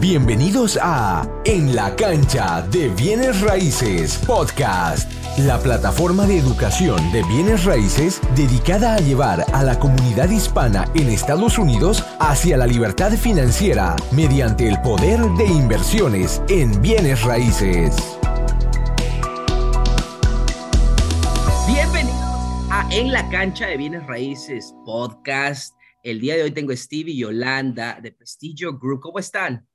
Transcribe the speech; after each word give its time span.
Bienvenidos 0.00 0.78
a 0.80 1.28
En 1.44 1.76
la 1.76 1.94
cancha 1.94 2.62
de 2.62 2.88
bienes 2.88 3.42
raíces 3.42 4.16
podcast, 4.26 5.12
la 5.40 5.58
plataforma 5.58 6.26
de 6.26 6.38
educación 6.38 7.12
de 7.12 7.22
bienes 7.24 7.66
raíces 7.66 8.18
dedicada 8.34 8.94
a 8.94 9.00
llevar 9.00 9.44
a 9.52 9.62
la 9.62 9.78
comunidad 9.78 10.30
hispana 10.30 10.90
en 10.94 11.10
Estados 11.10 11.58
Unidos 11.58 12.02
hacia 12.18 12.56
la 12.56 12.66
libertad 12.66 13.12
financiera 13.12 13.94
mediante 14.10 14.66
el 14.66 14.80
poder 14.80 15.20
de 15.36 15.44
inversiones 15.44 16.40
en 16.48 16.80
bienes 16.80 17.22
raíces. 17.22 17.94
Bienvenidos 21.66 22.70
a 22.70 22.88
En 22.90 23.12
la 23.12 23.28
cancha 23.28 23.66
de 23.66 23.76
bienes 23.76 24.06
raíces 24.06 24.74
podcast. 24.86 25.74
El 26.02 26.20
día 26.20 26.36
de 26.36 26.44
hoy 26.44 26.52
tengo 26.52 26.72
a 26.72 26.76
Steve 26.76 27.10
y 27.10 27.18
Yolanda 27.18 28.00
de 28.02 28.12
Prestigio 28.12 28.78
Group. 28.78 29.00
¿Cómo 29.00 29.18
están? 29.18 29.69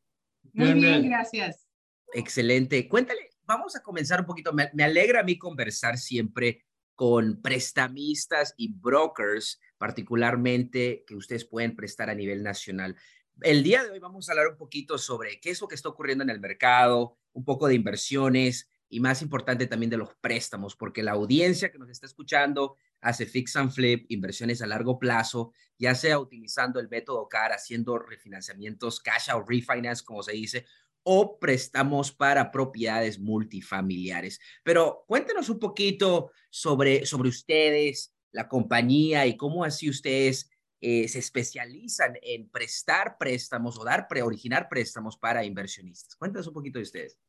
Muy 0.56 0.74
bien, 0.74 1.10
gracias. 1.10 1.68
Excelente. 2.14 2.88
Cuéntale, 2.88 3.32
vamos 3.44 3.76
a 3.76 3.84
comenzar 3.84 4.22
un 4.22 4.26
poquito. 4.26 4.54
Me, 4.54 4.84
alegra 4.84 5.20
a 5.20 5.24
mí 5.24 5.38
conversar 5.38 5.98
siempre 5.98 6.64
con 6.96 7.42
prestamistas 7.42 8.54
y 8.56 8.72
brokers, 8.74 9.60
particularmente 9.78 11.04
que 11.06 11.16
ustedes 11.16 11.44
pueden 11.44 11.76
prestar 11.76 12.10
a 12.10 12.16
nivel 12.16 12.42
nacional. 12.42 12.96
El 13.42 13.64
día 13.64 13.84
de 13.84 13.92
hoy 13.92 14.00
vamos 14.00 14.30
a 14.30 14.32
hablar 14.32 14.48
un 14.48 14.58
poquito 14.58 14.98
sobre 14.98 15.42
qué 15.42 15.50
es 15.50 15.60
lo 15.60 15.68
que 15.68 15.76
está 15.76 15.90
ocurriendo 15.90 16.24
en 16.24 16.30
el 16.30 16.40
mercado, 16.40 17.18
un 17.34 17.44
poco 17.44 17.68
de 17.68 17.76
inversiones 17.76 18.70
y 18.88 19.02
más 19.02 19.22
importante 19.22 19.68
también 19.68 19.90
de 19.90 19.98
los 19.98 20.16
préstamos, 20.22 20.78
porque 20.78 21.04
la 21.04 21.12
audiencia 21.12 21.70
que 21.70 21.80
nos 21.80 21.90
está 21.90 22.06
escuchando 22.06 22.78
hace 23.06 23.28
fix 23.28 23.56
and 23.56 23.72
flip, 23.72 24.06
inversiones 24.10 24.64
a 24.64 24.68
largo 24.68 24.98
plazo, 24.98 25.54
ya 25.78 25.94
sea 25.94 26.18
utilizando 26.18 26.80
el 26.80 26.90
método 26.90 27.28
CAR, 27.30 27.52
haciendo 27.54 28.00
refinanciamientos 28.00 29.00
cash 29.00 29.30
out 29.30 29.48
refinance, 29.48 30.04
como 30.04 30.24
se 30.24 30.32
dice, 30.32 30.66
o 31.04 31.38
préstamos 31.38 32.12
para 32.12 32.52
propiedades 32.52 33.20
multifamiliares. 33.20 34.40
Pero 34.64 35.04
cuéntenos 35.08 35.50
un 35.50 35.60
poquito 35.60 36.32
sobre, 36.50 37.06
sobre 37.06 37.30
ustedes, 37.30 38.12
la 38.32 38.50
compañía 38.50 39.28
y 39.28 39.38
cómo 39.38 39.64
así 39.64 39.88
ustedes 39.88 40.50
eh, 40.82 41.08
se 41.08 41.20
especializan 41.20 42.18
en 42.24 42.50
prestar 42.50 43.18
préstamos 43.20 43.78
o 43.78 43.84
dar, 43.84 44.08
pre, 44.08 44.24
originar 44.24 44.68
préstamos 44.68 45.16
para 45.16 45.46
inversionistas. 45.46 46.16
Cuéntanos 46.16 46.48
un 46.48 46.54
poquito 46.54 46.80
de 46.80 46.84
ustedes. 46.84 47.20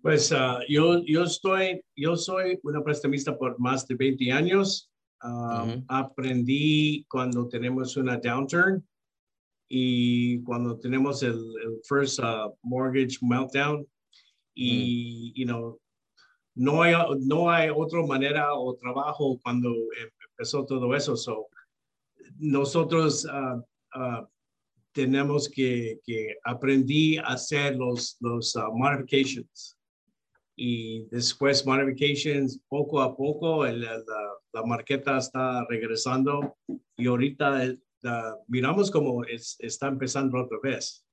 Pues 0.00 0.30
uh, 0.30 0.60
yo, 0.68 1.02
yo, 1.04 1.24
estoy, 1.24 1.82
yo 1.96 2.16
soy 2.16 2.58
una 2.62 2.82
prestamista 2.82 3.36
por 3.36 3.58
más 3.58 3.86
de 3.86 3.96
20 3.96 4.30
años. 4.32 4.90
Uh, 5.22 5.82
aprendí 5.88 7.04
cuando 7.08 7.48
tenemos 7.48 7.96
una 7.96 8.16
downturn 8.18 8.86
y 9.68 10.40
cuando 10.42 10.78
tenemos 10.78 11.22
el, 11.22 11.34
el 11.64 11.80
first 11.88 12.20
uh, 12.20 12.54
mortgage 12.62 13.18
meltdown 13.22 13.84
y, 14.54 15.32
you 15.34 15.46
know, 15.46 15.80
no 16.54 16.82
hay, 16.82 16.94
no 17.20 17.50
hay 17.50 17.70
otra 17.70 18.04
manera 18.06 18.54
o 18.54 18.76
trabajo 18.76 19.40
cuando 19.42 19.74
empezó 20.30 20.64
todo 20.64 20.94
eso. 20.94 21.16
So, 21.16 21.48
nosotros 22.38 23.26
tenemos 24.96 25.46
que, 25.50 26.00
que 26.04 26.38
aprendí 26.42 27.18
a 27.18 27.34
hacer 27.34 27.76
los, 27.76 28.16
los 28.20 28.56
uh, 28.56 28.72
modifications. 28.72 29.78
Y 30.56 31.04
después 31.10 31.66
modifications, 31.66 32.58
poco 32.66 33.02
a 33.02 33.14
poco, 33.14 33.66
el, 33.66 33.82
la, 33.82 34.02
la, 34.54 34.62
marqueta 34.64 35.18
está 35.18 35.66
regresando 35.68 36.56
y 36.96 37.06
ahorita 37.08 37.76
miramos 38.48 38.90
como 38.90 39.22
es, 39.24 39.56
está 39.58 39.88
empezando 39.88 40.42
otra 40.42 40.58
vez. 40.62 41.04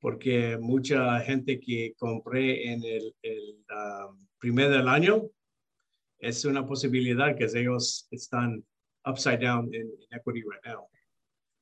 Porque 0.00 0.58
mucha 0.60 1.18
gente 1.20 1.58
que 1.58 1.94
compré 1.96 2.70
en 2.70 2.84
el, 2.84 3.16
el 3.22 3.64
um, 3.70 4.26
primer 4.38 4.68
del 4.68 4.86
año, 4.86 5.30
es 6.18 6.44
una 6.44 6.66
posibilidad 6.66 7.34
que 7.34 7.44
ellos 7.44 8.06
están 8.10 8.62
upside 9.06 9.38
down 9.38 9.72
in, 9.72 9.80
in 9.80 10.08
equity 10.12 10.42
right 10.42 10.62
now. 10.66 10.86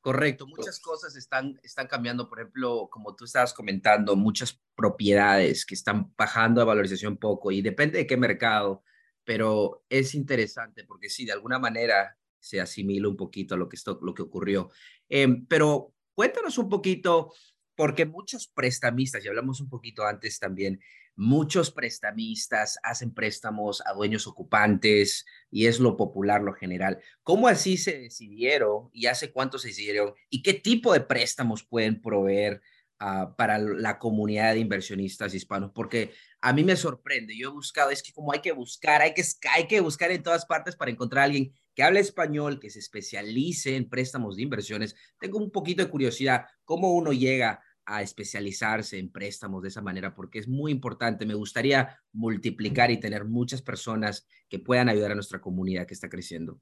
Correcto, 0.06 0.46
muchas 0.46 0.78
cosas 0.78 1.16
están, 1.16 1.58
están 1.64 1.88
cambiando, 1.88 2.28
por 2.28 2.38
ejemplo, 2.38 2.88
como 2.88 3.16
tú 3.16 3.24
estabas 3.24 3.52
comentando, 3.52 4.14
muchas 4.14 4.62
propiedades 4.76 5.66
que 5.66 5.74
están 5.74 6.14
bajando 6.16 6.60
de 6.60 6.64
valorización 6.64 7.16
poco 7.16 7.50
y 7.50 7.60
depende 7.60 7.98
de 7.98 8.06
qué 8.06 8.16
mercado, 8.16 8.84
pero 9.24 9.84
es 9.88 10.14
interesante 10.14 10.84
porque 10.84 11.08
sí, 11.08 11.24
de 11.24 11.32
alguna 11.32 11.58
manera 11.58 12.16
se 12.38 12.60
asimila 12.60 13.08
un 13.08 13.16
poquito 13.16 13.56
a 13.56 13.58
lo 13.58 13.68
que, 13.68 13.74
esto, 13.74 13.98
lo 14.00 14.14
que 14.14 14.22
ocurrió. 14.22 14.70
Em, 15.08 15.44
pero 15.44 15.92
cuéntanos 16.14 16.56
un 16.58 16.68
poquito, 16.68 17.32
porque 17.74 18.06
muchos 18.06 18.46
prestamistas, 18.46 19.24
y 19.24 19.28
hablamos 19.28 19.60
un 19.60 19.68
poquito 19.68 20.04
antes 20.04 20.38
también, 20.38 20.78
muchos 21.16 21.70
prestamistas 21.70 22.78
hacen 22.82 23.12
préstamos 23.12 23.82
a 23.86 23.94
dueños 23.94 24.26
ocupantes 24.26 25.24
y 25.50 25.66
es 25.66 25.80
lo 25.80 25.96
popular, 25.96 26.42
lo 26.42 26.52
general. 26.52 27.00
¿Cómo 27.22 27.48
así 27.48 27.78
se 27.78 27.98
decidieron 27.98 28.90
y 28.92 29.06
hace 29.06 29.32
cuánto 29.32 29.58
se 29.58 29.68
decidieron 29.68 30.12
y 30.28 30.42
qué 30.42 30.54
tipo 30.54 30.92
de 30.92 31.00
préstamos 31.00 31.64
pueden 31.64 32.00
proveer 32.02 32.60
ah, 32.98 33.34
para 33.36 33.58
la 33.58 33.98
comunidad 33.98 34.52
de 34.52 34.60
inversionistas 34.60 35.34
hispanos? 35.34 35.72
Porque 35.74 36.12
a 36.42 36.52
mí 36.52 36.62
me 36.62 36.76
sorprende, 36.76 37.36
yo 37.36 37.48
he 37.48 37.52
buscado, 37.52 37.90
es 37.90 38.02
que 38.02 38.12
como 38.12 38.32
hay 38.32 38.40
que 38.40 38.52
buscar, 38.52 39.00
hay 39.00 39.14
que, 39.14 39.24
hay 39.54 39.66
que 39.66 39.80
buscar 39.80 40.10
en 40.10 40.22
todas 40.22 40.44
partes 40.44 40.76
para 40.76 40.90
encontrar 40.90 41.22
a 41.22 41.24
alguien 41.24 41.54
que 41.74 41.82
hable 41.82 42.00
español, 42.00 42.60
que 42.60 42.70
se 42.70 42.78
especialice 42.78 43.76
en 43.76 43.88
préstamos 43.88 44.36
de 44.36 44.42
inversiones. 44.42 44.94
Tengo 45.18 45.38
un 45.38 45.50
poquito 45.50 45.82
de 45.82 45.90
curiosidad, 45.90 46.46
¿cómo 46.64 46.94
uno 46.94 47.12
llega 47.12 47.62
a 47.86 48.02
especializarse 48.02 48.98
en 48.98 49.10
préstamos 49.10 49.62
de 49.62 49.68
esa 49.68 49.80
manera, 49.80 50.14
porque 50.14 50.40
es 50.40 50.48
muy 50.48 50.72
importante. 50.72 51.24
Me 51.24 51.34
gustaría 51.34 51.98
multiplicar 52.12 52.90
y 52.90 52.98
tener 52.98 53.24
muchas 53.24 53.62
personas 53.62 54.26
que 54.48 54.58
puedan 54.58 54.88
ayudar 54.88 55.12
a 55.12 55.14
nuestra 55.14 55.40
comunidad 55.40 55.86
que 55.86 55.94
está 55.94 56.08
creciendo. 56.08 56.60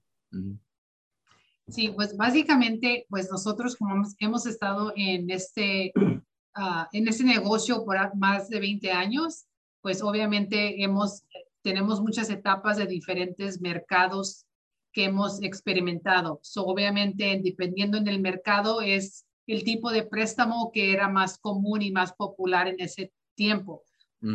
Sí, 1.67 1.91
pues 1.95 2.15
básicamente, 2.17 3.07
pues 3.09 3.31
nosotros 3.31 3.75
como 3.77 4.05
hemos, 4.19 4.47
estado 4.47 4.93
en 4.97 5.31
este, 5.31 5.93
ah, 6.55 6.89
en 6.93 7.09
este 7.09 7.25
negocio 7.25 7.85
por 7.85 7.97
más 8.17 8.51
de 8.51 8.61
20 8.61 8.93
años, 8.93 9.47
pues 9.81 10.03
obviamente 10.03 10.83
hemos, 10.83 11.25
tenemos 11.63 12.03
muchas 12.03 12.29
etapas 12.29 12.77
de 12.77 12.87
diferentes 12.87 13.63
mercados 13.63 14.47
que 14.93 15.05
hemos 15.05 15.43
experimentado. 15.43 16.39
So, 16.43 16.67
obviamente, 16.67 17.41
dependiendo 17.43 17.97
en 17.99 18.09
el 18.09 18.21
mercado, 18.21 18.83
es 18.83 19.27
el 19.47 19.65
tipo 19.65 19.91
de 19.91 20.05
préstamo 20.05 20.71
que 20.73 20.93
era 20.93 21.09
más 21.09 21.39
común 21.39 21.83
y 21.83 21.91
más 21.91 22.13
popular 22.13 22.69
en 22.69 22.81
ese 22.81 23.13
tiempo. 23.35 23.83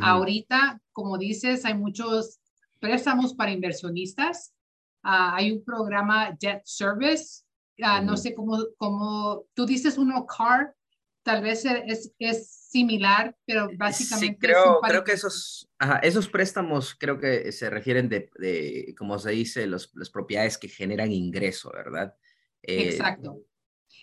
Ahorita, 0.04 0.80
como 0.92 1.18
dices, 1.18 1.66
hay 1.66 1.74
muchos 1.74 2.40
préstamos 2.80 3.34
para 3.34 3.52
inversionistas. 3.52 4.54
Ah, 5.02 5.36
hay 5.36 5.52
un 5.52 5.64
programa 5.64 6.38
Jet 6.38 6.62
Service. 6.64 7.44
Ah, 7.82 8.00
no 8.00 8.16
sé 8.16 8.36
cómo, 8.36 8.68
cómo, 8.78 9.46
tú 9.56 9.66
dices 9.66 9.98
uno 9.98 10.28
CAR, 10.28 10.76
tal 11.24 11.42
vez 11.42 11.66
es, 11.66 12.14
es 12.20 12.52
similar, 12.52 13.36
pero 13.46 13.70
básicamente... 13.78 14.36
Sí, 14.36 14.40
creo, 14.40 14.80
creo 14.82 15.04
que 15.04 15.14
esos, 15.14 15.72
esos 16.04 16.28
préstamos 16.28 16.94
creo 16.94 17.18
que 17.18 17.52
se 17.52 17.70
refieren 17.70 18.10
de, 18.10 18.30
de 18.38 18.94
como 18.98 19.18
se 19.18 19.32
dice, 19.32 19.66
los, 19.66 19.92
las 19.96 20.10
propiedades 20.10 20.58
que 20.58 20.68
generan 20.68 21.12
ingreso, 21.12 21.72
¿verdad? 21.72 22.14
Eh, 22.62 22.90
Exacto. 22.90 23.42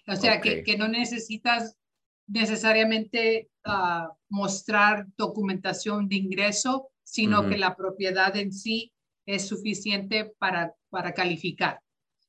O 0.06 0.16
sea, 0.16 0.40
que, 0.40 0.62
que, 0.62 0.76
no 0.76 0.88
necesitas 0.88 1.76
necesariamente 2.28 3.50
ah, 3.64 4.12
mostrar 4.28 5.06
documentación 5.16 6.08
de 6.08 6.16
ingreso, 6.16 6.90
sino 7.02 7.48
que 7.48 7.58
la 7.58 7.76
propiedad 7.76 8.36
en 8.36 8.52
sí 8.52 8.92
es 9.26 9.48
suficiente 9.48 10.32
para, 10.38 10.74
para 10.90 11.12
calificar. 11.12 11.80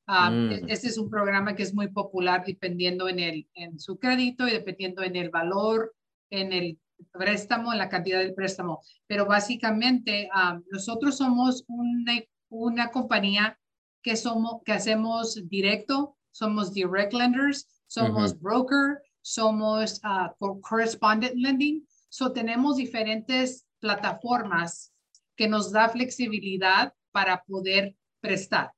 Ah, 0.08 0.30
e, 0.32 0.64
mm. 0.64 0.70
Este 0.70 0.88
es 0.88 0.98
un 0.98 1.10
programa 1.10 1.56
que 1.56 1.64
es 1.64 1.74
muy 1.74 1.90
popular 1.90 2.44
dependiendo 2.46 3.10
en, 3.10 3.20
el, 3.20 3.48
en 3.54 3.80
su 3.80 4.00
crédito 4.00 4.48
y 4.48 4.52
dependiendo 4.52 5.04
en 5.04 5.16
el 5.16 5.30
valor, 5.30 5.96
en 6.30 6.54
el 6.54 6.80
préstamo, 7.12 7.72
en 7.72 7.80
la 7.80 7.90
cantidad 7.90 8.20
del 8.20 8.34
préstamo. 8.34 8.82
Pero 9.06 9.26
básicamente 9.26 10.30
ah, 10.34 10.60
nosotros 10.72 11.18
somos 11.18 11.64
una, 11.68 12.20
una 12.50 12.90
compañía 12.90 13.60
que, 14.02 14.16
somos, 14.16 14.62
que 14.64 14.72
hacemos 14.72 15.48
directo 15.48 16.17
somos 16.32 16.72
direct 16.74 17.14
lenders, 17.14 17.66
somos 17.88 18.34
broker, 18.34 19.02
somos 19.22 20.00
uh, 20.04 20.30
correspondent 20.62 21.36
lending. 21.36 21.84
So 22.10 22.32
tenemos 22.32 22.78
diferentes 22.78 23.66
plataformas 23.80 24.92
que 25.36 25.48
nos 25.48 25.72
da 25.72 25.90
flexibilidad 25.90 26.94
para 27.12 27.44
poder 27.48 27.96
prestar. 28.22 28.72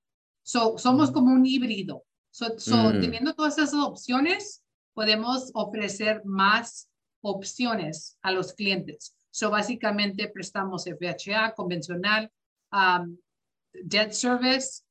So, 0.44 0.78
somos 0.78 1.12
como 1.12 1.34
un 1.34 1.46
híbrido. 1.46 2.04
So, 2.32 2.48
mm. 2.50 3.02
Teniendo 3.02 3.34
todas 3.34 3.58
esas 3.58 3.74
opciones, 3.76 4.64
podemos 4.94 5.52
ofrecer 5.54 6.22
más 6.26 6.90
opciones 7.22 8.18
a 8.22 8.32
los 8.32 8.54
clientes. 8.54 9.16
So, 9.32 9.50
básicamente 9.50 10.28
prestamos 10.28 10.86
FHA 10.86 11.54
convencional, 11.56 12.32
um, 12.72 13.18
debt 13.84 14.12
service, 14.12 14.84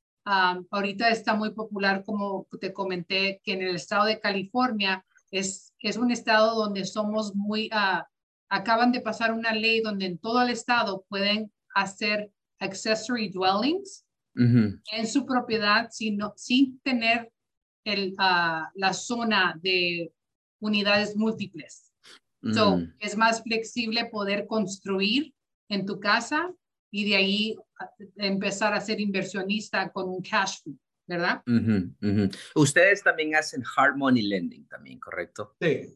ahorita 0.71 1.09
está 1.09 1.35
muy 1.35 1.51
popular, 1.51 2.05
como 2.05 2.47
te 2.61 2.73
comenté, 2.73 3.41
que 3.43 3.53
en 3.53 3.63
el 3.63 3.77
estado 3.77 4.05
de 4.07 4.21
California 4.21 5.05
es, 5.31 5.75
es 5.81 5.97
un 5.97 6.11
estado 6.11 6.55
donde 6.55 6.85
somos 6.85 7.35
muy, 7.35 7.71
uh, 7.73 8.03
acaban 8.49 8.93
de 8.93 9.01
pasar 9.01 9.33
una 9.33 9.53
ley 9.53 9.81
donde 9.81 10.07
en 10.07 10.19
todo 10.19 10.43
el 10.43 10.51
estado 10.51 11.05
pueden 11.09 11.53
hacer 11.75 12.31
accessory 12.59 13.29
dwellings 13.29 14.05
en 14.35 15.07
su 15.09 15.27
propiedad 15.27 15.89
sin, 15.91 16.21
sin 16.37 16.79
tener 16.81 17.33
el, 17.85 18.13
uh, 18.13 18.69
la 18.75 18.93
zona 18.93 19.59
de 19.61 20.13
unidades 20.61 21.17
múltiples. 21.17 21.93
So, 22.53 22.77
mm. 22.77 22.95
es 23.01 23.17
más 23.17 23.43
flexible 23.43 24.05
poder 24.05 24.47
construir 24.47 25.35
en 25.69 25.87
tu 25.87 25.99
casa 25.99 26.55
y 26.91 27.09
de 27.09 27.17
ahí 27.17 27.57
empezar 28.17 28.75
a 28.75 28.81
ser 28.81 29.01
inversionista 29.01 29.91
con 29.91 30.09
un 30.09 30.23
cash 30.23 30.63
flow, 30.63 30.79
¿verdad? 31.07 31.43
Ustedes 32.55 33.03
también 33.03 33.35
hacen 33.37 33.63
hard 33.77 33.97
money 33.97 34.23
lending 34.23 34.67
también, 34.67 34.99
¿correcto? 34.99 35.57
Sí. 35.61 35.95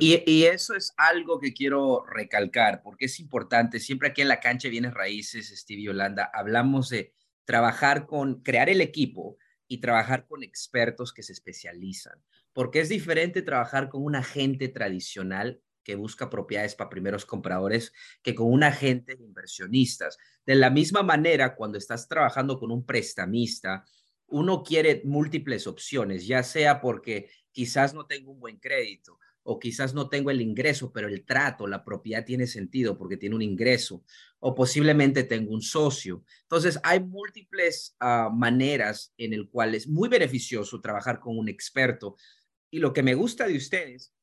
y, 0.00 0.30
y, 0.30 0.44
eso 0.44 0.74
es 0.74 0.92
algo 0.96 1.40
que 1.40 1.54
quiero 1.54 2.04
recalcar 2.04 2.82
porque 2.82 3.06
es 3.06 3.18
importante. 3.20 3.80
Siempre 3.80 4.08
aquí 4.08 4.22
en 4.22 4.28
la 4.28 4.40
cancha 4.40 4.68
Bienes 4.68 4.94
Raíces, 4.94 5.48
Steve 5.48 5.80
y 5.80 5.84
Yolanda, 5.84 6.30
hablamos 6.32 6.90
de 6.90 7.14
trabajar 7.44 8.06
con, 8.06 8.42
crear 8.42 8.68
el 8.68 8.80
equipo 8.80 9.38
y 9.66 9.78
trabajar 9.78 10.26
con 10.26 10.42
expertos 10.42 11.12
que 11.12 11.22
se 11.22 11.32
especializan, 11.32 12.22
porque 12.52 12.80
es 12.80 12.88
diferente 12.88 13.42
trabajar 13.42 13.88
con 13.88 14.02
un 14.04 14.14
agente 14.14 14.68
tradicional 14.68 15.60
que 15.84 15.94
busca 15.94 16.30
propiedades 16.30 16.74
para 16.74 16.90
primeros 16.90 17.24
compradores 17.24 17.92
que 18.22 18.34
con 18.34 18.50
un 18.50 18.64
agente 18.64 19.14
de 19.14 19.22
inversionistas. 19.22 20.18
De 20.44 20.54
la 20.54 20.70
misma 20.70 21.02
manera, 21.02 21.54
cuando 21.54 21.78
estás 21.78 22.08
trabajando 22.08 22.58
con 22.58 22.72
un 22.72 22.84
prestamista, 22.84 23.84
uno 24.26 24.62
quiere 24.62 25.02
múltiples 25.04 25.66
opciones, 25.66 26.26
ya 26.26 26.42
sea 26.42 26.80
porque 26.80 27.30
quizás 27.52 27.94
no 27.94 28.06
tengo 28.06 28.32
un 28.32 28.40
buen 28.40 28.58
crédito 28.58 29.18
o 29.44 29.58
quizás 29.58 29.94
no 29.94 30.08
tengo 30.08 30.30
el 30.30 30.40
ingreso, 30.40 30.90
pero 30.90 31.06
el 31.06 31.24
trato, 31.24 31.66
la 31.66 31.84
propiedad 31.84 32.24
tiene 32.24 32.46
sentido 32.46 32.96
porque 32.96 33.18
tiene 33.18 33.36
un 33.36 33.42
ingreso, 33.42 34.02
o 34.40 34.54
posiblemente 34.54 35.22
tengo 35.22 35.52
un 35.52 35.60
socio. 35.60 36.24
Entonces, 36.42 36.80
hay 36.82 37.00
múltiples 37.00 37.94
ah, 38.00 38.30
maneras 38.34 39.12
en 39.18 39.34
el 39.34 39.48
cual 39.50 39.74
es 39.74 39.86
muy 39.86 40.08
beneficioso 40.08 40.80
trabajar 40.80 41.20
con 41.20 41.38
un 41.38 41.48
experto. 41.48 42.16
Y 42.70 42.78
lo 42.78 42.94
que 42.94 43.02
me 43.02 43.14
gusta 43.14 43.46
de 43.46 43.58
ustedes 43.58 44.13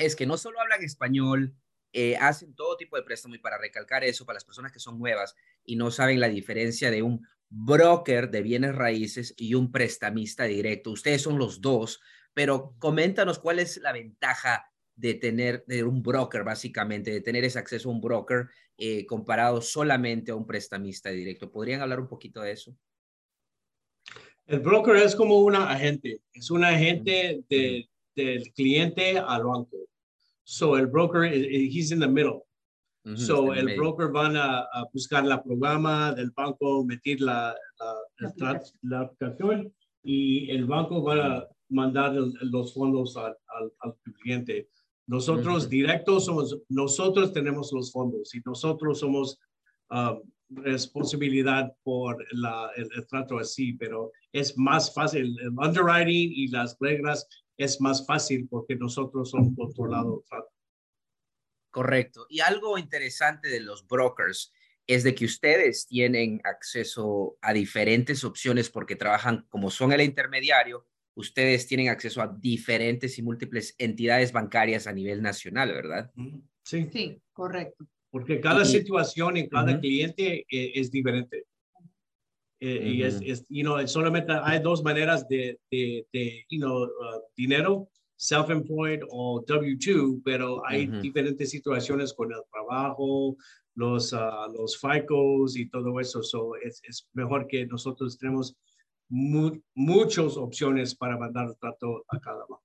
es 0.00 0.16
que 0.16 0.26
no 0.26 0.36
solo 0.36 0.60
hablan 0.60 0.82
español, 0.82 1.54
eh, 1.92 2.16
hacen 2.16 2.54
todo 2.54 2.76
tipo 2.76 2.96
de 2.96 3.02
préstamo 3.02 3.34
y 3.34 3.38
para 3.38 3.58
recalcar 3.58 4.02
eso, 4.04 4.24
para 4.24 4.36
las 4.36 4.44
personas 4.44 4.72
que 4.72 4.78
son 4.78 4.98
nuevas 4.98 5.34
y 5.64 5.76
no 5.76 5.90
saben 5.90 6.20
la 6.20 6.28
diferencia 6.28 6.90
de 6.90 7.02
un 7.02 7.26
broker 7.48 8.30
de 8.30 8.42
bienes 8.42 8.74
raíces 8.74 9.34
y 9.36 9.54
un 9.54 9.70
prestamista 9.72 10.44
directo. 10.44 10.92
Ustedes 10.92 11.22
son 11.22 11.38
los 11.38 11.60
dos, 11.60 12.00
pero 12.32 12.74
coméntanos 12.78 13.38
cuál 13.38 13.58
es 13.58 13.78
la 13.78 13.92
ventaja 13.92 14.66
de 14.94 15.14
tener 15.14 15.64
de 15.66 15.82
un 15.82 16.02
broker, 16.02 16.44
básicamente, 16.44 17.10
de 17.10 17.20
tener 17.20 17.44
ese 17.44 17.58
acceso 17.58 17.88
a 17.88 17.92
un 17.92 18.00
broker 18.00 18.48
eh, 18.78 19.04
comparado 19.06 19.60
solamente 19.60 20.30
a 20.30 20.36
un 20.36 20.46
prestamista 20.46 21.10
directo. 21.10 21.50
¿Podrían 21.50 21.80
hablar 21.80 22.00
un 22.00 22.08
poquito 22.08 22.40
de 22.40 22.52
eso? 22.52 22.76
El 24.46 24.60
broker 24.60 24.96
es 24.96 25.14
como 25.14 25.38
un 25.40 25.56
agente, 25.56 26.20
es 26.32 26.50
un 26.50 26.64
agente 26.64 27.42
del 27.48 28.52
cliente 28.54 29.18
al 29.18 29.44
banco. 29.44 29.89
So 30.50 30.74
el 30.74 30.88
broker, 30.88 31.22
he's 31.22 31.92
in 31.92 32.00
the 32.00 32.08
middle. 32.08 32.44
so 33.14 33.52
el 33.52 33.76
broker 33.76 34.08
van 34.08 34.36
a, 34.36 34.66
buscar 34.92 35.24
la 35.24 35.40
programa 35.40 36.12
del 36.12 36.32
banco, 36.36 36.82
meter 36.84 37.20
la, 37.20 37.54
la, 37.78 38.60
la, 38.82 39.00
aplicación 39.00 39.72
y 40.02 40.50
el 40.50 40.66
banco 40.66 41.04
va 41.04 41.36
a 41.36 41.48
mandar 41.68 42.16
los 42.40 42.74
fondos 42.74 43.16
al, 43.16 43.36
al, 43.78 43.94
cliente. 44.22 44.68
Nosotros 45.06 45.68
directos 45.68 46.24
somos, 46.24 46.58
nosotros 46.68 47.32
tenemos 47.32 47.70
los 47.72 47.92
fondos 47.92 48.34
y 48.34 48.40
nosotros 48.44 48.98
somos 48.98 49.38
um, 49.90 50.20
responsabilidad 50.50 51.72
por 51.84 52.26
la, 52.32 52.70
el, 52.76 53.06
trato 53.06 53.38
así, 53.38 53.74
pero 53.74 54.10
es 54.32 54.58
más 54.58 54.92
fácil. 54.92 55.38
El 55.40 55.50
underwriting 55.50 56.32
y 56.34 56.48
las 56.48 56.76
reglas 56.80 57.28
es 57.64 57.80
más 57.80 58.06
fácil 58.06 58.48
porque 58.48 58.76
nosotros 58.76 59.30
somos 59.30 59.54
controlados. 59.56 60.24
Correcto. 61.70 62.26
Y 62.28 62.40
algo 62.40 62.78
interesante 62.78 63.48
de 63.48 63.60
los 63.60 63.86
brokers 63.86 64.52
es 64.86 65.04
de 65.04 65.14
que 65.14 65.24
ustedes 65.24 65.86
tienen 65.86 66.40
acceso 66.44 67.38
a 67.40 67.52
diferentes 67.52 68.24
opciones 68.24 68.70
porque 68.70 68.96
trabajan 68.96 69.46
como 69.48 69.70
son 69.70 69.92
el 69.92 70.00
intermediario, 70.00 70.86
ustedes 71.14 71.66
tienen 71.68 71.88
acceso 71.88 72.22
a 72.22 72.36
diferentes 72.40 73.18
y 73.18 73.22
múltiples 73.22 73.74
entidades 73.78 74.32
bancarias 74.32 74.86
a 74.86 74.92
nivel 74.92 75.22
nacional, 75.22 75.72
¿verdad? 75.72 76.10
Sí. 76.64 76.88
Sí, 76.92 77.22
correcto. 77.32 77.86
Porque 78.10 78.40
cada 78.40 78.64
situación 78.64 79.36
en 79.36 79.48
cada 79.48 79.78
cliente 79.78 80.44
eh, 80.50 80.72
es 80.74 80.90
diferente. 80.90 81.44
Eh, 82.60 82.92
y 82.94 83.02
es, 83.02 83.46
you 83.48 83.62
know, 83.62 83.86
solamente 83.88 84.32
hay 84.42 84.60
dos 84.60 84.82
maneras 84.82 85.26
de, 85.28 85.58
de, 85.70 86.46
you 86.50 86.60
know, 86.60 86.84
uh, 86.84 87.20
dinero, 87.34 87.88
self-employed 88.16 89.00
o 89.08 89.42
W2, 89.46 90.20
pero 90.22 90.62
hay 90.66 90.86
diferentes 90.86 91.48
situaciones 91.50 92.12
con 92.12 92.30
el 92.30 92.42
trabajo, 92.52 93.36
los, 93.74 94.12
uh, 94.12 94.52
los 94.52 94.78
FICOs 94.78 95.56
y 95.56 95.70
todo 95.70 95.98
eso. 96.00 96.22
So 96.22 96.54
es, 96.56 96.82
es 96.86 97.08
mejor 97.14 97.46
que 97.46 97.64
nosotros 97.64 98.18
tenemos 98.18 98.54
muchas 99.08 100.36
opciones 100.36 100.94
para 100.94 101.16
mandar 101.16 101.48
el 101.48 101.56
trato 101.56 102.04
a 102.08 102.20
cada 102.20 102.40
banco. 102.40 102.62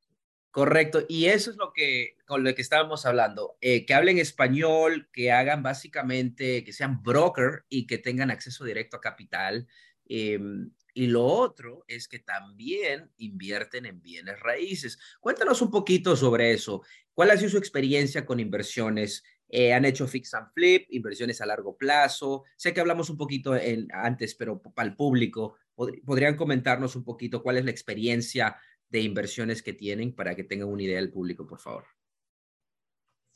Correcto, 0.55 1.03
y 1.09 1.25
eso 1.25 1.51
es 1.51 1.57
lo 1.57 1.73
que 1.73 2.15
con 2.25 2.45
lo 2.45 2.55
que 2.55 2.61
estábamos 2.61 3.05
hablando, 3.05 3.57
eh, 3.59 3.85
que 3.85 3.93
hablen 3.93 4.19
español, 4.19 5.09
que 5.11 5.29
hagan 5.29 5.63
básicamente, 5.63 6.63
que 6.63 6.71
sean 6.71 7.03
broker 7.03 7.65
y 7.67 7.85
que 7.87 7.97
tengan 7.97 8.31
acceso 8.31 8.63
directo 8.63 8.95
a 8.95 9.01
capital. 9.01 9.67
Em, 10.05 10.71
y 10.93 11.07
lo 11.07 11.25
otro 11.25 11.83
es 11.87 12.07
que 12.07 12.19
también 12.19 13.11
invierten 13.17 13.85
en 13.85 14.01
bienes 14.01 14.39
raíces. 14.39 14.97
Cuéntanos 15.19 15.61
un 15.61 15.69
poquito 15.69 16.15
sobre 16.15 16.53
eso. 16.53 16.83
¿Cuál 17.13 17.31
ha 17.31 17.37
sido 17.37 17.49
su 17.49 17.57
experiencia 17.57 18.25
con 18.25 18.39
inversiones? 18.39 19.23
Eh, 19.47 19.73
han 19.73 19.85
hecho 19.85 20.07
fix 20.07 20.33
and 20.33 20.47
flip, 20.53 20.87
inversiones 20.89 21.41
a 21.41 21.45
largo 21.45 21.77
plazo. 21.77 22.43
Sé 22.55 22.73
que 22.73 22.79
hablamos 22.79 23.09
un 23.09 23.17
poquito 23.17 23.55
en, 23.55 23.87
antes, 23.91 24.35
pero 24.35 24.61
para 24.61 24.87
el 24.87 24.95
público, 24.95 25.57
¿podrían 25.75 26.35
comentarnos 26.35 26.95
un 26.95 27.03
poquito 27.03 27.43
cuál 27.43 27.57
es 27.57 27.65
la 27.65 27.71
experiencia 27.71 28.57
de 28.89 29.01
inversiones 29.01 29.61
que 29.61 29.73
tienen 29.73 30.13
para 30.13 30.35
que 30.35 30.43
tengan 30.43 30.69
una 30.69 30.83
idea 30.83 30.97
del 30.97 31.11
público, 31.11 31.45
por 31.45 31.59
favor? 31.59 31.85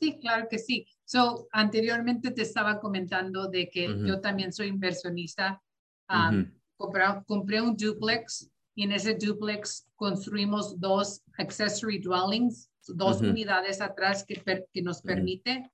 Sí, 0.00 0.18
claro 0.18 0.48
que 0.48 0.58
sí. 0.58 0.86
So, 1.04 1.46
anteriormente 1.52 2.30
te 2.30 2.42
estaba 2.42 2.80
comentando 2.80 3.48
de 3.48 3.68
que 3.68 3.86
yo 4.06 4.20
también 4.20 4.52
soy 4.52 4.68
inversionista. 4.68 5.62
Um, 6.08 6.50
compré, 6.80 7.60
un 7.60 7.76
duplex 7.76 8.50
y 8.74 8.84
en 8.84 8.92
ese 8.92 9.14
duplex 9.14 9.86
construimos 9.96 10.78
dos 10.80 11.22
accessory 11.38 11.98
dwellings, 11.98 12.70
dos 12.88 13.20
unidades 13.20 13.80
atrás 13.80 14.24
que, 14.24 14.42
que 14.72 14.82
nos 14.82 15.02
permite. 15.02 15.70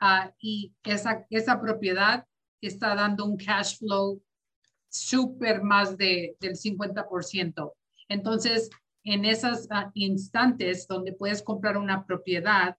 Uh, 0.00 0.30
y 0.38 0.72
esa, 0.84 1.26
esa 1.30 1.60
propiedad 1.60 2.26
está 2.60 2.94
dando 2.94 3.24
un 3.24 3.36
cash 3.36 3.78
flow 3.78 4.22
súper 4.88 5.62
más 5.62 5.96
de, 5.96 6.36
del 6.40 6.54
50%. 6.54 7.72
Entonces, 8.08 8.70
en 9.04 9.24
esos 9.24 9.66
ah, 9.70 9.90
instantes 9.94 10.86
donde 10.86 11.12
puedes 11.12 11.42
comprar 11.42 11.76
una 11.76 12.04
propiedad 12.04 12.76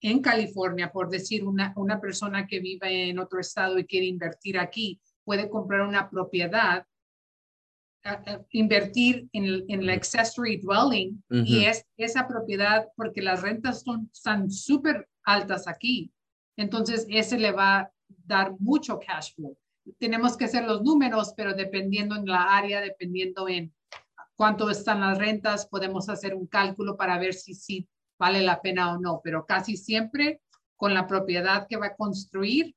en 0.00 0.20
California, 0.20 0.92
por 0.92 1.08
decir 1.08 1.44
una, 1.44 1.72
una 1.76 2.00
persona 2.00 2.46
que 2.46 2.60
vive 2.60 3.08
en 3.08 3.18
otro 3.18 3.40
estado 3.40 3.78
y 3.78 3.86
quiere 3.86 4.06
invertir 4.06 4.58
aquí, 4.58 5.00
puede 5.24 5.48
comprar 5.48 5.80
una 5.80 6.10
propiedad, 6.10 6.86
invertir 8.50 9.28
en, 9.32 9.64
en 9.68 9.86
la 9.86 9.94
accessory 9.94 10.58
dwelling 10.58 11.22
y 11.30 11.64
es 11.64 11.86
esa 11.96 12.28
propiedad, 12.28 12.86
porque 12.96 13.22
las 13.22 13.42
rentas 13.42 13.82
son, 13.82 14.10
están 14.12 14.50
súper 14.50 15.08
altas 15.24 15.66
aquí. 15.66 16.12
Entonces, 16.56 17.06
ese 17.08 17.38
le 17.38 17.52
va 17.52 17.78
a 17.78 17.90
dar 18.26 18.52
mucho 18.58 18.98
cash 18.98 19.34
flow 19.34 19.56
tenemos 19.98 20.36
que 20.36 20.46
hacer 20.46 20.64
los 20.64 20.82
números, 20.82 21.34
pero 21.36 21.54
dependiendo 21.54 22.16
en 22.16 22.26
la 22.26 22.56
área, 22.56 22.80
dependiendo 22.80 23.48
en 23.48 23.74
cuánto 24.36 24.70
están 24.70 25.00
las 25.00 25.18
rentas, 25.18 25.66
podemos 25.66 26.08
hacer 26.08 26.34
un 26.34 26.46
cálculo 26.46 26.96
para 26.96 27.18
ver 27.18 27.34
si, 27.34 27.54
si 27.54 27.88
vale 28.18 28.42
la 28.42 28.60
pena 28.60 28.92
o 28.92 28.98
no, 28.98 29.20
pero 29.22 29.44
casi 29.46 29.76
siempre 29.76 30.40
con 30.76 30.94
la 30.94 31.06
propiedad 31.06 31.66
que 31.68 31.76
va 31.76 31.86
a 31.86 31.96
construir, 31.96 32.74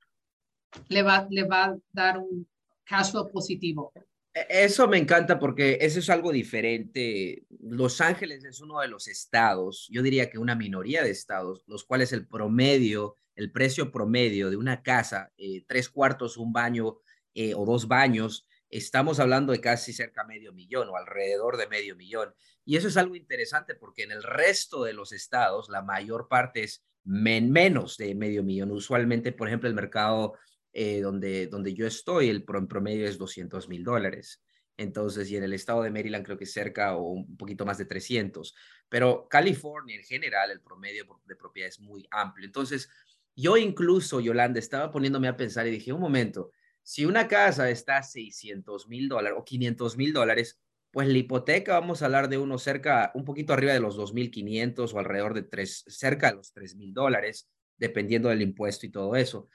le 0.88 1.02
va, 1.02 1.26
le 1.30 1.44
va 1.44 1.64
a 1.64 1.76
dar 1.92 2.18
un 2.18 2.46
cash 2.84 3.10
flow 3.10 3.30
positivo. 3.30 3.92
E, 4.34 4.64
eso 4.64 4.88
me 4.88 4.98
encanta 4.98 5.38
porque 5.38 5.78
eso 5.80 5.98
es 5.98 6.10
algo 6.10 6.32
diferente. 6.32 7.44
Los 7.60 8.00
Ángeles 8.00 8.44
es 8.44 8.60
uno 8.60 8.80
de 8.80 8.88
los 8.88 9.08
estados, 9.08 9.88
yo 9.90 10.02
diría 10.02 10.30
que 10.30 10.38
una 10.38 10.54
minoría 10.54 11.02
de 11.02 11.10
estados, 11.10 11.62
los 11.66 11.84
cuales 11.84 12.12
el 12.12 12.26
promedio 12.26 13.16
el 13.38 13.52
precio 13.52 13.92
promedio 13.92 14.50
de 14.50 14.56
una 14.56 14.82
casa, 14.82 15.32
eh, 15.38 15.64
tres 15.68 15.88
cuartos, 15.88 16.36
un 16.36 16.52
baño 16.52 16.98
eh, 17.34 17.54
o 17.54 17.64
dos 17.64 17.86
baños, 17.86 18.48
estamos 18.68 19.20
hablando 19.20 19.52
de 19.52 19.60
casi 19.60 19.92
cerca 19.92 20.24
medio 20.24 20.52
millón 20.52 20.88
o 20.88 20.96
alrededor 20.96 21.56
de 21.56 21.68
medio 21.68 21.94
millón. 21.94 22.34
Y 22.64 22.76
eso 22.76 22.88
es 22.88 22.96
algo 22.96 23.14
interesante 23.14 23.76
porque 23.76 24.02
en 24.02 24.10
el 24.10 24.24
resto 24.24 24.82
de 24.82 24.92
los 24.92 25.12
estados 25.12 25.68
la 25.68 25.82
mayor 25.82 26.26
parte 26.26 26.64
es 26.64 26.84
menos 27.04 27.96
de 27.96 28.16
medio 28.16 28.42
millón. 28.42 28.72
Usualmente, 28.72 29.30
por 29.30 29.46
ejemplo, 29.46 29.68
el 29.68 29.76
mercado 29.76 30.34
eh, 30.72 31.00
donde, 31.00 31.46
donde 31.46 31.74
yo 31.74 31.86
estoy, 31.86 32.28
el 32.28 32.44
promedio 32.44 33.06
es 33.06 33.18
200 33.18 33.68
mil 33.68 33.84
dólares. 33.84 34.42
Entonces, 34.76 35.28
y 35.30 35.36
en 35.36 35.42
el 35.42 35.52
estado 35.52 35.82
de 35.82 35.90
Maryland 35.90 36.24
creo 36.24 36.38
que 36.38 36.46
cerca 36.46 36.96
o 36.96 37.10
un 37.10 37.36
poquito 37.36 37.66
más 37.66 37.78
de 37.78 37.84
300. 37.84 38.54
Pero 38.88 39.26
California 39.28 39.96
en 39.96 40.04
general, 40.04 40.50
el 40.52 40.60
promedio 40.60 41.04
de 41.26 41.36
propiedad 41.36 41.68
es 41.68 41.80
muy 41.80 42.06
amplio. 42.10 42.46
Entonces, 42.46 42.88
yo 43.34 43.56
incluso, 43.56 44.20
Yolanda, 44.20 44.58
estaba 44.60 44.90
poniéndome 44.90 45.28
a 45.28 45.36
pensar 45.36 45.66
y 45.66 45.70
dije, 45.70 45.92
un 45.92 46.00
momento, 46.00 46.52
si 46.82 47.04
una 47.04 47.28
casa 47.28 47.68
está 47.70 47.98
a 47.98 48.02
600 48.02 48.88
mil 48.88 49.08
dólares 49.08 49.38
o 49.38 49.44
500 49.44 49.96
mil 49.96 50.12
dólares, 50.12 50.60
pues 50.90 51.08
la 51.08 51.18
hipoteca 51.18 51.78
vamos 51.78 52.00
a 52.00 52.06
hablar 52.06 52.28
de 52.28 52.38
uno 52.38 52.58
cerca, 52.58 53.12
un 53.14 53.24
poquito 53.24 53.52
arriba 53.52 53.72
de 53.72 53.80
los 53.80 53.96
2.500 53.98 54.94
o 54.94 54.98
alrededor 54.98 55.34
de 55.34 55.42
tres, 55.42 55.84
cerca 55.86 56.30
de 56.30 56.36
los 56.36 56.54
3.000 56.54 56.92
dólares, 56.92 57.48
dependiendo 57.76 58.28
del 58.28 58.42
impuesto 58.42 58.86
y 58.86 58.90
todo 58.90 59.14
eso. 59.16 59.48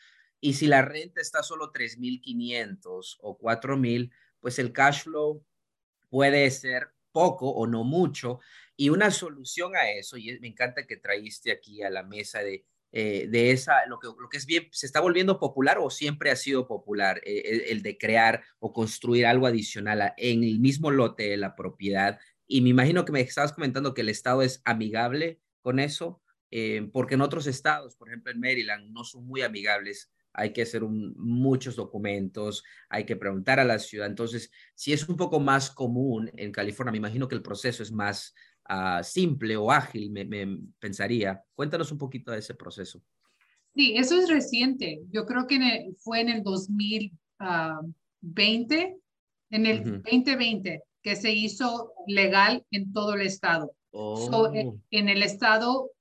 Y 0.43 0.55
si 0.55 0.67
la 0.67 0.81
renta 0.81 1.21
está 1.21 1.41
solo 1.41 1.71
3.500 1.71 3.15
o 3.21 3.37
4.000, 3.37 4.11
pues 4.41 4.59
el 4.59 4.73
cash 4.73 5.03
flow 5.03 5.41
puede 6.09 6.51
ser 6.51 6.89
poco 7.13 7.49
o 7.49 7.65
no 7.65 7.85
mucho. 7.85 8.41
Y 8.75 8.89
una 8.89 9.09
solución 9.09 9.73
a 9.77 9.89
eso, 9.89 10.17
y 10.17 10.37
me 10.41 10.49
encanta 10.49 10.85
que 10.85 10.97
traíste 10.97 11.53
aquí 11.53 11.81
a 11.81 11.89
la 11.89 12.03
mesa 12.03 12.39
de, 12.39 12.65
eh, 12.91 13.27
de 13.29 13.51
esa, 13.51 13.85
lo 13.87 13.99
que, 13.99 14.07
lo 14.07 14.27
que 14.27 14.35
es 14.35 14.45
bien, 14.45 14.67
se 14.73 14.85
está 14.85 14.99
volviendo 14.99 15.39
popular 15.39 15.77
o 15.79 15.89
siempre 15.89 16.29
ha 16.29 16.35
sido 16.35 16.67
popular, 16.67 17.21
eh, 17.23 17.67
el, 17.69 17.81
de 17.81 17.97
crear 17.97 18.43
o 18.59 18.73
construir 18.73 19.25
algo 19.25 19.47
adicional 19.47 20.13
en 20.17 20.43
el 20.43 20.59
mismo 20.59 20.91
lote 20.91 21.23
de 21.29 21.37
la 21.37 21.55
propiedad. 21.55 22.19
Y 22.47 22.59
me 22.59 22.67
imagino 22.67 23.05
que 23.05 23.13
me 23.13 23.21
estabas 23.21 23.53
comentando 23.53 23.93
que 23.93 24.01
el 24.01 24.09
Estado 24.09 24.41
es 24.41 24.61
amigable 24.65 25.39
con 25.61 25.79
eso, 25.79 26.21
eh, 26.51 26.89
porque 26.91 27.13
en 27.13 27.21
otros 27.21 27.47
estados, 27.47 27.95
por 27.95 28.09
ejemplo 28.09 28.33
en 28.33 28.41
Maryland, 28.41 28.91
no 28.91 29.05
son 29.05 29.25
muy 29.25 29.41
amigables 29.41 30.11
hay 30.33 30.51
que 30.51 30.63
hacer 30.63 30.83
muchos 30.83 31.75
documentos, 31.75 32.63
hay 32.89 33.05
que 33.05 33.15
preguntar 33.15 33.59
a 33.59 33.65
la 33.65 33.79
ciudad. 33.79 34.07
Entonces, 34.07 34.51
si 34.75 34.91
es 34.91 35.07
un 35.07 35.15
poco 35.15 35.39
más 35.39 35.69
común 35.69 36.29
en 36.35 36.51
California, 36.51 36.91
me 36.91 36.97
imagino 36.97 37.27
que 37.27 37.35
el 37.35 37.43
proceso 37.43 37.83
es 37.83 37.91
más 37.91 38.33
ah, 38.65 39.03
simple 39.03 39.55
o 39.55 39.71
ágil, 39.71 40.11
me, 40.11 40.59
pensaría. 40.79 41.43
Cuéntanos 41.55 41.91
un 41.91 41.99
poquito 41.99 42.31
de 42.31 42.39
ese 42.39 42.55
proceso. 42.55 43.01
Sí, 43.75 43.95
eso 43.95 44.19
es 44.19 44.29
reciente. 44.29 45.01
Yo 45.11 45.25
creo 45.25 45.47
que 45.47 45.91
fue 45.99 46.21
en 46.21 46.29
el 46.29 46.43
2020, 46.43 47.15
ah, 47.39 47.79
en 49.51 49.65
el 49.65 49.83
2020, 49.83 50.81
que 51.01 51.15
se 51.15 51.31
hizo 51.31 51.93
legal 52.07 52.65
en 52.71 52.91
todo 52.91 53.13
el 53.13 53.21
estado. 53.21 53.73
Oh. 53.95 54.51
en 54.89 55.07
el 55.07 55.21
estado 55.21 55.91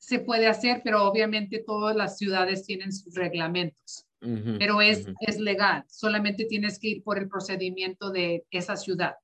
se 0.00 0.18
puede 0.18 0.46
hacer, 0.48 0.80
pero 0.82 1.04
obviamente 1.04 1.62
todas 1.64 1.94
las 1.94 2.16
ciudades 2.16 2.64
tienen 2.64 2.92
sus 2.92 3.14
reglamentos. 3.14 4.06
pero 4.58 4.82
es, 4.82 5.06
es 5.20 5.38
legal, 5.38 5.84
solamente 5.88 6.44
tienes 6.44 6.78
que 6.78 6.88
ir 6.88 7.02
por 7.02 7.16
el 7.16 7.26
procedimiento 7.28 8.10
de 8.10 8.44
esa 8.50 8.76
ciudad, 8.76 9.14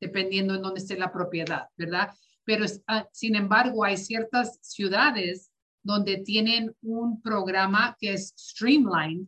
dependiendo 0.00 0.54
en 0.54 0.62
dónde 0.62 0.80
esté 0.80 0.96
la 0.96 1.12
propiedad, 1.12 1.66
¿verdad? 1.76 2.10
Pero 2.44 2.64
ah, 2.86 3.06
sin 3.12 3.36
embargo, 3.36 3.84
hay 3.84 3.98
ciertas 3.98 4.58
ciudades 4.62 5.50
donde 5.82 6.18
tienen 6.18 6.74
un 6.80 7.20
programa 7.20 7.96
que 8.00 8.14
es 8.14 8.32
streamlined, 8.38 9.26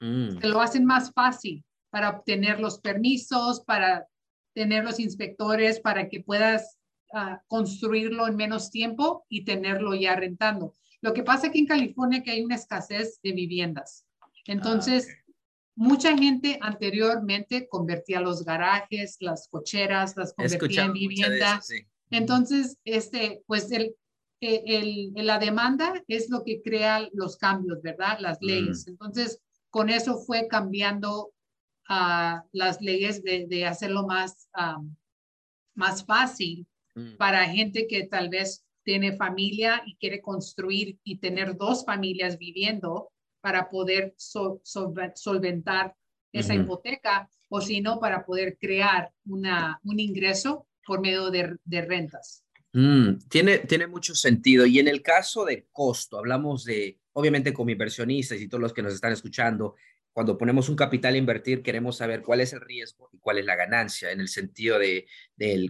mm. 0.00 0.38
que 0.38 0.48
lo 0.48 0.60
hacen 0.60 0.84
más 0.84 1.12
fácil 1.12 1.64
para 1.90 2.10
obtener 2.10 2.60
los 2.60 2.78
permisos, 2.78 3.60
para 3.62 4.06
tener 4.54 4.84
los 4.84 5.00
inspectores, 5.00 5.80
para 5.80 6.08
que 6.08 6.20
puedas 6.20 6.77
construirlo 7.46 8.26
en 8.26 8.36
menos 8.36 8.70
tiempo 8.70 9.24
y 9.28 9.44
tenerlo 9.44 9.94
ya 9.94 10.14
rentando. 10.16 10.74
Lo 11.00 11.14
que 11.14 11.22
pasa 11.22 11.48
aquí 11.48 11.60
en 11.60 11.66
California 11.66 12.22
que 12.22 12.32
hay 12.32 12.42
una 12.42 12.56
escasez 12.56 13.20
de 13.22 13.32
viviendas. 13.32 14.04
Entonces, 14.46 15.08
ah, 15.10 15.32
mucha 15.76 16.16
gente 16.16 16.58
anteriormente 16.60 17.68
convertía 17.68 18.20
los 18.20 18.44
garajes, 18.44 19.16
las 19.20 19.48
cocheras, 19.48 20.16
las 20.16 20.32
convertía 20.34 20.84
en 20.84 20.92
vivienda. 20.92 21.62
Entonces, 22.10 22.78
este, 22.84 23.42
pues 23.46 23.70
el, 23.70 23.94
el, 24.40 25.12
la 25.14 25.38
demanda 25.38 26.02
es 26.08 26.30
lo 26.30 26.42
que 26.42 26.62
crea 26.62 27.08
los 27.12 27.36
cambios, 27.36 27.80
¿verdad? 27.82 28.18
Las 28.20 28.38
leyes. 28.40 28.86
Mm. 28.86 28.90
Entonces, 28.90 29.40
con 29.70 29.88
eso 29.90 30.18
fue 30.18 30.48
cambiando 30.48 31.32
uh, 31.88 32.40
las 32.52 32.80
leyes 32.80 33.22
de, 33.22 33.46
de 33.46 33.66
hacerlo 33.66 34.06
más, 34.06 34.48
más 35.74 36.04
fácil 36.04 36.66
Mm. 36.98 37.16
para 37.16 37.44
gente 37.48 37.86
que 37.86 38.04
tal 38.04 38.28
vez 38.28 38.64
tiene 38.82 39.12
familia 39.12 39.82
y 39.86 39.96
quiere 39.96 40.20
construir 40.20 40.98
y 41.04 41.18
tener 41.18 41.56
dos 41.56 41.84
familias 41.84 42.38
viviendo 42.38 43.10
para 43.40 43.68
poder 43.68 44.14
solventar 44.16 45.94
esa 46.32 46.54
hipoteca 46.54 47.28
o 47.48 47.60
si 47.60 47.80
no, 47.80 48.00
para 48.00 48.24
poder 48.26 48.58
crear 48.58 49.10
una, 49.26 49.80
un 49.84 50.00
ingreso 50.00 50.66
por 50.84 51.00
medio 51.00 51.30
de, 51.30 51.56
de 51.64 51.82
rentas. 51.82 52.44
Mm, 52.72 53.18
tiene, 53.28 53.58
tiene 53.58 53.86
mucho 53.86 54.14
sentido. 54.14 54.66
Y 54.66 54.78
en 54.78 54.88
el 54.88 55.02
caso 55.02 55.44
de 55.44 55.66
costo, 55.70 56.18
hablamos 56.18 56.64
de, 56.64 56.98
obviamente, 57.12 57.52
con 57.52 57.70
inversionistas 57.70 58.40
y 58.40 58.48
todos 58.48 58.60
los 58.60 58.72
que 58.72 58.82
nos 58.82 58.94
están 58.94 59.12
escuchando, 59.12 59.76
cuando 60.18 60.36
ponemos 60.36 60.68
un 60.68 60.74
capital 60.74 61.14
a 61.14 61.16
invertir, 61.16 61.62
queremos 61.62 61.98
saber 61.98 62.22
cuál 62.22 62.40
es 62.40 62.52
el 62.52 62.60
riesgo 62.60 63.08
y 63.12 63.20
cuál 63.20 63.38
es 63.38 63.44
la 63.44 63.54
ganancia, 63.54 64.10
en 64.10 64.18
el 64.18 64.26
sentido 64.26 64.76
de, 64.76 65.06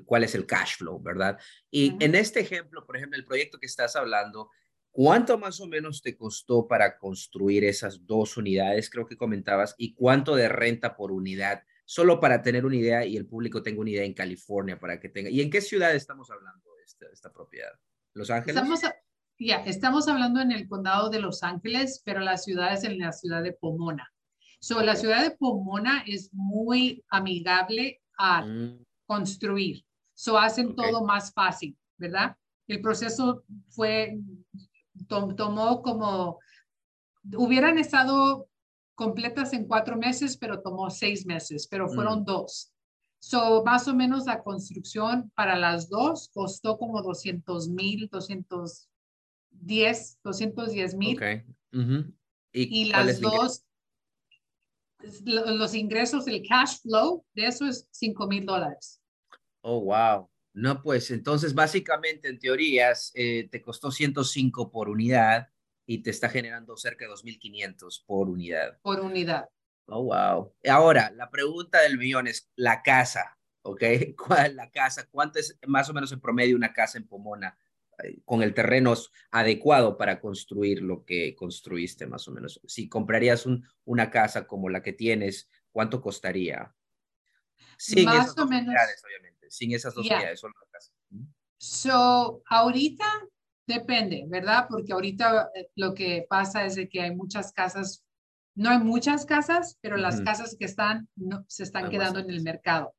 cuál 0.06 0.24
es 0.24 0.34
el 0.34 0.46
cash 0.46 0.78
flow, 0.78 1.02
¿verdad? 1.02 1.38
Y 1.70 2.02
en 2.02 2.14
este 2.14 2.40
ejemplo, 2.40 2.86
por 2.86 2.96
ejemplo, 2.96 3.18
el 3.18 3.26
proyecto 3.26 3.58
que 3.58 3.66
estás 3.66 3.94
hablando, 3.94 4.48
¿cuánto 4.90 5.36
más 5.36 5.60
o 5.60 5.66
menos 5.66 6.00
te 6.00 6.16
costó 6.16 6.66
para 6.66 6.96
construir 6.96 7.62
esas 7.62 8.06
dos 8.06 8.38
unidades, 8.38 8.88
creo 8.88 9.04
que 9.04 9.18
comentabas, 9.18 9.74
y 9.76 9.92
cuánto 9.92 10.34
de 10.34 10.48
renta 10.48 10.96
por 10.96 11.12
unidad? 11.12 11.62
Solo 11.84 12.18
para 12.18 12.40
tener 12.40 12.64
una 12.64 12.76
idea 12.76 13.04
y 13.04 13.18
el 13.18 13.26
público 13.26 13.62
tenga 13.62 13.82
una 13.82 13.90
idea 13.90 14.04
en 14.04 14.14
California, 14.14 14.80
para 14.80 14.98
que 14.98 15.10
tenga. 15.10 15.28
¿Y 15.28 15.42
en 15.42 15.50
qué 15.50 15.60
ciudad 15.60 15.94
estamos 15.94 16.30
hablando 16.30 16.74
de 16.74 16.84
esta, 16.84 17.04
esta 17.12 17.30
propiedad? 17.30 17.78
¿Los 18.14 18.30
Ángeles? 18.30 18.56
Estamos, 18.56 18.80
ya, 19.38 19.56
estamos 19.66 20.08
hablando 20.08 20.40
en 20.40 20.52
el 20.52 20.66
condado 20.66 21.10
de 21.10 21.20
Los 21.20 21.42
Ángeles, 21.42 22.00
pero 22.02 22.20
la 22.20 22.38
ciudad 22.38 22.72
es 22.72 22.84
en 22.84 22.98
la 22.98 23.12
ciudad 23.12 23.42
de 23.42 23.52
Pomona. 23.52 24.10
So, 24.60 24.82
la 24.82 24.96
ciudad 24.96 25.22
de 25.22 25.30
Pomona 25.30 26.02
es 26.06 26.30
muy 26.32 27.04
amigable 27.10 28.00
a 28.18 28.44
mm. 28.44 28.84
construir. 29.06 29.84
So, 30.14 30.36
hacen 30.36 30.74
todo 30.74 31.04
más 31.04 31.32
fácil, 31.32 31.78
¿verdad? 31.96 32.36
El 32.66 32.80
proceso 32.80 33.44
fue, 33.68 34.18
tomó 35.06 35.80
como, 35.82 36.40
hubieran 37.36 37.78
estado 37.78 38.48
completas 38.96 39.52
en 39.52 39.66
cuatro 39.66 39.96
meses, 39.96 40.36
pero 40.36 40.60
tomó 40.60 40.90
seis 40.90 41.24
meses, 41.24 41.68
pero 41.68 41.88
fueron 41.88 42.22
mm. 42.22 42.24
dos. 42.24 42.72
So, 43.20 43.62
más 43.64 43.86
o 43.86 43.94
menos 43.94 44.26
la 44.26 44.42
construcción 44.42 45.30
para 45.34 45.56
las 45.56 45.88
dos 45.88 46.30
costó 46.32 46.78
como 46.78 47.00
200 47.02 47.68
mil, 47.68 48.08
210, 48.10 50.18
210 50.24 50.96
mil. 50.96 51.16
Okay. 51.16 51.44
¿Y, 52.52 52.82
y 52.82 52.86
las 52.86 53.20
dos 53.20 53.62
los 55.24 55.74
ingresos, 55.74 56.26
el 56.26 56.42
cash 56.46 56.80
flow 56.82 57.24
de 57.34 57.46
eso 57.46 57.66
es 57.66 57.86
5 57.90 58.26
mil 58.26 58.44
dólares. 58.44 59.00
Oh, 59.60 59.80
wow. 59.80 60.28
No, 60.54 60.82
pues 60.82 61.10
entonces 61.10 61.54
básicamente 61.54 62.28
en 62.28 62.38
teorías 62.38 63.12
eh, 63.14 63.48
te 63.50 63.62
costó 63.62 63.90
105 63.90 64.70
por 64.70 64.88
unidad 64.88 65.48
y 65.86 66.02
te 66.02 66.10
está 66.10 66.28
generando 66.28 66.76
cerca 66.76 67.04
de 67.06 67.12
2.500 67.12 68.04
por 68.06 68.28
unidad. 68.28 68.78
Por 68.82 69.00
unidad. 69.00 69.48
Oh, 69.86 70.04
wow. 70.04 70.52
Ahora, 70.68 71.10
la 71.10 71.30
pregunta 71.30 71.80
del 71.80 71.96
millón 71.96 72.26
es 72.26 72.50
la 72.56 72.82
casa, 72.82 73.38
¿ok? 73.62 73.82
¿Cuál 74.16 74.56
la 74.56 74.70
casa? 74.70 75.06
¿Cuánto 75.10 75.38
es 75.38 75.58
más 75.66 75.88
o 75.88 75.94
menos 75.94 76.12
en 76.12 76.20
promedio 76.20 76.56
una 76.56 76.72
casa 76.72 76.98
en 76.98 77.06
Pomona? 77.06 77.56
Con 78.24 78.42
el 78.42 78.54
terreno 78.54 78.94
adecuado 79.30 79.96
para 79.96 80.20
construir 80.20 80.82
lo 80.82 81.04
que 81.04 81.34
construiste 81.34 82.06
más 82.06 82.28
o 82.28 82.32
menos. 82.32 82.60
Si 82.66 82.88
comprarías 82.88 83.46
un, 83.46 83.66
una 83.84 84.10
casa 84.10 84.46
como 84.46 84.68
la 84.68 84.82
que 84.82 84.92
tienes, 84.92 85.50
¿cuánto 85.70 86.00
costaría? 86.00 86.74
Sin 87.76 88.04
más 88.04 88.26
esas 88.26 88.32
o 88.32 88.40
dos 88.42 88.50
menos. 88.50 88.74
Obviamente. 89.04 89.50
Sin 89.50 89.72
esas 89.72 89.94
dos 89.94 90.06
unidades, 90.06 90.40
solo 90.40 90.54
la 90.60 90.70
casa. 90.70 90.92
So, 91.58 92.42
ahorita 92.46 93.04
depende, 93.66 94.24
¿verdad? 94.28 94.66
Porque 94.68 94.92
ahorita 94.92 95.50
eh, 95.54 95.70
lo 95.76 95.94
que 95.94 96.26
pasa 96.28 96.64
es 96.64 96.74
de 96.74 96.88
que 96.88 97.02
hay 97.02 97.14
muchas 97.14 97.52
casas, 97.52 98.04
no 98.54 98.70
hay 98.70 98.78
muchas 98.78 99.26
casas, 99.26 99.78
pero 99.80 99.96
las 99.96 100.20
casas 100.20 100.56
que 100.58 100.64
están 100.64 101.08
no, 101.16 101.44
se 101.48 101.64
están 101.64 101.90
quedando 101.90 102.20
en 102.20 102.30
el 102.30 102.42
mercado. 102.42 102.94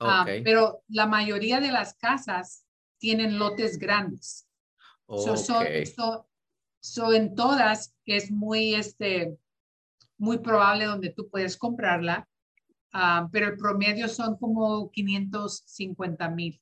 Ah, 0.00 0.26
pero 0.26 0.82
la 0.88 1.06
mayoría 1.06 1.60
de 1.60 1.72
las 1.72 1.94
casas 1.94 2.64
tienen 2.98 3.38
lotes 3.38 3.78
grandes. 3.78 4.43
So, 5.06 7.12
en 7.12 7.34
todas 7.34 7.94
es 8.04 8.30
muy, 8.30 8.74
este, 8.74 9.36
muy 10.18 10.38
probable 10.38 10.84
donde 10.84 11.10
tú 11.10 11.28
puedes 11.28 11.56
comprarla. 11.56 12.28
Ah, 12.92 13.28
pero 13.32 13.48
el 13.48 13.56
promedio 13.56 14.08
son 14.08 14.36
como 14.36 14.90
550 14.90 16.30
mil. 16.30 16.60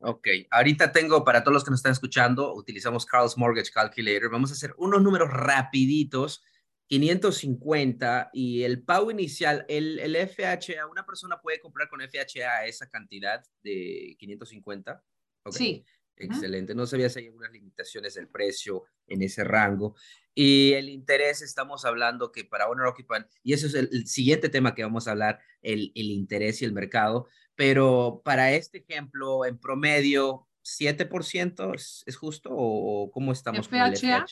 Ok, 0.00 0.26
ahorita 0.50 0.90
tengo 0.90 1.24
para 1.24 1.44
todos 1.44 1.54
los 1.54 1.64
que 1.64 1.70
nos 1.70 1.78
están 1.78 1.92
escuchando, 1.92 2.52
utilizamos 2.54 3.06
Carl's 3.06 3.38
Mortgage 3.38 3.70
Calculator. 3.70 4.30
Vamos 4.30 4.50
a 4.50 4.54
hacer 4.54 4.74
unos 4.76 5.02
números 5.02 5.30
rapiditos. 5.30 6.42
550 6.88 8.30
y 8.32 8.62
el 8.62 8.82
pago 8.82 9.10
inicial, 9.10 9.66
el, 9.68 9.98
el 9.98 10.16
FHA, 10.16 10.86
una 10.90 11.04
persona 11.04 11.38
puede 11.38 11.60
comprar 11.60 11.86
con 11.86 12.00
FHA 12.00 12.64
esa 12.64 12.88
cantidad 12.88 13.44
de 13.62 14.16
550. 14.18 15.04
Sí. 15.50 15.84
Excelente. 16.18 16.74
No 16.74 16.86
sabía 16.86 17.08
si 17.08 17.20
hay 17.20 17.26
algunas 17.26 17.52
limitaciones 17.52 18.14
del 18.14 18.28
precio 18.28 18.84
en 19.06 19.22
ese 19.22 19.44
rango. 19.44 19.94
Y 20.34 20.72
el 20.72 20.88
interés, 20.88 21.42
estamos 21.42 21.84
hablando 21.84 22.30
que 22.30 22.44
para 22.44 22.68
Owner 22.68 22.86
Occupant, 22.86 23.26
y 23.42 23.52
eso 23.52 23.66
es 23.66 23.74
el, 23.74 24.06
siguiente 24.06 24.48
tema 24.48 24.74
que 24.74 24.84
vamos 24.84 25.08
a 25.08 25.12
hablar, 25.12 25.40
el, 25.62 25.90
el, 25.94 26.10
interés 26.10 26.62
y 26.62 26.64
el 26.64 26.72
mercado, 26.72 27.26
pero 27.56 28.22
para 28.24 28.52
este 28.52 28.78
ejemplo, 28.78 29.44
en 29.44 29.58
promedio, 29.58 30.46
7% 30.64 31.74
es, 31.74 32.04
es 32.06 32.16
justo 32.16 32.50
o, 32.52 33.10
cómo 33.10 33.32
estamos 33.32 33.68
con 33.68 33.80
el 33.80 33.96
FHA? 33.96 34.26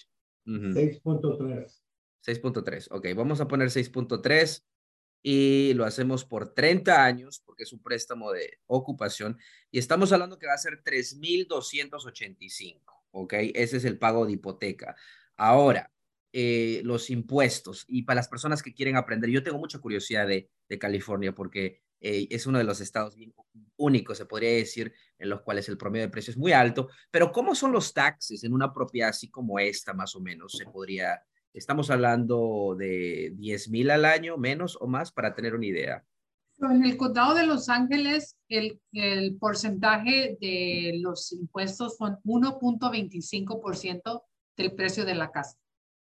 6.3. 0.47 1.81
6.3, 2.25 2.88
ok, 2.90 3.07
vamos 3.16 3.40
a 3.40 3.49
poner 3.49 3.69
6.3 3.69 4.64
y 5.28 5.75
lo 5.75 5.85
hacemos 5.85 6.25
por 6.25 6.54
30 6.54 7.04
años 7.04 7.42
porque 7.45 7.64
es 7.64 7.73
un 7.73 7.83
préstamo 7.83 8.30
de 8.30 8.61
ocupación 8.66 9.37
y 9.73 9.80
estamos 9.80 10.12
hablando 10.12 10.38
que 10.38 10.47
va 10.47 10.52
a 10.52 10.59
ser 10.59 10.85
3.285, 10.85 12.80
¿ok? 13.11 13.35
Ese 13.52 13.78
es 13.78 13.85
el 13.85 13.99
pago 13.99 14.25
de 14.25 14.35
hipoteca. 14.35 14.95
Ahora, 15.37 15.90
eh, 16.33 16.80
los 16.85 17.11
impuestos 17.11 17.85
y 17.88 18.04
para 18.04 18.18
las 18.18 18.28
personas 18.28 18.62
que 18.62 18.73
quieren 18.73 18.95
aprender, 18.95 19.28
yo 19.28 19.42
tengo 19.42 19.59
mucha 19.59 19.80
curiosidad 19.80 20.28
de, 20.28 20.49
de 20.68 20.78
California 20.78 21.35
porque 21.35 21.83
eh, 21.99 22.28
es 22.30 22.47
uno 22.47 22.59
de 22.59 22.64
los 22.64 22.80
estados 22.80 23.16
únicos, 23.75 24.18
se 24.18 24.26
podría 24.26 24.50
decir, 24.50 24.95
en 25.18 25.28
los 25.28 25.40
cuales 25.40 25.68
el 25.68 25.76
promedio 25.76 26.06
de 26.06 26.12
precio 26.12 26.30
es 26.30 26.37
muy 26.37 26.52
alto, 26.52 26.88
pero 27.11 27.33
¿cómo 27.33 27.56
son 27.56 27.73
los 27.73 27.92
taxes 27.92 28.45
en 28.45 28.52
una 28.52 28.73
propiedad 28.73 29.09
así 29.09 29.28
como 29.28 29.59
esta, 29.59 29.92
más 29.92 30.14
o 30.14 30.21
menos? 30.21 30.52
Se 30.52 30.66
podría 30.66 31.21
Estamos 31.57 31.91
hablando 31.91 32.77
de 32.79 33.33
10 33.35 33.71
mil 33.71 33.91
al 33.91 34.05
año, 34.05 34.37
menos 34.37 34.79
o 34.79 34.87
más, 34.87 35.11
para 35.11 35.35
tener 35.35 35.55
una 35.55 35.65
idea. 35.65 36.05
En 36.59 36.85
el 36.85 36.99
condado 36.99 37.35
de 37.35 37.47
Los 37.47 37.71
Ángeles, 37.71 38.37
el, 38.51 38.79
el 38.93 39.39
porcentaje 39.39 40.37
de 40.39 40.99
los 41.01 41.33
impuestos 41.33 41.97
son 41.97 42.19
1.25% 42.25 44.23
del 44.55 44.75
precio 44.75 45.07
de 45.07 45.15
la 45.15 45.31
casa. 45.31 45.57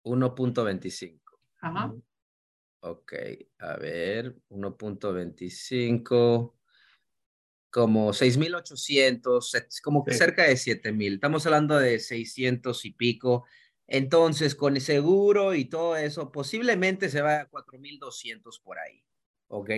1.25. 0.03 1.19
Ajá. 1.61 1.91
Ok, 2.81 3.13
a 3.57 3.77
ver, 3.77 4.37
1.25, 4.49 6.53
como 7.71 8.13
6.800, 8.13 9.81
como 9.81 10.03
que 10.03 10.13
cerca 10.13 10.43
de 10.43 10.53
7.000. 10.53 11.15
Estamos 11.15 11.43
hablando 11.47 11.79
de 11.79 11.97
600 11.97 12.85
y 12.85 12.91
pico 12.91 13.47
entonces, 13.93 14.55
con 14.55 14.77
el 14.77 14.81
seguro 14.81 15.53
y 15.53 15.65
todo 15.65 15.97
eso, 15.97 16.31
posiblemente 16.31 17.09
se 17.09 17.21
va 17.21 17.41
a 17.41 17.49
4.200 17.49 18.61
por 18.63 18.79
ahí. 18.79 19.03
Ok, 19.47 19.69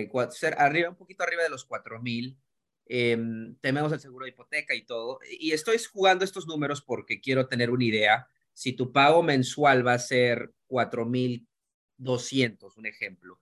arriba, 0.56 0.90
un 0.90 0.94
poquito 0.94 1.24
arriba 1.24 1.42
de 1.42 1.48
los 1.48 1.68
4.000. 1.68 2.38
Eh, 2.86 3.18
tenemos 3.60 3.92
el 3.92 3.98
seguro 3.98 4.24
de 4.24 4.30
hipoteca 4.30 4.72
y 4.72 4.84
todo. 4.84 5.18
Y 5.28 5.50
estoy 5.50 5.78
jugando 5.92 6.24
estos 6.24 6.46
números 6.46 6.80
porque 6.80 7.20
quiero 7.20 7.48
tener 7.48 7.70
una 7.70 7.82
idea. 7.82 8.28
Si 8.52 8.72
tu 8.72 8.92
pago 8.92 9.24
mensual 9.24 9.84
va 9.84 9.94
a 9.94 9.98
ser 9.98 10.54
4.200, 10.68 12.76
un 12.76 12.86
ejemplo. 12.86 13.40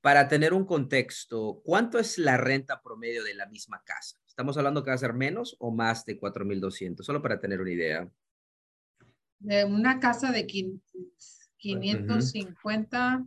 Para 0.00 0.28
tener 0.28 0.54
un 0.54 0.66
contexto, 0.66 1.62
¿cuánto 1.64 1.98
es 1.98 2.16
la 2.16 2.36
renta 2.36 2.80
promedio 2.80 3.24
de 3.24 3.34
la 3.34 3.46
misma 3.46 3.82
casa? 3.84 4.20
¿Estamos 4.24 4.56
hablando 4.56 4.84
que 4.84 4.90
va 4.90 4.94
a 4.94 4.98
ser 4.98 5.14
menos 5.14 5.56
o 5.58 5.72
más 5.72 6.04
de 6.04 6.16
4.200? 6.16 7.02
Solo 7.02 7.20
para 7.20 7.40
tener 7.40 7.60
una 7.60 7.72
idea 7.72 8.08
de 9.40 9.64
una 9.64 9.98
casa 9.98 10.30
de 10.30 10.46
550 10.46 13.26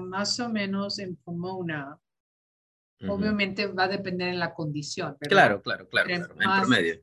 más 0.00 0.40
o 0.40 0.48
menos 0.48 0.98
en 0.98 1.16
Pomona. 1.16 2.00
Obviamente 3.06 3.66
va 3.66 3.84
a 3.84 3.88
depender 3.88 4.28
en 4.28 4.38
la 4.38 4.54
condición. 4.54 5.18
Claro, 5.20 5.60
claro, 5.60 5.86
claro, 5.88 6.08
en 6.08 6.26
promedio. 6.26 7.02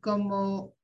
Como 0.00 0.76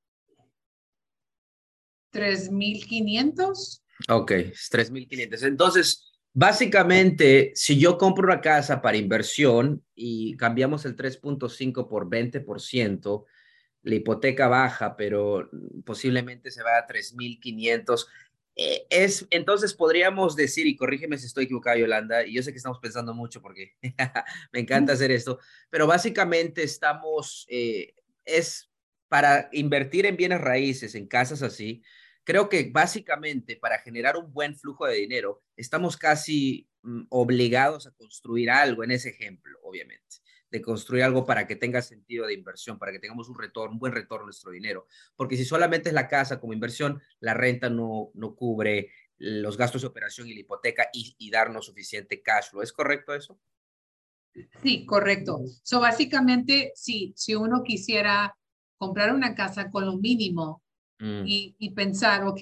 3.500. 2.12 3.82
Ok, 4.08 4.30
3.500. 4.30 5.42
Entonces, 5.42 6.10
básicamente, 6.32 7.52
si 7.54 7.78
yo 7.78 7.98
compro 7.98 8.24
una 8.24 8.40
casa 8.40 8.80
para 8.80 8.96
inversión 8.96 9.84
y 9.94 10.34
cambiamos 10.36 10.86
el 10.86 10.96
3.5 10.96 11.86
por 11.88 12.08
20%, 12.08 13.26
la 13.82 13.94
hipoteca 13.94 14.48
baja, 14.48 14.96
pero 14.96 15.48
posiblemente 15.84 16.50
se 16.50 16.62
va 16.62 16.78
a 16.78 16.86
3.500. 16.86 18.06
Eh, 18.56 18.86
es, 18.90 19.26
entonces 19.30 19.74
podríamos 19.74 20.36
decir, 20.36 20.66
y 20.66 20.76
corrígeme 20.76 21.16
si 21.18 21.26
estoy 21.26 21.44
equivocado, 21.44 21.78
Yolanda, 21.78 22.26
y 22.26 22.34
yo 22.34 22.42
sé 22.42 22.52
que 22.52 22.58
estamos 22.58 22.78
pensando 22.80 23.14
mucho 23.14 23.40
porque 23.40 23.74
me 24.52 24.60
encanta 24.60 24.92
hacer 24.92 25.10
esto, 25.10 25.38
pero 25.70 25.86
básicamente 25.86 26.62
estamos, 26.62 27.46
eh, 27.48 27.94
es 28.24 28.70
para 29.08 29.48
invertir 29.52 30.06
en 30.06 30.16
bienes 30.16 30.40
raíces, 30.40 30.94
en 30.94 31.06
casas 31.06 31.42
así, 31.42 31.82
creo 32.24 32.48
que 32.48 32.70
básicamente 32.70 33.56
para 33.56 33.78
generar 33.78 34.16
un 34.16 34.32
buen 34.32 34.56
flujo 34.56 34.86
de 34.86 34.96
dinero, 34.96 35.42
estamos 35.56 35.96
casi 35.96 36.68
mm, 36.82 37.04
obligados 37.08 37.86
a 37.86 37.92
construir 37.92 38.50
algo 38.50 38.84
en 38.84 38.90
ese 38.90 39.10
ejemplo, 39.10 39.58
obviamente 39.62 40.20
de 40.50 40.60
construir 40.60 41.04
algo 41.04 41.24
para 41.24 41.46
que 41.46 41.56
tenga 41.56 41.80
sentido 41.80 42.26
de 42.26 42.34
inversión, 42.34 42.78
para 42.78 42.92
que 42.92 42.98
tengamos 42.98 43.28
un 43.28 43.38
retorno, 43.38 43.74
un 43.74 43.78
buen 43.78 43.92
retorno 43.92 44.24
a 44.24 44.26
nuestro 44.26 44.50
dinero. 44.50 44.86
Porque 45.16 45.36
si 45.36 45.44
solamente 45.44 45.90
es 45.90 45.94
la 45.94 46.08
casa 46.08 46.40
como 46.40 46.52
inversión, 46.52 47.00
la 47.20 47.34
renta 47.34 47.70
no, 47.70 48.10
no 48.14 48.34
cubre 48.34 48.90
los 49.20 49.56
gastos 49.56 49.82
de 49.82 49.88
operación 49.88 50.28
y 50.28 50.34
la 50.34 50.40
hipoteca 50.40 50.88
y, 50.92 51.30
darnos 51.30 51.66
suficiente 51.66 52.22
cash 52.22 52.50
flow. 52.50 52.62
¿Es 52.62 52.72
correcto 52.72 53.14
eso? 53.14 53.38
Sí, 54.62 54.86
correcto. 54.86 55.40
So, 55.62 55.80
básicamente, 55.80 56.72
si, 56.74 57.12
si 57.16 57.34
uno 57.34 57.62
quisiera 57.62 58.34
comprar 58.78 59.14
una 59.14 59.34
casa 59.34 59.70
con 59.70 59.84
lo 59.84 59.98
mínimo 59.98 60.62
mm. 60.98 61.22
y, 61.26 61.70
pensar, 61.74 62.24
ok, 62.24 62.40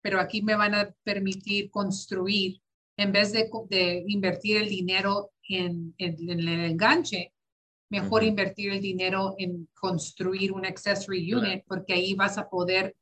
pero 0.00 0.18
aquí 0.18 0.42
me 0.42 0.56
van 0.56 0.74
a 0.74 0.94
permitir 1.02 1.70
construir, 1.70 2.62
en 2.96 3.12
vez 3.12 3.32
de, 3.32 3.50
de 3.68 4.04
invertir 4.06 4.56
el 4.56 4.68
dinero 4.68 5.32
en, 5.46 5.94
en, 5.98 6.30
el 6.30 6.48
enganche, 6.48 7.33
mejor 8.00 8.24
invertir 8.24 8.72
el 8.72 8.80
dinero 8.80 9.34
en 9.38 9.68
construir 9.72 10.52
un 10.52 10.66
accessory 10.66 11.32
unit 11.32 11.64
porque 11.68 11.94
ahí 11.94 12.14
vas 12.14 12.36
a 12.38 12.48
poder 12.48 12.96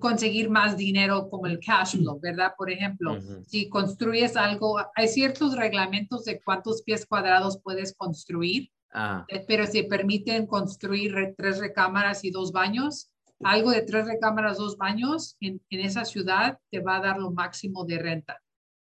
conseguir 0.00 0.50
más 0.50 0.76
dinero 0.76 1.28
como 1.30 1.46
el 1.46 1.60
cash 1.60 1.98
flow, 1.98 2.18
¿verdad? 2.18 2.54
Por 2.56 2.70
ejemplo, 2.70 3.18
si 3.46 3.68
construyes 3.68 4.36
algo, 4.36 4.78
hay 4.96 5.06
ciertos 5.06 5.54
reglamentos 5.56 6.24
de 6.24 6.40
cuántos 6.42 6.82
pies 6.82 7.06
cuadrados 7.06 7.60
puedes 7.62 7.94
construir, 7.94 8.70
ah. 8.92 9.24
eh, 9.28 9.44
pero 9.46 9.66
si 9.66 9.82
permiten 9.84 10.46
construir 10.46 11.34
tres 11.36 11.58
recámaras 11.58 12.24
y 12.24 12.30
dos 12.30 12.50
baños, 12.50 13.10
algo 13.44 13.70
de 13.70 13.82
tres 13.82 14.06
recámaras, 14.06 14.56
dos 14.56 14.76
baños 14.76 15.36
en, 15.40 15.60
en, 15.70 15.80
esa 15.80 16.04
ciudad 16.04 16.58
te 16.70 16.80
va 16.80 16.96
a 16.96 17.00
dar 17.00 17.18
lo 17.18 17.30
máximo 17.30 17.84
de 17.84 17.98
renta. 17.98 18.40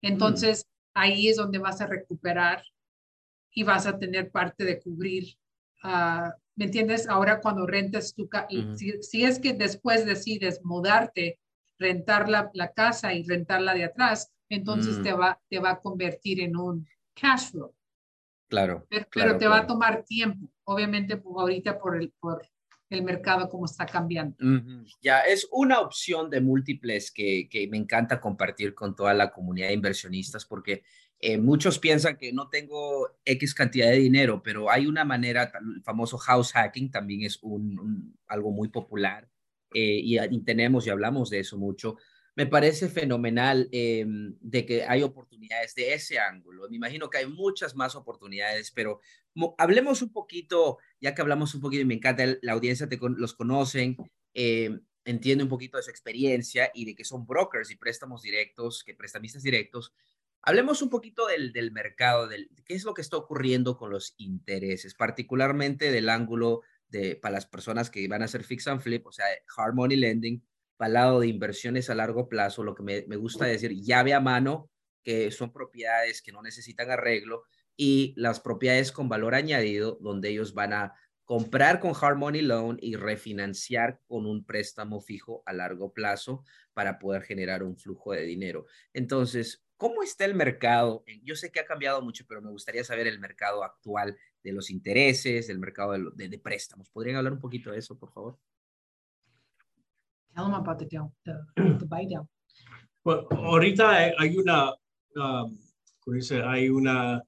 Mm. 0.02 0.06
Entonces, 0.12 0.66
ahí 0.94 1.28
es 1.28 1.36
donde 1.36 1.58
vas 1.58 1.80
a 1.80 1.86
recuperar 1.86 2.62
y 3.56 3.62
vas 3.62 3.86
a 3.86 3.98
tener 3.98 4.30
parte 4.30 4.64
de 4.64 4.78
cubrir, 4.78 5.38
uh, 5.82 6.28
¿me 6.56 6.66
entiendes? 6.66 7.08
Ahora 7.08 7.40
cuando 7.40 7.66
rentas 7.66 8.14
tu 8.14 8.28
casa, 8.28 8.48
si, 8.74 9.24
es 9.24 9.38
que 9.38 9.54
después 9.54 10.04
decides 10.04 10.62
mudarte, 10.62 11.40
rentar 11.78 12.28
la, 12.28 12.50
la 12.52 12.72
casa 12.72 13.14
y 13.14 13.26
rentarla 13.26 13.72
de 13.72 13.84
atrás, 13.84 14.30
entonces 14.50 15.02
te, 15.02 15.14
mm. 15.14 15.18
va, 15.18 15.40
te 15.48 15.58
va 15.58 15.70
a 15.70 15.80
convertir 15.80 16.40
en 16.40 16.54
un 16.54 16.86
cash 17.14 17.50
flow. 17.50 17.74
Claro. 18.48 18.86
Pero, 19.10 19.38
te 19.38 19.48
va 19.48 19.60
a 19.60 19.66
tomar 19.66 20.04
tiempo, 20.04 20.52
obviamente 20.64 21.16
pues, 21.16 21.34
ahorita 21.38 21.78
por 21.78 21.96
el, 21.96 22.12
por 22.20 22.46
el 22.90 23.02
mercado 23.02 23.48
como 23.48 23.64
está 23.64 23.86
cambiando. 23.86 24.36
Ya, 25.00 25.20
es 25.20 25.48
una 25.50 25.80
opción 25.80 26.28
de 26.28 26.42
múltiples 26.42 27.10
que, 27.10 27.48
que 27.50 27.66
me 27.68 27.78
encanta 27.78 28.20
compartir 28.20 28.74
con 28.74 28.94
toda 28.94 29.14
la 29.14 29.32
comunidad 29.32 29.68
de 29.68 29.74
inversionistas 29.74 30.44
porque 30.44 30.84
eh, 31.18 31.38
muchos 31.38 31.78
piensan 31.78 32.16
que 32.16 32.32
no 32.32 32.48
tengo 32.48 33.16
X 33.24 33.54
cantidad 33.54 33.90
de 33.90 33.98
dinero, 33.98 34.42
pero 34.42 34.70
hay 34.70 34.86
una 34.86 35.04
manera, 35.04 35.50
el 35.60 35.82
famoso 35.82 36.18
house 36.18 36.52
hacking 36.52 36.90
también 36.90 37.22
es 37.22 37.40
algo 38.26 38.50
muy 38.50 38.68
popular 38.68 39.28
eh, 39.72 40.00
y, 40.02 40.40
tenemos 40.44 40.86
y 40.86 40.90
hablamos 40.90 41.30
de 41.30 41.40
eso 41.40 41.56
mucho. 41.56 41.96
Me 42.34 42.46
parece 42.46 42.90
fenomenal 42.90 43.66
em, 43.72 44.36
de 44.40 44.66
que 44.66 44.84
hay 44.84 45.02
oportunidades 45.02 45.74
de 45.74 45.94
ese 45.94 46.18
ángulo. 46.18 46.68
Me 46.68 46.76
imagino 46.76 47.08
que 47.08 47.18
hay 47.18 47.26
muchas 47.26 47.74
más 47.74 47.94
oportunidades, 47.94 48.70
pero 48.70 49.00
hablemos 49.56 50.02
un 50.02 50.12
poquito, 50.12 50.76
ya 51.00 51.14
que 51.14 51.22
hablamos 51.22 51.54
un 51.54 51.62
poquito 51.62 51.80
y 51.80 51.86
me 51.86 51.94
encanta, 51.94 52.26
la 52.42 52.52
audiencia 52.52 52.88
te, 52.90 52.98
los 53.00 53.32
conocen, 53.32 53.96
em, 54.34 54.82
entiende 55.06 55.44
un 55.44 55.50
poquito 55.50 55.78
de 55.78 55.82
su 55.84 55.90
experiencia 55.90 56.70
y 56.74 56.84
de 56.84 56.94
que 56.94 57.04
son 57.04 57.26
brokers 57.26 57.70
y 57.70 57.76
préstamos 57.76 58.20
directos, 58.20 58.84
que 58.84 58.94
prestamistas 58.94 59.42
directos 59.42 59.94
Hablemos 60.48 60.80
un 60.80 60.90
poquito 60.90 61.26
del, 61.26 61.52
del 61.52 61.72
mercado, 61.72 62.28
del, 62.28 62.48
qué 62.64 62.74
es 62.74 62.84
lo 62.84 62.94
que 62.94 63.02
está 63.02 63.16
ocurriendo 63.16 63.76
con 63.76 63.90
los 63.90 64.14
intereses, 64.16 64.94
particularmente 64.94 65.90
del 65.90 66.08
ángulo 66.08 66.62
de, 66.86 67.16
para 67.16 67.32
las 67.32 67.46
personas 67.46 67.90
que 67.90 68.06
van 68.06 68.22
a 68.22 68.26
hacer 68.26 68.44
fix 68.44 68.68
and 68.68 68.80
flip, 68.80 69.04
o 69.08 69.10
sea, 69.10 69.26
hard 69.56 69.74
money 69.74 69.96
lending, 69.96 70.40
para 70.76 70.86
el 70.86 70.94
lado 70.94 71.20
de 71.20 71.26
inversiones 71.26 71.90
a 71.90 71.96
largo 71.96 72.28
plazo, 72.28 72.62
lo 72.62 72.76
que 72.76 72.84
me, 72.84 73.04
me 73.08 73.16
gusta 73.16 73.44
decir, 73.44 73.72
llave 73.74 74.14
a 74.14 74.20
mano, 74.20 74.70
que 75.02 75.32
son 75.32 75.52
propiedades 75.52 76.22
que 76.22 76.30
no 76.30 76.42
necesitan 76.42 76.92
arreglo, 76.92 77.42
y 77.76 78.14
las 78.16 78.38
propiedades 78.38 78.92
con 78.92 79.08
valor 79.08 79.34
añadido, 79.34 79.98
donde 80.00 80.28
ellos 80.28 80.54
van 80.54 80.74
a 80.74 80.94
comprar 81.24 81.80
con 81.80 81.92
hard 82.00 82.18
money 82.18 82.42
loan 82.42 82.78
y 82.80 82.94
refinanciar 82.94 84.00
con 84.06 84.26
un 84.26 84.44
préstamo 84.44 85.00
fijo 85.00 85.42
a 85.44 85.52
largo 85.52 85.92
plazo 85.92 86.44
para 86.72 87.00
poder 87.00 87.22
generar 87.22 87.64
un 87.64 87.76
flujo 87.76 88.12
de 88.12 88.22
dinero. 88.22 88.66
Entonces, 88.92 89.65
¿cómo 89.76 90.02
está 90.02 90.24
el 90.24 90.34
mercado? 90.34 91.04
Yo 91.22 91.34
sé 91.34 91.50
que 91.50 91.60
ha 91.60 91.66
cambiado 91.66 92.02
mucho, 92.02 92.24
pero 92.28 92.42
me 92.42 92.50
gustaría 92.50 92.84
saber 92.84 93.06
el 93.06 93.18
mercado 93.18 93.62
actual 93.62 94.16
de 94.42 94.52
los 94.52 94.70
intereses, 94.70 95.48
del 95.48 95.58
mercado 95.58 95.92
de, 95.92 96.28
de, 96.28 96.38
préstamos. 96.38 96.88
¿Podrían 96.90 97.16
hablar 97.16 97.32
un 97.32 97.40
poquito 97.40 97.70
de 97.70 97.78
eso, 97.78 97.98
por 97.98 98.12
favor? 98.12 98.38
Tell 100.34 100.44
them 100.44 100.54
about 100.54 100.78
the, 100.78 100.86
the, 100.86 101.32
the 101.78 101.86
buy 101.86 102.06
down. 102.06 102.28
Well, 103.04 103.26
ahorita 103.30 104.12
hay 104.18 104.36
una, 104.36 104.72
um, 105.14 105.58
dice? 106.06 106.42
Hay 106.42 106.68
una 106.68 107.22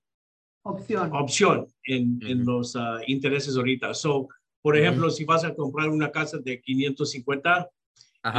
opción, 0.63 1.11
opción 1.15 1.67
en, 1.85 2.21
en 2.23 2.45
los 2.45 2.75
uh, 2.75 3.01
intereses 3.07 3.57
ahorita. 3.57 3.95
So, 3.95 4.29
por 4.61 4.77
ejemplo, 4.77 5.11
si 5.11 5.25
vas 5.25 5.45
a 5.45 5.55
comprar 5.55 5.89
una 5.89 6.11
casa 6.11 6.39
de 6.39 6.61
550 6.61 7.71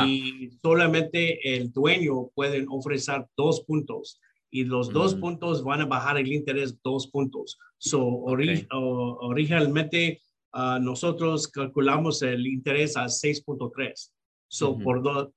y 0.06 0.50
solamente 0.62 1.56
el 1.56 1.72
dueño 1.72 2.28
puede 2.36 2.66
ofrecer 2.70 3.26
dos 3.36 3.62
puntos 3.62 4.20
y 4.52 4.64
los 4.64 4.92
dos 4.92 5.16
puntos 5.16 5.64
van 5.64 5.82
a 5.82 5.86
bajar 5.86 6.18
el 6.18 6.32
interés 6.32 6.82
dos 6.84 7.08
puntos. 7.08 7.58
So, 7.78 8.04
originalmente 9.22 10.22
uh, 10.54 10.80
nosotros 10.80 11.48
calculamos 11.48 12.22
el 12.22 12.46
interés 12.48 12.98
a 12.98 13.06
6.3. 13.06 14.12
So, 14.48 14.80
por 14.80 15.32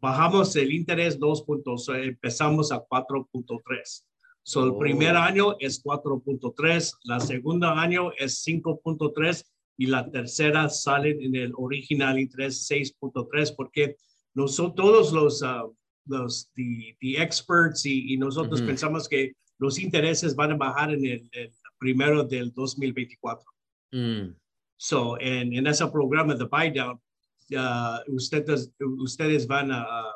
bajamos 0.00 0.56
el 0.56 0.72
interés 0.72 1.18
dos 1.18 1.42
puntos, 1.42 1.88
empezamos 1.88 2.72
a 2.72 2.84
4.3. 2.84 4.04
So, 4.42 4.64
el 4.64 4.76
primer 4.76 5.14
oh. 5.14 5.20
año 5.20 5.56
es 5.60 5.82
4.3, 5.82 6.92
la 7.04 7.20
segunda 7.20 7.80
año 7.80 8.10
es 8.18 8.44
5.3 8.44 9.44
y 9.80 9.86
la 9.86 10.10
tercera 10.10 10.68
sale 10.68 11.16
en 11.24 11.34
el 11.34 11.52
original 11.56 12.18
interés 12.18 12.68
6.3 12.70 13.54
porque 13.56 13.96
nosotros 14.34 14.74
todos 14.76 15.12
los, 15.14 15.42
uh, 15.42 15.74
los 16.04 16.50
the, 16.54 16.94
experts 17.00 17.86
y, 17.86 18.14
nosotros 18.18 18.60
pensamos 18.60 19.08
que 19.08 19.32
los 19.58 19.78
intereses 19.78 20.36
van 20.36 20.52
a 20.52 20.56
bajar 20.58 20.92
en 20.92 21.06
el, 21.06 21.30
primero 21.78 22.22
del 22.24 22.52
2024. 22.52 23.42
Mm. 23.92 24.34
So, 24.76 25.18
en, 25.18 25.54
en 25.54 25.66
ese 25.66 25.86
programa 25.86 26.34
de 26.34 26.44
buy 26.44 26.70
down, 26.70 27.00
uh, 27.52 28.14
ustedes, 28.14 28.70
ustedes 28.98 29.46
van 29.46 29.72
a, 29.72 30.12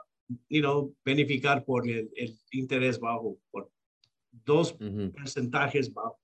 you 0.51 0.61
know, 0.61 0.95
beneficiar 1.07 1.65
por 1.65 1.89
el, 1.89 2.11
el 2.17 2.39
interés 2.53 3.01
bajo, 3.01 3.39
por 3.51 3.71
dos 4.45 4.75
porcentajes 4.75 5.91
bajos. 5.91 6.24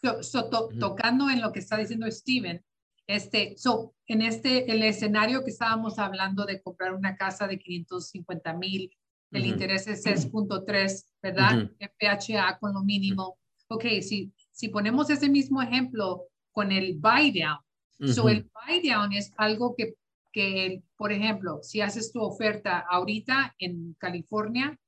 Tocando 0.00 1.30
en 1.30 1.40
lo 1.40 1.52
que 1.52 1.60
está 1.60 1.76
diciendo 1.76 2.10
Steven, 2.10 2.62
este, 3.08 3.56
so, 3.56 3.94
en 4.06 4.20
este, 4.20 4.70
el 4.70 4.82
escenario 4.82 5.42
que 5.42 5.50
estábamos 5.50 5.98
hablando 5.98 6.44
de 6.44 6.60
comprar 6.60 6.94
una 6.94 7.16
casa 7.16 7.46
de 7.46 7.58
550 7.58 8.52
mil, 8.54 8.92
el 9.30 9.46
interés 9.46 9.86
es 9.86 10.04
6.3, 10.04 11.04
¿verdad? 11.22 11.70
FHA 11.78 12.58
con 12.58 12.74
lo 12.74 12.82
mínimo. 12.82 13.38
Ok, 13.68 13.84
si, 14.02 14.32
si 14.52 14.68
ponemos 14.68 15.10
ese 15.10 15.28
mismo 15.28 15.60
ejemplo 15.62 16.24
con 16.52 16.72
el 16.72 16.98
buy 16.98 17.32
down, 17.32 18.12
so 18.12 18.28
el 18.28 18.48
buy 18.54 18.86
down 18.86 19.12
es 19.12 19.32
algo 19.36 19.74
que, 19.74 19.94
que, 20.32 20.82
por 20.96 21.12
ejemplo, 21.12 21.60
si 21.62 21.80
haces 21.80 22.12
tu 22.12 22.22
oferta 22.22 22.78
ahorita 22.78 23.54
en 23.58 23.94
California, 23.98 24.78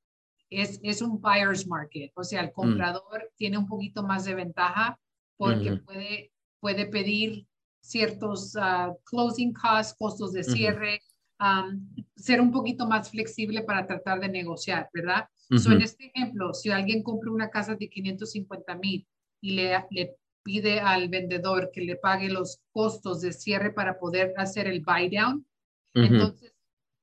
es, 0.50 0.80
es 0.82 1.00
un 1.00 1.20
buyer's 1.20 1.66
market, 1.66 2.12
o 2.16 2.24
sea, 2.24 2.40
el 2.40 2.48
mm. 2.48 2.52
comprador 2.52 3.30
tiene 3.36 3.56
un 3.56 3.68
poquito 3.68 4.02
más 4.02 4.24
de 4.24 4.34
ventaja 4.34 4.98
porque 5.36 5.76
puede, 5.76 6.32
puede 6.60 6.86
pedir 6.86 7.46
ciertos 7.80 8.54
uh, 8.56 8.94
closing 9.04 9.54
costs, 9.54 9.94
costos 9.98 10.32
de 10.32 10.44
cierre, 10.44 11.00
um, 11.40 11.88
ser 12.14 12.40
un 12.40 12.50
poquito 12.50 12.86
más 12.86 13.10
flexible 13.10 13.62
para 13.62 13.86
tratar 13.86 14.20
de 14.20 14.28
negociar, 14.28 14.90
¿verdad? 14.92 15.26
so, 15.56 15.72
en 15.72 15.82
este 15.82 16.12
ejemplo, 16.14 16.52
si 16.52 16.70
alguien 16.70 17.02
compra 17.02 17.30
una 17.30 17.48
casa 17.48 17.74
de 17.74 17.88
550 17.88 18.76
mil 18.76 19.06
y 19.40 19.52
le, 19.52 19.84
le 19.90 20.16
pide 20.42 20.80
al 20.80 21.08
vendedor 21.08 21.70
que 21.72 21.80
le 21.80 21.96
pague 21.96 22.28
los 22.28 22.60
costos 22.72 23.20
de 23.20 23.32
cierre 23.32 23.72
para 23.72 23.98
poder 23.98 24.34
hacer 24.36 24.66
el 24.66 24.82
buy 24.82 25.08
down, 25.08 25.46
entonces, 25.94 26.54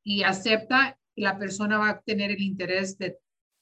y 0.04 0.24
acepta, 0.24 0.98
la 1.16 1.38
persona 1.38 1.78
va 1.78 1.90
a 1.90 1.94
obtener 1.94 2.32
el 2.32 2.42
interés 2.42 2.98
de 2.98 3.18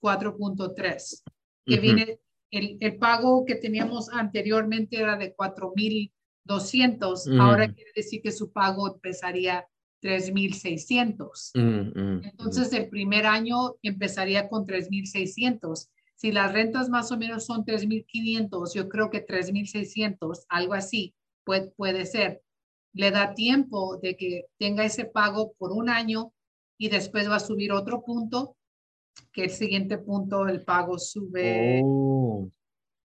4.3, 0.06 1.24
que 1.66 1.80
viene, 1.80 2.20
el, 2.52 2.78
el, 2.80 2.98
pago 2.98 3.44
que 3.44 3.56
teníamos 3.56 4.08
anteriormente 4.10 5.00
era 5.00 5.18
de 5.18 5.36
4.200, 5.36 7.42
ahora 7.42 7.74
quiere 7.74 7.90
decir 7.96 8.22
que 8.22 8.32
su 8.32 8.52
pago 8.52 8.94
empezaría 8.94 9.68
3.600. 10.04 12.22
Entonces, 12.24 12.72
el 12.74 12.90
primer 12.90 13.26
año 13.26 13.78
empezaría 13.82 14.48
con 14.48 14.68
3.600. 14.68 15.90
Si 16.16 16.32
las 16.32 16.54
rentas 16.54 16.90
más 16.90 17.12
o 17.12 17.18
menos 17.18 17.46
son 17.46 17.66
3.500, 17.66 18.76
yo 18.76 18.88
creo 18.88 19.10
que 19.10 19.26
3.600, 19.26 20.46
algo 20.50 20.76
así, 20.76 21.16
puede, 21.44 21.72
puede 21.72 22.06
ser. 22.06 22.44
Le 22.94 23.10
da 23.10 23.34
tiempo 23.34 23.98
de 23.98 24.16
que 24.16 24.46
tenga 24.60 24.86
ese 24.86 25.06
pago 25.06 25.54
por 25.58 25.72
un 25.72 25.90
año 25.90 26.32
y 26.78 26.90
después 26.90 27.28
va 27.28 27.38
a 27.38 27.40
subir 27.40 27.72
otro 27.72 28.04
punto 28.04 28.56
que 29.32 29.46
el 29.46 29.50
siguiente 29.50 29.98
punto 29.98 30.48
el 30.48 30.64
pago 30.64 30.98
sube. 30.98 31.82
Oh. 31.84 32.50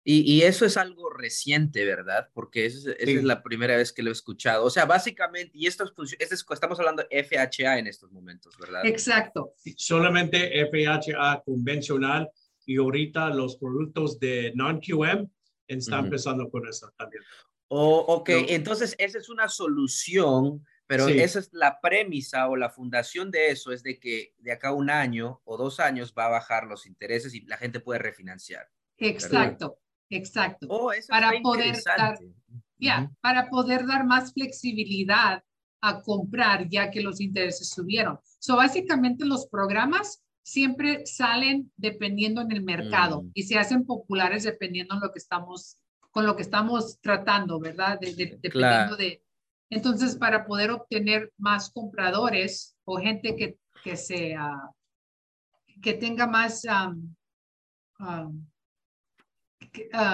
Y, 0.04 0.20
y, 0.32 0.42
eso 0.42 0.66
es 0.66 0.76
algo 0.76 1.10
reciente, 1.10 1.84
¿verdad? 1.84 2.28
Porque 2.34 2.66
esa 2.66 2.90
es, 2.92 3.22
la 3.22 3.40
primera 3.40 3.76
vez 3.76 3.92
que 3.92 4.02
lo 4.02 4.10
he 4.10 4.12
escuchado. 4.12 4.64
O 4.64 4.70
sea, 4.70 4.84
básicamente, 4.84 5.52
y 5.54 5.68
esto, 5.68 5.84
es, 6.18 6.44
estamos 6.50 6.78
hablando 6.80 7.04
de 7.08 7.22
FHA 7.22 7.78
en 7.78 7.86
estos 7.86 8.10
momentos, 8.10 8.56
¿verdad? 8.58 8.84
Exacto. 8.84 9.54
Solamente 9.76 10.66
FHA 10.66 11.42
convencional 11.44 12.28
y 12.66 12.78
ahorita 12.78 13.30
los 13.30 13.56
productos 13.56 14.18
de 14.18 14.52
non-QM 14.56 15.28
están 15.68 16.06
empezando 16.06 16.50
con 16.50 16.66
eso 16.66 16.92
también. 16.96 17.22
Oh, 17.68 18.04
ok, 18.08 18.28
entonces 18.48 18.94
esa 18.98 19.18
es 19.18 19.28
una 19.28 19.48
solución 19.48 20.66
pero 20.92 21.08
esa 21.08 21.38
es 21.38 21.48
la 21.52 21.80
premisa 21.80 22.48
o 22.48 22.56
la 22.56 22.68
fundación 22.68 23.30
de 23.30 23.50
eso, 23.50 23.72
es 23.72 23.82
de 23.82 23.98
que 23.98 24.34
de 24.38 24.52
acá 24.52 24.68
a 24.68 24.72
un 24.72 24.90
año 24.90 25.40
o 25.44 25.56
dos 25.56 25.80
años 25.80 26.12
va 26.16 26.26
a 26.26 26.30
bajar 26.30 26.66
los 26.66 26.86
intereses 26.86 27.32
y 27.34 27.40
la 27.46 27.56
gente 27.56 27.80
puede 27.80 27.98
refinanciar. 27.98 28.68
Exacto, 28.98 29.78
exacto. 30.10 30.66
Oh, 30.68 30.92
para 31.08 31.32
poder 31.42 31.76
dar, 31.82 32.18
ya, 32.78 33.10
para 33.22 33.48
poder 33.48 33.86
dar 33.86 34.04
más 34.04 34.34
flexibilidad 34.34 35.42
a 35.80 36.02
comprar 36.02 36.68
ya 36.68 36.90
que 36.90 37.00
los 37.00 37.22
intereses 37.22 37.70
subieron. 37.70 38.20
So, 38.38 38.56
básicamente 38.56 39.24
los 39.24 39.46
programas 39.46 40.22
siempre 40.42 41.06
salen 41.06 41.72
dependiendo 41.76 42.42
en 42.42 42.52
el 42.52 42.62
mercado 42.62 43.22
mm. 43.22 43.30
y 43.32 43.44
se 43.44 43.58
hacen 43.58 43.86
populares 43.86 44.42
dependiendo 44.42 44.94
en 44.94 45.00
lo 45.00 45.10
que 45.10 45.20
estamos 45.20 45.78
con 46.10 46.26
lo 46.26 46.36
que 46.36 46.42
estamos 46.42 47.00
tratando, 47.00 47.58
¿verdad? 47.58 47.98
dependiendo 47.98 48.96
de, 48.96 49.22
entonces, 49.72 50.16
para 50.16 50.44
poder 50.44 50.70
obtener 50.70 51.32
más 51.38 51.70
compradores 51.70 52.76
o 52.84 52.98
gente 52.98 53.34
que, 53.34 53.56
que, 53.82 53.96
sea, 53.96 54.52
que 55.80 55.94
tenga 55.94 56.26
más... 56.26 56.60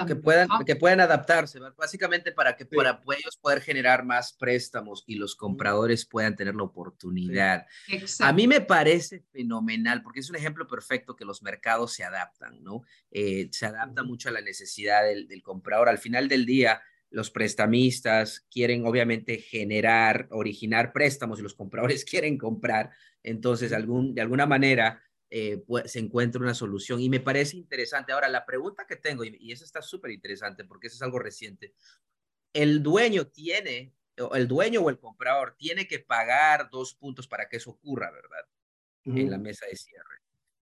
que, 0.06 0.14
puedan, 0.14 0.48
que 0.64 0.76
puedan 0.76 1.00
adaptarse, 1.00 1.58
básicamente 1.76 2.30
para 2.30 2.56
que 2.56 2.66
para 2.66 3.02
ellos 3.18 3.36
poder 3.40 3.60
generar 3.60 4.04
más 4.04 4.32
préstamos 4.32 5.02
y 5.08 5.16
los 5.16 5.34
compradores 5.34 6.06
puedan 6.06 6.36
tener 6.36 6.54
la 6.54 6.62
oportunidad. 6.62 7.66
A 8.20 8.32
mí 8.32 8.46
me 8.46 8.60
parece 8.60 9.24
fenomenal 9.32 10.04
porque 10.04 10.20
es 10.20 10.30
un 10.30 10.36
ejemplo 10.36 10.68
perfecto 10.68 11.16
que 11.16 11.24
los 11.24 11.42
mercados 11.42 11.94
se 11.94 12.04
adaptan, 12.04 12.62
¿no? 12.62 12.82
Eh, 13.10 13.48
se 13.50 13.66
adapta 13.66 14.04
mucho 14.04 14.28
a 14.28 14.32
la 14.32 14.40
necesidad 14.40 15.02
del, 15.02 15.26
del 15.26 15.42
comprador. 15.42 15.88
Al 15.88 15.98
final 15.98 16.28
del 16.28 16.46
día, 16.46 16.80
los 17.10 17.30
prestamistas 17.30 18.46
quieren 18.50 18.86
obviamente 18.86 19.38
generar, 19.38 20.28
originar 20.30 20.92
préstamos 20.92 21.38
y 21.38 21.42
los 21.42 21.54
compradores 21.54 22.04
quieren 22.04 22.38
comprar, 22.38 22.90
entonces 23.22 23.72
algún, 23.72 24.14
de 24.14 24.20
alguna 24.20 24.46
manera 24.46 25.02
eh, 25.30 25.62
pues, 25.66 25.92
se 25.92 25.98
encuentra 25.98 26.40
una 26.40 26.54
solución 26.54 27.00
y 27.00 27.08
me 27.08 27.20
parece 27.20 27.56
interesante. 27.56 28.12
Ahora, 28.12 28.28
la 28.28 28.46
pregunta 28.46 28.86
que 28.86 28.96
tengo, 28.96 29.24
y, 29.24 29.36
y 29.40 29.52
eso 29.52 29.64
está 29.64 29.82
súper 29.82 30.10
interesante 30.10 30.64
porque 30.64 30.86
eso 30.86 30.96
es 30.96 31.02
algo 31.02 31.18
reciente, 31.18 31.74
el 32.52 32.82
dueño 32.82 33.26
tiene, 33.28 33.94
el 34.34 34.48
dueño 34.48 34.80
o 34.80 34.90
el 34.90 34.98
comprador 34.98 35.54
tiene 35.56 35.86
que 35.86 36.00
pagar 36.00 36.68
dos 36.70 36.94
puntos 36.94 37.28
para 37.28 37.48
que 37.48 37.58
eso 37.58 37.70
ocurra, 37.70 38.10
¿verdad? 38.10 38.44
En 39.04 39.30
la 39.30 39.38
mesa 39.38 39.64
de 39.66 39.76
cierre. 39.76 40.18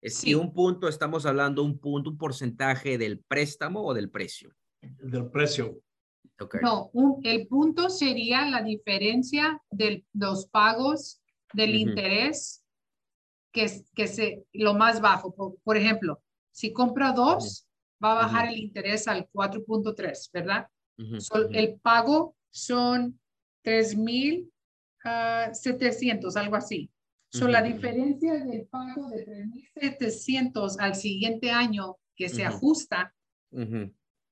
Si 0.04 0.34
un 0.34 0.52
punto, 0.52 0.88
estamos 0.88 1.28
hablando 1.28 1.64
un 1.64 1.78
punto, 1.78 2.10
un 2.10 2.18
porcentaje 2.18 2.98
del 2.98 3.20
préstamo 3.20 3.86
o 3.86 3.94
del 3.94 4.10
precio. 4.10 4.56
Del 4.82 5.30
precio. 5.30 5.80
No, 6.62 6.92
el 7.24 7.48
punto 7.48 7.90
sería 7.90 8.46
la 8.46 8.62
diferencia 8.64 9.62
de 9.70 10.06
los 10.14 10.48
pagos 10.48 11.22
del 11.54 11.76
interés, 11.76 12.64
que, 13.52 13.70
que 13.94 14.08
se, 14.08 14.46
lo 14.54 14.74
más 14.74 15.02
bajo. 15.02 15.60
Por, 15.64 15.78
ejemplo, 15.78 16.24
si 16.52 16.74
compra 16.74 17.12
dos, 17.12 17.68
va 18.04 18.14
a 18.14 18.26
bajar 18.26 18.48
el 18.48 18.58
interés 18.58 19.08
al 19.08 19.30
4.3, 19.30 20.32
¿verdad? 20.34 20.68
el 21.52 21.80
pago 21.80 22.36
son 22.52 23.20
3.700, 23.64 26.36
uh, 26.36 26.40
algo 26.40 26.56
así. 26.56 26.90
So, 27.34 27.48
la 27.48 27.62
diferencia 27.62 28.44
del 28.44 28.68
pago 28.68 29.10
de 29.10 29.26
3.700 29.76 30.76
al 30.80 30.96
siguiente 30.96 31.50
año 31.50 31.96
que 32.16 32.28
se 32.28 32.44
ajusta, 32.44 33.16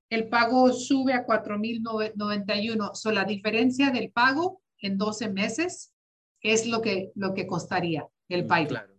el 0.09 0.27
pago 0.27 0.73
sube 0.73 1.13
a 1.13 1.25
4.091. 1.25 2.95
So, 2.95 3.11
la 3.11 3.25
diferencia 3.25 3.91
del 3.91 4.11
pago 4.11 4.61
en 4.79 4.97
12 4.97 5.29
meses 5.29 5.93
es 6.41 6.65
lo 6.65 6.81
que, 6.81 7.11
lo 7.15 7.33
que 7.33 7.47
costaría 7.47 8.07
el 8.27 8.45
pago. 8.45 8.67
Claro. 8.69 8.93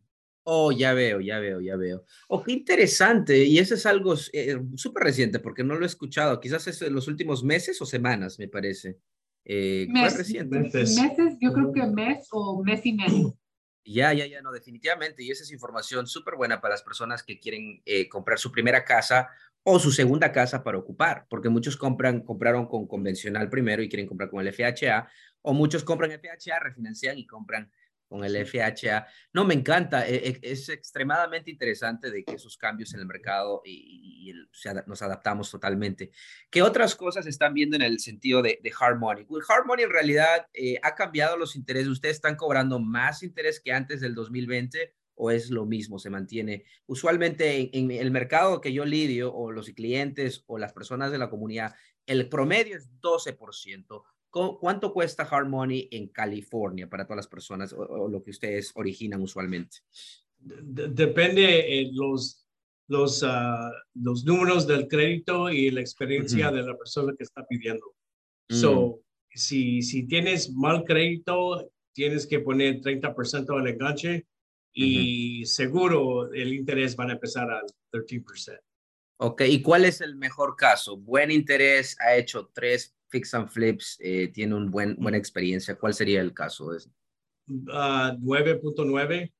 Oh, 0.44 0.72
ya 0.72 0.94
veo, 0.94 1.20
ya 1.20 1.38
veo, 1.38 1.60
ya 1.60 1.76
veo. 1.76 2.04
Oh, 2.28 2.42
qué 2.42 2.52
interesante. 2.52 3.44
Y 3.44 3.58
eso 3.58 3.74
es 3.74 3.86
algo 3.86 4.14
eh, 4.32 4.58
súper 4.74 5.04
reciente 5.04 5.38
porque 5.38 5.62
no 5.62 5.74
lo 5.74 5.84
he 5.84 5.86
escuchado. 5.86 6.40
Quizás 6.40 6.66
es 6.66 6.80
en 6.82 6.94
los 6.94 7.08
últimos 7.08 7.44
meses 7.44 7.80
o 7.80 7.86
semanas, 7.86 8.38
me 8.38 8.48
parece. 8.48 8.98
Eh, 9.44 9.86
reciente? 10.16 10.58
Meses. 10.58 11.00
meses, 11.00 11.36
yo 11.40 11.52
creo 11.52 11.72
que 11.72 11.82
mes 11.86 12.28
o 12.32 12.62
mes 12.62 12.84
y 12.84 12.92
medio. 12.92 13.36
Ya, 13.82 14.12
ya, 14.12 14.26
ya, 14.26 14.42
no, 14.42 14.52
definitivamente. 14.52 15.24
Y 15.24 15.30
esa 15.30 15.42
es 15.42 15.50
información 15.50 16.06
súper 16.06 16.36
buena 16.36 16.60
para 16.60 16.74
las 16.74 16.82
personas 16.82 17.22
que 17.22 17.40
quieren 17.40 17.82
eh, 17.86 18.10
comprar 18.10 18.38
su 18.38 18.52
primera 18.52 18.84
casa 18.84 19.30
o 19.62 19.78
su 19.78 19.92
segunda 19.92 20.32
casa 20.32 20.62
para 20.62 20.78
ocupar, 20.78 21.26
porque 21.28 21.48
muchos 21.48 21.76
compran, 21.76 22.20
compraron 22.20 22.66
con 22.66 22.86
convencional 22.86 23.50
primero 23.50 23.82
y 23.82 23.88
quieren 23.88 24.06
comprar 24.06 24.30
con 24.30 24.46
el 24.46 24.52
FHA, 24.52 25.08
o 25.42 25.52
muchos 25.52 25.84
compran 25.84 26.10
FHA, 26.12 26.58
refinancian 26.60 27.18
y 27.18 27.26
compran 27.26 27.70
con 28.10 28.24
el 28.24 28.44
FHA. 28.44 29.06
No, 29.32 29.44
me 29.44 29.54
encanta, 29.54 30.06
e, 30.06 30.16
e, 30.16 30.40
es 30.42 30.68
extremadamente 30.68 31.50
interesante 31.50 32.10
de 32.10 32.24
que 32.24 32.34
esos 32.34 32.56
cambios 32.56 32.92
en 32.92 33.00
el 33.00 33.06
mercado 33.06 33.62
y, 33.64 34.34
nos 34.86 35.02
adaptamos 35.02 35.50
totalmente. 35.50 36.10
¿Qué 36.50 36.62
otras 36.62 36.94
cosas 36.94 37.26
están 37.26 37.54
viendo 37.54 37.76
en 37.76 37.82
el 37.82 37.98
sentido 37.98 38.42
de, 38.42 38.60
de 38.62 38.72
hard 38.78 38.98
money? 38.98 39.26
El 39.30 39.42
hard 39.48 39.66
money 39.66 39.84
en 39.84 39.90
realidad 39.90 40.46
eh, 40.52 40.78
ha 40.82 40.94
cambiado 40.94 41.36
los 41.36 41.56
intereses, 41.56 41.88
ustedes 41.88 42.16
están 42.16 42.36
cobrando 42.36 42.78
más 42.78 43.22
interés 43.22 43.60
que 43.60 43.72
antes 43.72 44.00
del 44.00 44.14
2020 44.14 44.94
o 45.20 45.30
es 45.30 45.50
lo 45.50 45.66
mismo, 45.66 45.98
se 45.98 46.08
mantiene. 46.08 46.64
Usualmente 46.86 47.76
en, 47.76 47.90
el 47.90 48.10
mercado 48.10 48.60
que 48.60 48.72
yo 48.72 48.86
lidio 48.86 49.32
o 49.34 49.52
los 49.52 49.68
clientes 49.68 50.42
o 50.46 50.56
las 50.56 50.72
personas 50.72 51.12
de 51.12 51.18
la 51.18 51.28
comunidad, 51.28 51.74
el 52.06 52.28
promedio 52.30 52.76
es 52.76 52.90
12%. 53.02 54.02
¿Cuánto 54.30 54.92
cuesta 54.94 55.24
Hard 55.24 55.48
Money 55.48 55.88
en 55.90 56.08
California 56.08 56.88
para 56.88 57.04
todas 57.04 57.18
las 57.18 57.26
personas 57.26 57.74
o, 57.74 58.08
lo 58.08 58.22
que 58.22 58.30
ustedes 58.30 58.72
originan 58.74 59.20
usualmente? 59.20 59.78
depende 60.38 61.42
de 61.42 61.90
los, 61.92 62.46
los, 62.88 63.22
ah, 63.22 63.70
los 63.92 64.24
números 64.24 64.66
del 64.66 64.88
crédito 64.88 65.50
y 65.50 65.70
la 65.70 65.82
experiencia 65.82 66.50
de 66.50 66.62
la 66.62 66.78
persona 66.78 67.12
que 67.14 67.24
está 67.24 67.44
pidiendo. 67.46 67.84
So, 68.48 68.86
mm. 68.86 69.36
si, 69.36 69.82
si 69.82 70.04
tienes 70.04 70.50
mal 70.54 70.84
crédito, 70.84 71.70
tienes 71.92 72.26
que 72.26 72.40
poner 72.40 72.80
30% 72.80 73.54
del 73.58 73.66
enganche 73.66 74.26
y 74.72 75.44
seguro 75.46 76.32
el 76.32 76.52
interés 76.52 76.96
van 76.96 77.10
a 77.10 77.14
empezar 77.14 77.50
al 77.50 77.66
13%. 77.92 78.60
Ok, 79.22 79.42
¿y 79.42 79.60
cuál 79.60 79.84
es 79.84 80.00
el 80.00 80.16
mejor 80.16 80.56
caso? 80.56 80.96
Buen 80.96 81.30
interés, 81.30 81.96
ha 82.00 82.16
hecho 82.16 82.50
tres 82.54 82.96
fix 83.08 83.34
and 83.34 83.48
flips, 83.48 83.98
eh, 84.00 84.28
tiene 84.28 84.54
una 84.54 84.70
buen, 84.70 84.96
buena 84.96 85.18
experiencia. 85.18 85.74
¿Cuál 85.74 85.92
sería 85.92 86.20
el 86.20 86.32
caso? 86.32 86.70
9.9. 87.46 89.32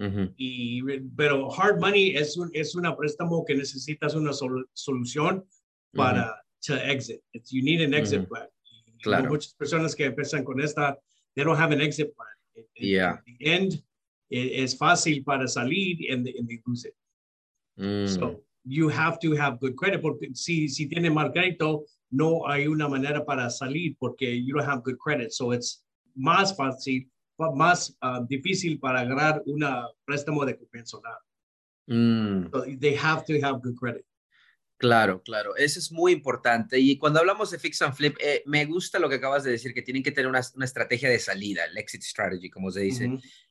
Ah, 0.00 0.32
y, 0.36 0.82
pero 1.16 1.52
hard 1.52 1.80
money 1.80 2.16
es 2.16 2.36
un 2.36 2.48
es 2.52 2.76
una 2.76 2.96
préstamo 2.96 3.44
que 3.44 3.56
necesitas 3.56 4.14
una 4.14 4.30
solución 4.72 5.44
para 5.92 6.40
exit. 6.84 7.20
you 7.50 7.62
need 7.62 7.82
an 7.82 7.94
exit 7.94 8.28
plan. 8.28 8.48
Claro. 9.02 9.28
Muchas 9.28 9.54
personas 9.54 9.94
que 9.94 10.06
empiezan 10.06 10.44
con 10.44 10.60
esta, 10.60 10.98
they 11.34 11.44
don't 11.44 11.58
have 11.60 11.74
an 11.74 11.80
exit 11.80 12.14
plan. 12.14 12.28
yeah. 12.76 13.20
the 13.26 13.36
end, 13.40 13.82
es 14.30 14.76
fácil 14.76 15.24
para 15.24 15.46
salir 15.46 16.12
and, 16.12 16.26
and 16.26 16.48
they 16.48 16.60
lose 16.66 16.84
it. 16.84 16.94
Mm. 17.78 18.08
So 18.08 18.42
you 18.64 18.88
have 18.88 19.18
to 19.20 19.34
have 19.36 19.58
good 19.60 19.76
credit 19.76 20.02
porque 20.02 20.34
si, 20.34 20.68
si 20.68 20.86
tiene 20.88 21.10
mal 21.10 21.32
crédito, 21.32 21.84
no 22.10 22.46
hay 22.46 22.66
una 22.66 22.88
manera 22.88 23.24
para 23.24 23.50
salir 23.50 23.96
porque 23.98 24.42
you 24.44 24.54
don't 24.54 24.68
have 24.68 24.82
good 24.82 24.98
credit. 24.98 25.30
So 25.30 25.52
it's 25.52 25.84
más 26.14 26.54
fácil, 26.56 27.08
más 27.54 27.96
uh, 28.02 28.24
difícil 28.26 28.78
para 28.78 29.00
agarrar 29.00 29.42
una 29.46 29.88
préstamo 30.04 30.44
de 30.44 30.56
convencional. 30.56 31.18
Mm. 31.86 32.50
So 32.52 32.64
they 32.78 32.96
have 32.96 33.24
to 33.26 33.34
have 33.42 33.60
good 33.62 33.76
credit. 33.76 34.04
Claro, 34.78 35.20
claro, 35.22 35.56
eso 35.56 35.80
es 35.80 35.90
muy 35.90 36.12
importante. 36.12 36.78
Y 36.78 36.98
cuando 36.98 37.18
hablamos 37.18 37.50
de 37.50 37.58
fix 37.58 37.82
and 37.82 37.94
flip, 37.94 38.16
eh, 38.20 38.44
me 38.46 38.64
gusta 38.64 39.00
lo 39.00 39.08
que 39.08 39.16
acabas 39.16 39.42
de 39.42 39.50
decir, 39.50 39.74
que 39.74 39.82
tienen 39.82 40.04
que 40.04 40.12
tener 40.12 40.30
una, 40.30 40.40
una 40.54 40.64
estrategia 40.64 41.10
de 41.10 41.18
salida, 41.18 41.64
el 41.64 41.76
exit 41.76 42.02
strategy, 42.02 42.48
como 42.48 42.70
se 42.70 42.82
dice. 42.82 43.10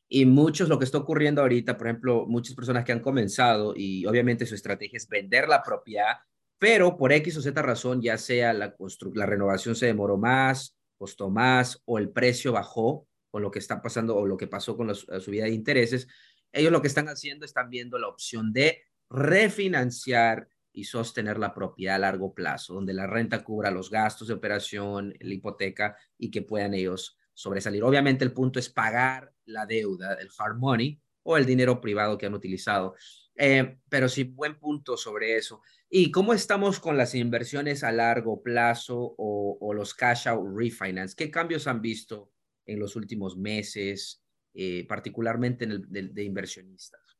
Y 0.09 0.25
muchos, 0.25 0.69
lo 0.69 0.79
que 0.79 0.85
está 0.85 0.97
ocurriendo 0.97 1.41
ahorita, 1.41 1.77
por 1.77 1.87
ejemplo, 1.87 2.25
muchas 2.27 2.55
personas 2.55 2.85
que 2.85 2.93
han 2.93 3.01
comenzado 3.01 3.73
y 3.75 4.05
obviamente 4.05 4.45
su 4.45 4.55
estrategia 4.55 4.97
es 4.97 5.07
vender 5.07 5.49
la 5.49 5.61
propiedad, 5.61 6.17
pero 6.57 6.97
por 6.97 7.11
X 7.11 7.37
o 7.37 7.41
Z 7.41 7.61
razón, 7.61 8.01
ya 8.01 8.17
sea 8.17 8.53
la, 8.53 8.75
la 9.13 9.25
renovación 9.25 9.75
se 9.75 9.87
demoró 9.87 10.17
más, 10.17 10.77
costó 10.97 11.29
más 11.29 11.81
o 11.85 11.97
el 11.99 12.09
precio 12.09 12.53
bajó 12.53 13.07
con 13.29 13.41
lo 13.41 13.51
que 13.51 13.59
está 13.59 13.81
pasando 13.81 14.15
o 14.15 14.25
lo 14.25 14.37
que 14.37 14.47
pasó 14.47 14.77
con 14.77 14.87
la, 14.87 14.95
subida 14.95 15.43
de 15.43 15.51
intereses, 15.51 16.07
ellos 16.51 16.71
lo 16.71 16.81
que 16.81 16.87
están 16.87 17.09
haciendo, 17.09 17.45
están 17.45 17.69
viendo 17.69 17.99
la 17.99 18.07
opción 18.07 18.53
de 18.53 18.81
refinanciar 19.09 20.47
y 20.71 20.85
sostener 20.85 21.37
la 21.37 21.53
propiedad 21.53 21.95
a 21.95 21.99
largo 21.99 22.33
plazo, 22.33 22.75
donde 22.75 22.93
la 22.93 23.07
renta 23.07 23.43
cubra 23.43 23.71
los 23.71 23.89
gastos 23.89 24.27
de 24.27 24.35
operación, 24.35 25.13
la 25.19 25.33
hipoteca 25.33 25.97
y 26.17 26.31
que 26.31 26.41
puedan 26.41 26.73
ellos 26.73 27.17
sobresalir. 27.37 27.83
Obviamente 27.83 28.25
el 28.25 28.33
punto 28.33 28.57
es 28.57 28.67
pagar 28.67 29.31
la 29.45 29.67
deuda, 29.67 30.15
el 30.15 30.29
hard 30.35 30.57
money 30.57 30.99
o 31.21 31.37
el 31.37 31.45
dinero 31.45 31.79
privado 31.79 32.17
que 32.17 32.25
han 32.25 32.33
utilizado. 32.33 32.95
Eh, 33.35 33.77
pero 33.87 34.09
sí, 34.09 34.23
buen 34.23 34.57
punto 34.57 34.97
sobre 34.97 35.37
eso. 35.37 35.61
¿Y 35.87 36.09
cómo 36.09 36.33
estamos 36.33 36.79
con 36.79 36.97
las 36.97 37.13
inversiones 37.13 37.83
a 37.83 37.91
largo 37.91 38.41
plazo 38.41 39.13
o, 39.17 39.73
los 39.75 39.93
cash 39.93 40.27
out 40.27 40.47
refinance? 40.51 41.15
¿Qué 41.15 41.29
cambios 41.29 41.67
han 41.67 41.79
visto 41.79 42.31
en 42.65 42.79
los 42.79 42.95
últimos 42.95 43.37
meses, 43.37 44.23
eh, 44.55 44.85
particularmente 44.87 45.65
en 45.65 45.71
el 45.71 46.13
de, 46.13 46.23
inversionistas? 46.23 47.19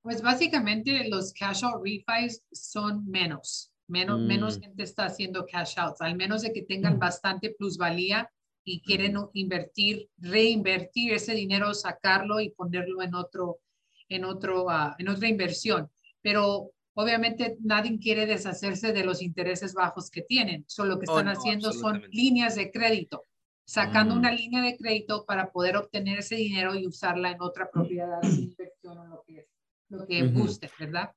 Pues 0.00 0.22
básicamente 0.22 1.06
los 1.10 1.34
cash 1.34 1.62
out 1.62 1.84
refis 1.84 2.42
son 2.50 3.06
menos. 3.06 3.69
Menos, 3.90 4.20
menos 4.20 4.58
mm. 4.58 4.62
gente 4.62 4.82
está 4.84 5.06
haciendo 5.06 5.44
cash 5.46 5.74
outs, 5.78 6.00
al 6.00 6.16
menos 6.16 6.42
de 6.42 6.52
que 6.52 6.62
tengan 6.62 6.96
mm. 6.96 7.00
bastante 7.00 7.50
plusvalía 7.50 8.30
y 8.64 8.80
quieren 8.82 9.16
invertir, 9.32 10.08
reinvertir 10.18 11.12
ese 11.12 11.34
dinero, 11.34 11.74
sacarlo 11.74 12.40
y 12.40 12.50
ponerlo 12.50 13.02
en 13.02 13.14
otro, 13.16 13.58
en 14.08 14.24
otro, 14.24 14.70
ah, 14.70 14.94
en 14.98 15.08
otra 15.08 15.28
inversión. 15.28 15.90
Pero 16.22 16.70
obviamente 16.94 17.56
nadie 17.60 17.98
quiere 17.98 18.26
deshacerse 18.26 18.92
de 18.92 19.04
los 19.04 19.22
intereses 19.22 19.74
bajos 19.74 20.08
que 20.08 20.22
tienen. 20.22 20.64
Solo 20.68 20.94
lo 20.94 21.00
que 21.00 21.06
oh, 21.08 21.18
están 21.18 21.34
haciendo 21.36 21.72
son 21.72 22.02
líneas 22.12 22.54
de 22.54 22.70
crédito, 22.70 23.26
sacando 23.64 24.14
una 24.14 24.30
mm. 24.30 24.36
línea 24.36 24.62
de 24.62 24.76
crédito 24.76 25.24
para 25.26 25.50
poder 25.50 25.76
obtener 25.76 26.20
ese 26.20 26.36
dinero 26.36 26.76
y 26.76 26.86
usarla 26.86 27.32
en 27.32 27.42
otra 27.42 27.68
propiedad 27.68 28.20
de 28.20 28.28
inversión 28.28 28.98
o 28.98 29.06
lo 29.06 29.24
que, 29.26 29.48
lo 29.88 30.06
que 30.06 30.28
guste, 30.28 30.70
¿verdad? 30.78 31.10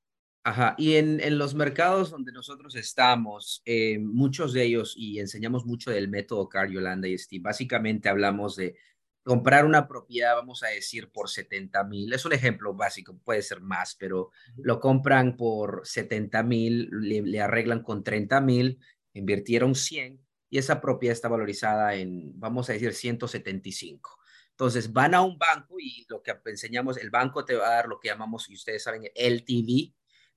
Ajá, 0.46 0.74
y 0.76 0.96
en, 0.96 1.20
en, 1.20 1.38
los 1.38 1.54
mercados 1.54 2.10
donde 2.10 2.30
nosotros 2.30 2.74
estamos, 2.74 3.62
eh, 3.64 3.98
muchos 3.98 4.52
de 4.52 4.64
ellos, 4.64 4.92
y 4.94 5.18
enseñamos 5.18 5.64
mucho 5.64 5.90
del 5.90 6.08
método 6.08 6.50
Car, 6.50 6.68
Yolanda 6.68 7.08
y 7.08 7.16
Steve, 7.16 7.42
básicamente 7.42 8.10
hablamos 8.10 8.54
de 8.56 8.76
comprar 9.22 9.64
una 9.64 9.88
propiedad, 9.88 10.34
vamos 10.36 10.62
a 10.62 10.68
decir, 10.68 11.10
por 11.10 11.30
70 11.30 11.82
mil. 11.84 12.12
Es 12.12 12.26
un 12.26 12.34
ejemplo 12.34 12.74
básico, 12.74 13.18
puede 13.24 13.40
ser 13.40 13.62
más, 13.62 13.96
pero 13.98 14.32
lo 14.58 14.80
compran 14.80 15.38
por 15.38 15.80
70 15.82 16.42
mil, 16.42 16.90
le, 16.92 17.22
le, 17.22 17.40
arreglan 17.40 17.82
con 17.82 18.04
30 18.04 18.40
mil, 18.42 18.78
invirtieron 19.14 19.74
100 19.74 20.20
y 20.50 20.58
esa 20.58 20.78
propiedad 20.80 21.14
está 21.14 21.28
valorizada 21.28 21.94
en, 21.94 22.38
vamos 22.38 22.68
a 22.68 22.74
decir, 22.74 22.92
175. 22.92 24.18
Entonces 24.50 24.92
van 24.92 25.14
a 25.14 25.22
un 25.22 25.38
banco 25.38 25.80
y 25.80 26.04
lo 26.08 26.22
que 26.22 26.32
enseñamos, 26.44 26.98
el 26.98 27.08
banco 27.10 27.46
te 27.46 27.54
va 27.54 27.66
a 27.66 27.74
dar 27.76 27.88
lo 27.88 27.98
que 27.98 28.08
llamamos, 28.08 28.48
y 28.50 28.54
ustedes 28.54 28.82
saben, 28.82 29.04
LTV, 29.14 29.94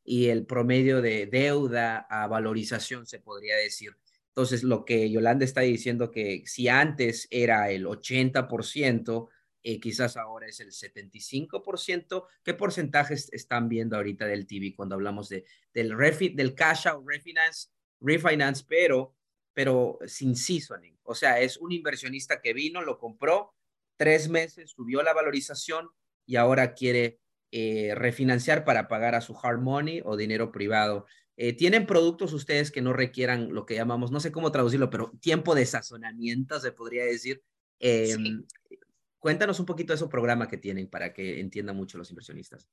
y 0.10 0.30
el 0.30 0.46
promedio 0.46 1.02
de 1.02 1.26
deuda 1.26 2.08
a 2.10 2.28
valorización, 2.28 3.06
se 3.06 3.20
podría 3.20 3.58
decir. 3.58 3.98
Entonces, 4.30 4.64
lo 4.64 4.86
que 4.86 5.12
Yolanda 5.12 5.44
está 5.44 5.62
diciendo 5.62 6.12
que 6.12 6.44
si 6.46 6.70
antes 6.70 7.28
era 7.30 7.70
el 7.70 7.86
80%, 7.86 9.28
eh, 9.64 9.80
quizás 9.82 10.16
ahora 10.16 10.48
es 10.48 10.62
el 10.62 10.72
75%. 10.72 12.26
¿Qué 12.42 12.54
porcentajes 12.54 13.28
están 13.34 13.68
viendo 13.68 13.98
ahorita 13.98 14.26
del 14.26 14.48
TV 14.48 14.74
cuando 14.74 14.96
hablamos 14.96 15.28
de, 15.28 15.44
del, 15.74 15.92
refi, 15.92 16.30
del 16.30 16.56
cash 16.56 16.88
out 16.88 17.06
refinance, 17.06 17.68
refinance 18.00 18.64
pero, 18.66 19.14
pero 19.54 20.00
sin 20.06 20.38
seasoning? 20.38 20.98
O 21.04 21.16
sea, 21.16 21.42
es 21.42 21.58
un 21.58 21.74
inversionista 21.74 22.40
que 22.40 22.54
vino, 22.54 22.82
lo 22.82 22.98
compró, 22.98 23.56
tres 23.98 24.30
meses, 24.30 24.72
subió 24.72 25.04
la 25.04 25.14
valorización 25.14 25.90
y 26.26 26.38
ahora 26.38 26.74
quiere 26.74 27.20
eh, 27.52 27.94
refinanciar 27.96 28.66
para 28.66 28.88
pagar 28.88 29.16
a 29.16 29.22
su 29.22 29.38
hard 29.42 29.60
money 29.60 30.02
o 30.04 30.18
dinero 30.18 30.52
privado. 30.52 31.06
Eh, 31.38 31.54
¿Tienen 31.54 31.86
productos 31.86 32.34
ustedes 32.34 32.72
que 32.72 32.82
no 32.82 32.94
requieran 32.94 33.54
lo 33.54 33.66
que 33.66 33.76
llamamos, 33.76 34.12
no 34.12 34.20
sé 34.20 34.32
cómo 34.32 34.52
traducirlo, 34.52 34.90
pero 34.90 35.12
tiempo 35.22 35.56
de 35.56 35.66
sazonamiento, 35.66 36.60
se 36.60 36.72
podría 36.72 37.06
decir? 37.06 37.44
Em, 37.80 38.46
cuéntanos 39.20 39.60
un 39.60 39.66
poquito 39.66 39.94
de 39.94 39.98
ese 39.98 40.08
programa 40.08 40.48
que 40.48 40.58
tienen 40.58 40.88
para 40.88 41.14
que 41.14 41.40
entiendan 41.40 41.76
mucho 41.76 41.98
los 41.98 42.10
inversionistas. 42.10 42.68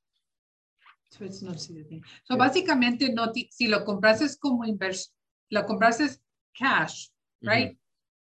So, 2.25 2.37
básicamente, 2.37 3.13
no 3.13 3.33
si 3.33 3.69
lo 3.69 3.85
comprases 3.85 4.37
como 4.37 4.65
inversión, 4.65 5.15
lo 5.51 5.65
comprases 5.67 6.21
cash, 6.59 7.09
right? 7.41 7.79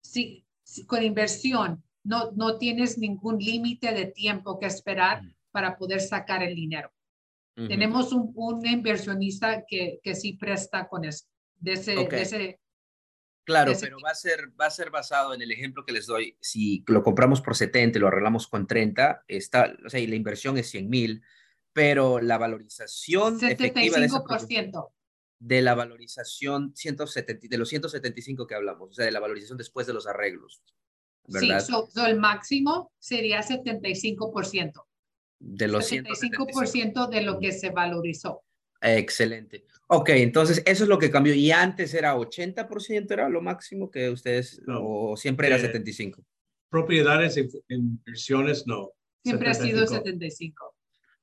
si, 0.03 0.45
con 0.87 1.03
inversión, 1.03 1.83
no, 2.03 2.33
no 2.33 2.59
tienes 2.59 2.99
ningún 2.99 3.39
límite 3.39 3.93
de 3.93 4.07
tiempo 4.07 4.59
que 4.59 4.67
esperar 4.67 5.23
para 5.55 5.77
poder 5.77 6.01
sacar 6.01 6.43
el 6.43 6.57
dinero. 6.57 6.93
Tenemos 7.55 8.13
un, 8.13 8.33
un, 8.35 8.67
inversionista 8.67 9.65
que, 9.65 10.01
que 10.03 10.17
sí 10.17 10.33
presta 10.33 10.89
con 10.89 11.05
eso, 11.05 11.27
de 11.61 11.75
ese, 11.75 11.95
de 11.95 12.23
ese 12.23 12.61
Claro, 13.45 13.73
pero 13.81 13.99
va 14.05 14.11
a, 14.11 14.15
ser, 14.17 14.49
va 14.61 14.67
a 14.67 14.71
ser 14.71 14.91
basado 14.91 15.33
en 15.33 15.43
el 15.43 15.53
ejemplo 15.53 15.85
que 15.85 15.93
les 15.93 16.07
doy. 16.07 16.37
Si 16.41 16.83
lo 16.89 17.05
compramos 17.05 17.41
por 17.41 17.55
70 17.55 17.97
y 17.97 18.01
lo 18.01 18.09
arreglamos 18.09 18.49
con 18.49 18.67
30, 18.67 19.25
está, 19.29 19.73
o 19.87 19.89
sea, 19.89 20.01
y 20.01 20.09
la 20.09 20.17
inversión 20.17 20.59
es 20.59 20.71
100 20.71 20.91
mil, 20.91 21.23
pero 21.73 22.21
la 22.21 22.37
valorización 22.37 23.39
75%. 23.39 23.53
efectiva 23.53 23.99
de, 23.99 24.73
de 25.39 25.63
la 25.63 25.75
valorización 25.77 26.75
170, 26.75 27.47
de 27.49 27.59
los 27.59 27.69
175 27.69 28.49
que 28.49 28.55
hablamos, 28.57 28.91
o 28.91 28.95
sea, 28.95 29.05
de 29.05 29.13
la 29.13 29.21
valorización 29.21 29.59
después 29.59 29.87
de 29.87 29.93
los 29.93 30.09
arreglos. 30.09 30.65
¿verdad? 31.29 31.61
Sí, 31.61 32.01
el 32.05 32.19
máximo 32.19 32.91
sería 32.99 33.43
75% 33.43 34.85
de 35.45 35.69
los 35.69 35.91
75% 35.91 37.09
de 37.09 37.23
lo 37.23 37.39
que 37.39 37.53
se 37.53 37.71
valorizó. 37.71 38.43
Excelente. 38.81 39.65
Ok, 39.89 40.11
entonces 40.11 40.63
eso 40.67 40.85
es 40.85 40.89
lo 40.89 40.99
que 40.99 41.11
cambió. 41.11 41.35
¿Y 41.35 41.51
antes 41.51 41.95
era 41.95 42.17
80%, 42.17 43.11
era 43.11 43.29
lo 43.29 43.43
máximo 43.43 43.91
que 43.91 44.11
ustedes, 44.11 44.61
o 44.69 45.17
siempre 45.17 45.47
era 45.47 45.59
75%? 45.59 46.19
Eh, 46.19 46.23
propiedades 46.69 47.37
en 47.37 47.51
inversiones, 47.69 48.67
no. 48.67 48.91
Siempre 49.23 49.51
ha 49.51 49.55
sido 49.55 49.87
75. 49.87 50.75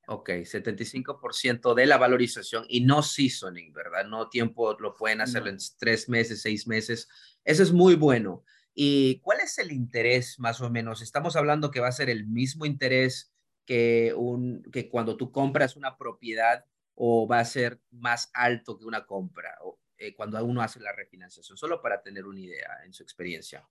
Ok, 0.07 0.29
75% 0.29 1.73
de 1.73 1.85
la 1.85 1.97
valorización 1.97 2.65
y 2.67 2.81
no 2.81 3.03
seasoning, 3.03 3.71
¿verdad? 3.73 4.05
No 4.05 4.29
tiempo, 4.29 4.75
lo 4.79 4.95
pueden 4.95 5.21
hacer 5.21 5.47
en 5.47 5.57
tres 5.77 6.09
meses, 6.09 6.41
seis 6.41 6.67
meses. 6.67 7.07
Eso 7.43 7.63
es 7.63 7.71
muy 7.71 7.95
bueno. 7.95 8.43
¿Y 8.73 9.19
cuál 9.19 9.39
es 9.41 9.57
el 9.57 9.71
interés 9.71 10.39
más 10.39 10.61
o 10.61 10.69
menos? 10.69 11.01
Estamos 11.01 11.35
hablando 11.35 11.71
que 11.71 11.79
va 11.79 11.89
a 11.89 11.93
ser 11.93 12.09
el 12.09 12.25
mismo 12.25 12.65
interés 12.65 13.30
que, 13.65 14.13
un, 14.15 14.63
que 14.71 14.89
cuando 14.89 15.17
tú 15.17 15.31
compras 15.31 15.75
una 15.75 15.97
propiedad 15.97 16.65
o 16.95 17.27
va 17.27 17.39
a 17.39 17.45
ser 17.45 17.81
más 17.91 18.29
alto 18.33 18.77
que 18.77 18.85
una 18.85 19.05
compra 19.05 19.57
o, 19.63 19.79
eh, 19.97 20.15
cuando 20.15 20.43
uno 20.43 20.61
hace 20.61 20.79
la 20.79 20.91
refinanciación, 20.93 21.57
solo 21.57 21.79
para 21.79 22.01
tener 22.01 22.25
una 22.25 22.39
idea 22.39 22.79
en 22.83 22.91
su 22.91 23.03
experiencia. 23.03 23.67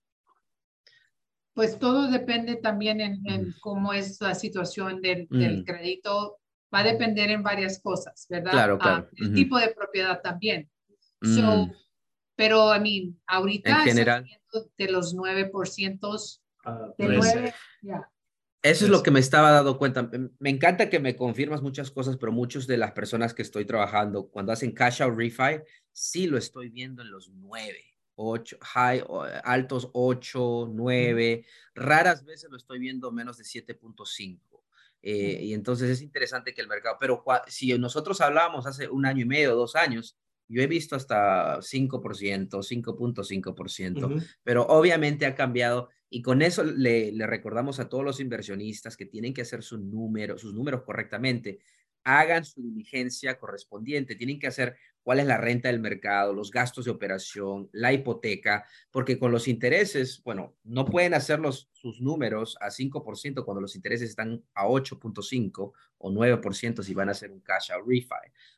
Pues 1.53 1.77
todo 1.77 2.09
depende 2.09 2.55
también 2.55 3.01
en, 3.01 3.21
en 3.25 3.53
cómo 3.59 3.91
es 3.91 4.21
la 4.21 4.33
situación 4.33 5.01
del, 5.01 5.27
del, 5.29 5.59
mm. 5.59 5.63
crédito. 5.65 6.39
Va 6.73 6.79
a 6.79 6.83
depender 6.85 7.29
en 7.31 7.43
varias 7.43 7.81
cosas, 7.81 8.25
¿verdad? 8.29 8.51
Claro, 8.51 8.79
claro. 8.79 9.09
el 9.17 9.33
tipo 9.33 9.59
de 9.59 9.73
propiedad 9.73 10.21
también. 10.21 10.71
So, 11.21 11.65
mm. 11.65 11.73
pero, 12.37 12.73
I 12.73 12.79
mean, 12.79 13.21
ahorita 13.27 13.69
en 13.69 13.81
general, 13.81 14.25
de 14.77 14.87
los 14.89 15.13
9%, 15.13 16.39
uh, 16.65 16.93
de 16.97 17.07
9, 17.09 17.53
ya. 17.81 18.09
Eso 18.63 18.85
es 18.85 18.91
lo 18.91 19.01
que 19.01 19.09
me 19.09 19.19
estaba 19.19 19.51
dando 19.51 19.77
cuenta. 19.77 20.09
Me 20.39 20.49
encanta 20.51 20.89
que 20.89 20.99
me 20.99 21.15
confirmas 21.15 21.63
muchas 21.63 21.89
cosas, 21.89 22.17
pero 22.17 22.31
muchas 22.31 22.67
de 22.67 22.77
las 22.77 22.91
personas 22.91 23.33
que 23.33 23.41
estoy 23.41 23.65
trabajando, 23.65 24.27
cuando 24.27 24.51
hacen 24.51 24.71
cash 24.71 25.01
out 25.01 25.17
refi, 25.17 25.61
sí 25.91 26.27
lo 26.27 26.37
estoy 26.37 26.69
viendo 26.69 27.01
en 27.01 27.09
los 27.09 27.29
nueve, 27.29 27.83
ocho, 28.15 28.57
high, 28.61 29.03
altos 29.43 29.89
ocho, 29.93 30.69
nueve. 30.71 31.45
Raras 31.73 32.23
veces 32.23 32.51
lo 32.51 32.57
estoy 32.57 32.77
viendo 32.77 33.11
menos 33.11 33.37
de 33.37 33.45
7.5. 33.45 34.63
Eh, 35.01 35.39
y 35.41 35.53
entonces 35.55 35.89
es 35.89 36.01
interesante 36.03 36.53
que 36.53 36.61
el 36.61 36.67
mercado, 36.67 36.97
pero 36.99 37.23
si 37.47 37.75
nosotros 37.79 38.21
hablábamos 38.21 38.67
hace 38.67 38.87
un 38.87 39.07
año 39.07 39.23
y 39.23 39.25
medio, 39.25 39.55
dos 39.55 39.75
años, 39.75 40.15
yo 40.51 40.61
he 40.61 40.67
visto 40.67 40.95
hasta 40.95 41.59
5%, 41.59 42.49
5.5%, 42.49 44.25
pero 44.43 44.65
obviamente 44.67 45.25
ha 45.25 45.35
cambiado 45.35 45.89
y 46.13 46.21
con 46.21 46.41
eso 46.41 46.65
le, 46.65 47.13
recordamos 47.25 47.79
a 47.79 47.87
todos 47.87 48.03
los 48.03 48.19
inversionistas 48.19 48.97
que 48.97 49.05
tienen 49.05 49.33
que 49.33 49.43
hacer 49.43 49.63
su 49.63 49.77
número, 49.77 50.37
sus 50.37 50.53
números 50.53 50.83
correctamente. 50.83 51.59
Hagan 52.03 52.43
su 52.43 52.61
diligencia 52.61 53.39
correspondiente. 53.39 54.15
Tienen 54.15 54.37
que 54.37 54.47
hacer 54.47 54.75
cuál 55.03 55.21
es 55.21 55.25
la 55.25 55.37
renta 55.37 55.69
del 55.69 55.79
mercado, 55.79 56.33
los 56.33 56.51
gastos 56.51 56.83
de 56.83 56.91
operación, 56.91 57.69
la 57.71 57.93
hipoteca, 57.93 58.65
porque 58.91 59.17
con 59.17 59.31
los 59.31 59.47
intereses, 59.47 60.21
bueno, 60.25 60.57
no 60.65 60.83
pueden 60.83 61.13
hacer 61.13 61.39
los, 61.39 61.69
sus 61.71 62.01
números 62.01 62.57
a 62.59 62.67
5% 62.67 63.45
cuando 63.45 63.61
los 63.61 63.77
intereses 63.77 64.09
están 64.09 64.43
a 64.53 64.65
8.5 64.65 65.71
o 65.97 66.11
9% 66.11 66.83
si 66.83 66.93
van 66.93 67.07
a 67.07 67.13
hacer 67.13 67.31
un 67.31 67.39
cash 67.39 67.71
out 67.71 67.87
refi. 67.87 68.09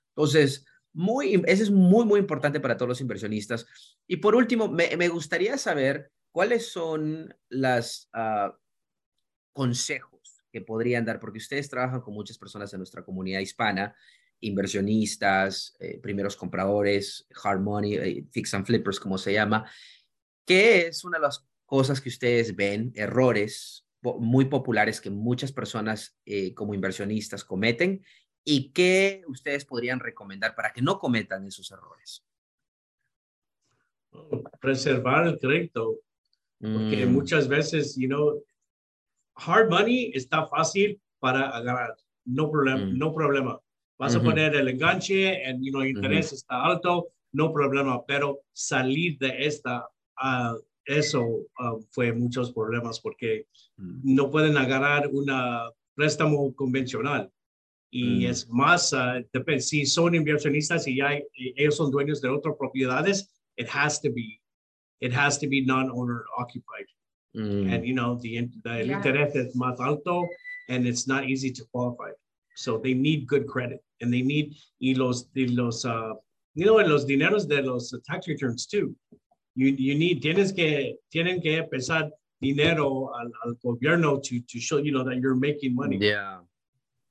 Entonces, 0.09 0.65
muy, 0.93 1.41
eso 1.47 1.63
es 1.63 1.71
muy, 1.71 2.05
muy 2.05 2.19
importante 2.19 2.59
para 2.59 2.77
todos 2.77 2.89
los 2.89 3.01
inversionistas. 3.01 3.65
Y 4.07 4.17
por 4.17 4.35
último, 4.35 4.67
me, 4.69 5.07
gustaría 5.07 5.57
saber 5.57 6.11
¿cuáles 6.31 6.71
son 6.71 7.35
los 7.49 8.09
ah, 8.13 8.57
consejos 9.53 10.43
que 10.51 10.61
podrían 10.61 11.05
dar? 11.05 11.19
Porque 11.19 11.39
ustedes 11.39 11.69
trabajan 11.69 12.01
con 12.01 12.13
muchas 12.13 12.37
personas 12.37 12.73
en 12.73 12.79
nuestra 12.79 13.03
comunidad 13.03 13.39
hispana, 13.39 13.95
inversionistas, 14.39 15.75
eh, 15.79 15.99
primeros 15.99 16.35
compradores, 16.35 17.27
hard 17.43 17.61
eh, 17.85 18.25
fix 18.31 18.53
and 18.53 18.65
flippers, 18.65 18.99
como 18.99 19.17
se 19.17 19.33
llama. 19.33 19.69
¿Qué 20.45 20.87
es 20.87 21.03
una 21.03 21.17
de 21.17 21.23
las 21.23 21.47
cosas 21.65 22.01
que 22.01 22.09
ustedes 22.09 22.55
ven, 22.55 22.91
errores 22.95 23.83
muy 24.19 24.45
populares 24.45 24.99
que 24.99 25.09
muchas 25.09 25.51
personas 25.51 26.19
eh, 26.25 26.53
como 26.53 26.73
inversionistas 26.73 27.43
cometen 27.45 28.03
y 28.45 28.69
qué 28.71 29.23
ustedes 29.27 29.65
podrían 29.65 29.99
recomendar 29.99 30.55
para 30.55 30.73
que 30.73 30.81
no 30.81 30.99
cometan 30.99 31.45
esos 31.45 31.71
errores? 31.71 32.23
Preservar 34.59 35.27
el 35.27 35.39
crédito 35.39 35.99
porque 36.63 37.05
mm. 37.05 37.11
muchas 37.11 37.47
veces, 37.47 37.95
you 37.97 38.07
know, 38.07 38.41
hard 39.35 39.69
money 39.69 40.11
está 40.13 40.47
fácil 40.47 40.99
para 41.19 41.49
agarrar, 41.49 41.95
no 42.25 42.49
problema, 42.49 42.85
mm. 42.85 42.97
no 42.97 43.13
problema. 43.13 43.59
Vas 43.99 44.15
a 44.15 44.21
poner 44.21 44.55
el 44.55 44.67
enganche, 44.67 45.41
y 45.49 45.65
you 45.65 45.71
know, 45.71 45.81
el 45.81 45.89
interés 45.89 46.33
está 46.33 46.63
alto, 46.63 47.09
no 47.31 47.53
problema, 47.53 48.03
pero 48.05 48.41
salir 48.51 49.17
de 49.17 49.45
esta, 49.45 49.87
uh, 50.21 50.57
eso 50.85 51.21
uh, 51.23 51.81
fue 51.91 52.11
muchos 52.11 52.51
problemas 52.51 52.99
porque 52.99 53.47
mm. 53.77 54.15
no 54.15 54.29
pueden 54.29 54.57
agarrar 54.57 55.07
un 55.07 55.25
préstamo 55.95 56.53
convencional. 56.55 57.31
Y 57.95 58.25
es 58.25 58.49
más, 58.49 58.91
uh, 58.91 59.21
depende, 59.31 59.61
si 59.61 59.85
son 59.85 60.15
inversionistas 60.15 60.87
y 60.87 60.95
ya 60.95 61.19
ellos 61.55 61.77
son 61.77 61.91
dueños 61.91 62.21
de 62.21 62.29
otras 62.29 62.55
propiedades, 62.57 63.29
it 63.55 63.67
has 63.67 64.01
to 64.01 64.11
be 64.11 64.41
it 64.99 65.13
has 65.13 65.37
to 65.37 65.47
be 65.47 65.63
non-owner 65.63 66.25
occupied. 66.35 66.87
Mm. 67.35 67.71
And 67.71 67.85
you 67.85 67.93
know, 67.93 68.17
the, 68.19 68.49
the 68.63 68.85
yeah. 68.85 68.99
interés 68.99 69.35
is 69.35 69.55
más 69.55 69.79
alto 69.79 70.27
and 70.69 70.87
it's 70.87 71.07
not 71.07 71.25
easy 71.25 71.51
to 71.51 71.63
qualify. 71.71 72.09
So 72.55 72.79
they 72.79 72.95
need 72.95 73.27
good 73.27 73.45
credit 73.47 73.83
and 74.01 74.11
they 74.11 74.23
need, 74.23 74.55
y 74.81 74.95
los, 74.97 75.27
y 75.35 75.47
los 75.49 75.85
uh, 75.85 76.13
you 76.55 76.65
know, 76.65 76.79
en 76.79 76.89
los 76.89 77.05
dineros 77.05 77.47
de 77.47 77.61
los 77.61 77.93
tax 78.09 78.27
returns 78.27 78.65
too. 78.65 78.95
You, 79.55 79.67
you 79.67 79.93
need, 79.93 80.21
tienes 80.23 80.51
que, 80.51 80.95
tienen 81.11 81.43
que 81.43 81.61
pesar 81.71 82.09
dinero 82.41 83.11
al, 83.13 83.31
al 83.45 83.55
gobierno 83.63 84.19
to, 84.19 84.39
to 84.39 84.59
show, 84.59 84.77
you 84.77 84.91
know, 84.91 85.03
that 85.03 85.17
you're 85.17 85.35
making 85.35 85.75
money. 85.75 85.97
Yeah. 85.97 86.39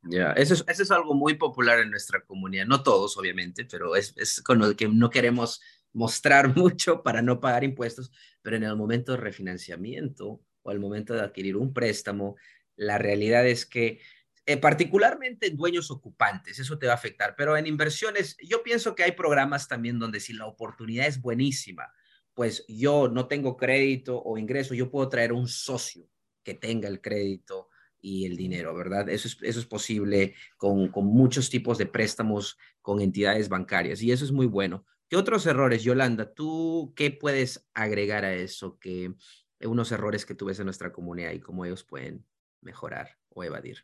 Ya, 0.03 0.33
eso, 0.33 0.55
es, 0.55 0.65
eso 0.67 0.83
es 0.83 0.91
algo 0.91 1.15
muy 1.15 1.35
popular 1.35 1.79
en 1.79 1.91
nuestra 1.91 2.21
comunidad. 2.25 2.67
No 2.67 2.83
todos, 2.83 3.17
obviamente, 3.17 3.65
pero 3.65 3.95
es, 3.95 4.15
es 4.17 4.43
con 4.43 4.59
lo 4.59 4.75
que 4.75 4.89
no 4.89 5.11
queremos 5.11 5.61
mostrar 5.93 6.49
mucho 6.57 7.03
para 7.03 7.23
no 7.23 7.41
pagar 7.41 7.65
impuestos, 7.65 8.11
pero 8.43 8.57
en 8.57 8.65
el 8.65 8.77
momento 8.77 9.13
de 9.13 9.19
refinanciamiento 9.19 10.41
o 10.63 10.71
al 10.71 10.81
momento 10.81 11.15
de 11.15 11.21
adquirir 11.21 11.57
un 11.57 11.73
préstamo, 11.73 12.37
la 12.77 12.99
realidad 12.99 13.47
es 13.47 13.67
que 13.67 14.01
eh, 14.45 14.57
particularmente 14.57 15.47
en 15.47 15.57
dueños 15.57 15.91
ocupantes, 15.91 16.59
eso 16.59 16.79
te 16.79 16.87
va 16.87 16.93
a 16.93 16.97
afectar, 16.97 17.35
pero 17.37 17.57
en 17.57 17.67
inversiones, 17.69 18.37
yo 18.43 18.63
pienso 18.65 18.95
que 18.97 19.05
hay 19.05 19.13
programas 19.13 19.69
también 19.69 20.01
donde 20.01 20.19
si 20.19 20.33
la 20.33 20.47
oportunidad 20.47 21.07
es 21.07 21.21
buenísima, 21.21 21.93
pues 22.35 22.65
yo 22.67 23.09
no 23.09 23.29
tengo 23.29 23.57
crédito 23.57 24.21
o 24.21 24.39
ingreso, 24.39 24.75
yo 24.75 24.91
puedo 24.91 25.09
traer 25.09 25.33
un 25.33 25.47
socio 25.47 26.09
que 26.43 26.55
tenga 26.55 26.89
el 26.89 27.01
crédito 27.01 27.69
y 28.03 28.27
el 28.27 28.37
dinero, 28.37 28.75
¿verdad? 28.75 29.09
Eso 29.09 29.29
es, 29.29 29.39
eso 29.41 29.61
es 29.61 29.67
posible 29.67 30.35
con, 30.59 30.89
con 30.89 31.07
muchos 31.07 31.49
tipos 31.49 31.79
de 31.79 31.87
préstamos 31.87 32.59
con 32.83 33.01
entidades 33.01 33.49
bancarias 33.49 34.03
y 34.03 34.11
eso 34.13 34.25
es 34.25 34.33
muy 34.33 34.47
bueno. 34.47 34.85
¿Qué 35.09 35.17
otros 35.17 35.47
errores, 35.47 35.85
Yolanda? 35.85 36.35
¿Tú 36.35 36.93
qué 36.97 37.11
puedes 37.11 37.67
agregar 37.75 38.25
a 38.25 38.35
eso? 38.35 38.79
Que 38.79 39.15
unos 39.61 39.93
errores 39.93 40.27
que 40.27 40.35
tú 40.35 40.47
ves 40.47 40.59
en 40.59 40.65
nuestra 40.65 40.93
comunidad 40.93 41.33
y 41.33 41.41
cómo 41.41 41.65
ellos 41.65 41.85
pueden 41.85 42.27
mejorar 42.61 43.17
o 43.29 43.45
evadir. 43.45 43.79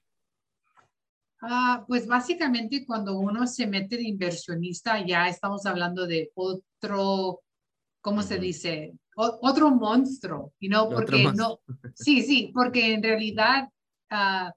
Ah, 1.40 1.84
pues 1.86 2.06
básicamente 2.06 2.84
cuando 2.84 3.16
uno 3.18 3.46
se 3.46 3.66
mete 3.66 3.96
de 3.96 4.08
inversionista 4.08 5.06
ya 5.06 5.28
estamos 5.28 5.66
hablando 5.66 6.06
de 6.06 6.32
otro, 6.34 7.42
¿cómo 8.00 8.22
se 8.22 8.38
dice? 8.38 8.94
otro 9.20 9.70
monstruo, 9.70 10.52
no 10.60 10.88
porque 10.88 11.24
no, 11.34 11.58
sí, 11.94 12.22
sí, 12.22 12.52
porque 12.54 12.94
en 12.94 13.02
realidad 13.02 13.68
uh, 14.10 14.50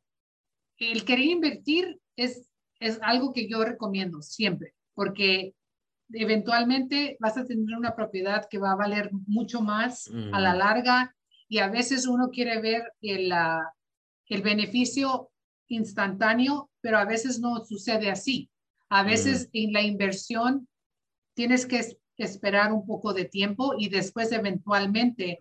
el 0.78 1.06
querer 1.06 1.26
invertir 1.26 2.00
es, 2.16 2.50
es 2.80 3.00
algo 3.02 3.34
que 3.34 3.48
yo 3.48 3.64
recomiendo 3.64 4.22
siempre, 4.22 4.74
porque 4.94 5.54
eventualmente 6.14 7.18
vas 7.20 7.38
a 7.38 7.46
tener 7.46 7.76
una 7.78 7.96
propiedad 7.96 8.48
que 8.50 8.58
va 8.58 8.72
a 8.72 8.76
valer 8.76 9.12
mucho 9.28 9.62
más 9.62 10.10
a 10.34 10.40
la 10.40 10.56
larga 10.56 11.16
y 11.48 11.60
a 11.60 11.70
veces 11.70 12.08
uno 12.08 12.30
quiere 12.30 12.60
ver 12.62 12.94
el, 13.02 13.32
uh, 13.32 13.68
el 14.28 14.42
beneficio 14.42 15.32
instantáneo, 15.68 16.70
pero 16.82 16.98
a 16.98 17.06
veces 17.06 17.40
no 17.40 17.64
sucede 17.64 18.10
así. 18.10 18.50
A 18.90 19.04
veces 19.04 19.50
en 19.54 19.72
la 19.72 19.82
inversión 19.82 20.68
tienes 21.34 21.66
que 21.66 21.98
esperar 22.18 22.74
un 22.74 22.86
poco 22.86 23.14
de 23.14 23.26
tiempo 23.26 23.74
y 23.78 23.90
después 23.90 24.32
eventualmente 24.32 25.40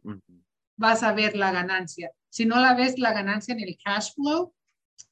vas 0.77 1.03
a 1.03 1.13
ver 1.13 1.37
la 1.37 1.51
ganancia. 1.51 2.13
Si 2.31 2.47
no 2.47 2.61
la 2.61 2.75
ves 2.75 2.99
la 2.99 3.13
ganancia 3.13 3.53
en 3.53 3.61
el 3.61 3.77
cash 3.85 4.15
flow, 4.15 4.55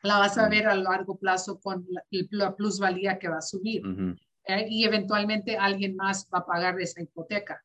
la 0.02 0.18
vas 0.18 0.38
a 0.38 0.48
ver 0.48 0.68
a 0.68 0.76
largo 0.76 1.18
plazo 1.18 1.60
con 1.60 1.86
la, 2.30 2.56
plusvalía 2.56 3.18
que 3.18 3.28
va 3.28 3.38
a 3.38 3.42
subir. 3.42 3.82
¿eh? 4.44 4.66
Y 4.70 4.84
eventualmente 4.84 5.56
alguien 5.56 5.96
más 5.96 6.28
va 6.32 6.38
a 6.38 6.46
pagar 6.46 6.80
esa 6.80 7.02
hipoteca. 7.02 7.62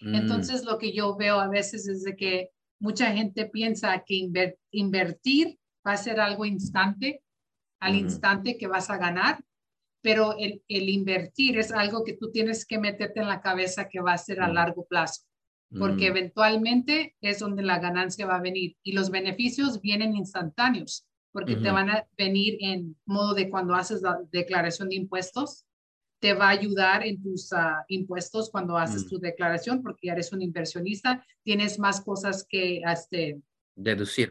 Mm. 0.00 0.14
Entonces, 0.16 0.64
lo 0.64 0.76
que 0.78 0.92
yo 0.92 1.16
veo 1.16 1.38
a 1.38 1.48
veces 1.48 1.86
es 1.86 2.02
de 2.02 2.16
que 2.16 2.50
mucha 2.80 3.12
gente 3.12 3.46
piensa 3.46 4.02
que 4.04 4.28
invertir 4.72 5.58
va 5.86 5.92
a 5.92 5.96
ser 5.96 6.20
algo 6.20 6.44
instante, 6.44 7.22
al 7.80 7.94
instante 7.94 8.58
que 8.58 8.66
vas 8.66 8.90
a 8.90 8.98
ganar, 8.98 9.42
pero 10.02 10.36
el, 10.38 10.62
el, 10.68 10.88
invertir 10.88 11.58
es 11.58 11.72
algo 11.72 12.04
que 12.04 12.14
tú 12.14 12.30
tienes 12.30 12.66
que 12.66 12.78
meterte 12.78 13.20
en 13.20 13.28
la 13.28 13.40
cabeza 13.40 13.88
que 13.88 14.00
va 14.00 14.12
a 14.12 14.18
ser 14.18 14.42
a 14.42 14.48
mm. 14.48 14.52
largo 14.52 14.84
plazo 14.86 15.25
porque 15.70 16.06
mm. 16.06 16.16
eventualmente 16.16 17.16
es 17.20 17.38
donde 17.38 17.62
la 17.62 17.78
ganancia 17.78 18.26
va 18.26 18.36
a 18.36 18.42
venir 18.42 18.76
y 18.82 18.92
los 18.92 19.10
beneficios 19.10 19.80
vienen 19.80 20.14
instantáneos, 20.14 21.06
porque 21.32 21.56
te 21.56 21.70
van 21.70 21.90
a 21.90 22.06
venir 22.16 22.56
en 22.60 22.96
modo 23.04 23.34
de 23.34 23.50
cuando 23.50 23.74
haces 23.74 24.02
la 24.02 24.18
declaración 24.30 24.88
de 24.88 24.96
impuestos, 24.96 25.66
te 26.18 26.32
va 26.32 26.46
a 26.46 26.50
ayudar 26.50 27.06
en 27.06 27.22
tus 27.22 27.52
ah, 27.52 27.84
impuestos 27.88 28.50
cuando 28.50 28.78
haces 28.78 29.04
mm. 29.04 29.08
tu 29.08 29.18
declaración, 29.18 29.82
porque 29.82 30.06
ya 30.06 30.12
eres 30.14 30.32
un 30.32 30.40
inversionista, 30.40 31.24
tienes 31.42 31.78
más 31.78 32.00
cosas 32.00 32.46
que 32.48 32.80
este, 32.80 33.40
deducir. 33.74 34.30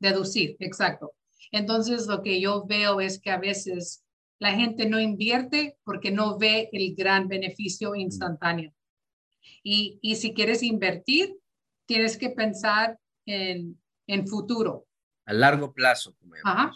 Deducir, 0.00 0.56
exacto. 0.58 1.12
Entonces, 1.52 2.06
lo 2.06 2.22
que 2.22 2.40
yo 2.40 2.64
veo 2.66 3.00
es 3.00 3.20
que 3.20 3.30
a 3.30 3.38
veces 3.38 4.04
la 4.40 4.52
gente 4.52 4.88
no 4.88 4.98
invierte 4.98 5.76
porque 5.84 6.10
no 6.10 6.38
ve 6.38 6.68
el 6.72 6.94
gran 6.96 7.28
beneficio 7.28 7.92
mm. 7.92 7.96
instantáneo. 7.96 8.72
Y, 9.62 9.98
y 10.02 10.16
si 10.16 10.34
quieres 10.34 10.62
invertir, 10.62 11.36
tienes 11.86 12.16
que 12.16 12.30
pensar 12.30 12.98
en, 13.26 13.80
en 14.06 14.26
futuro. 14.26 14.86
A 15.24 15.32
largo 15.32 15.72
plazo. 15.72 16.16
Ajá. 16.44 16.72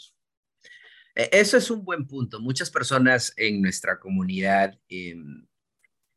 E, 1.15 1.31
eso 1.33 1.57
es 1.57 1.71
un 1.71 1.85
buen 1.85 2.07
punto. 2.07 2.41
Muchas 2.41 2.71
personas 2.71 3.33
en 3.37 3.63
nuestra 3.63 3.99
comunidad, 3.99 4.79
em, 4.89 5.47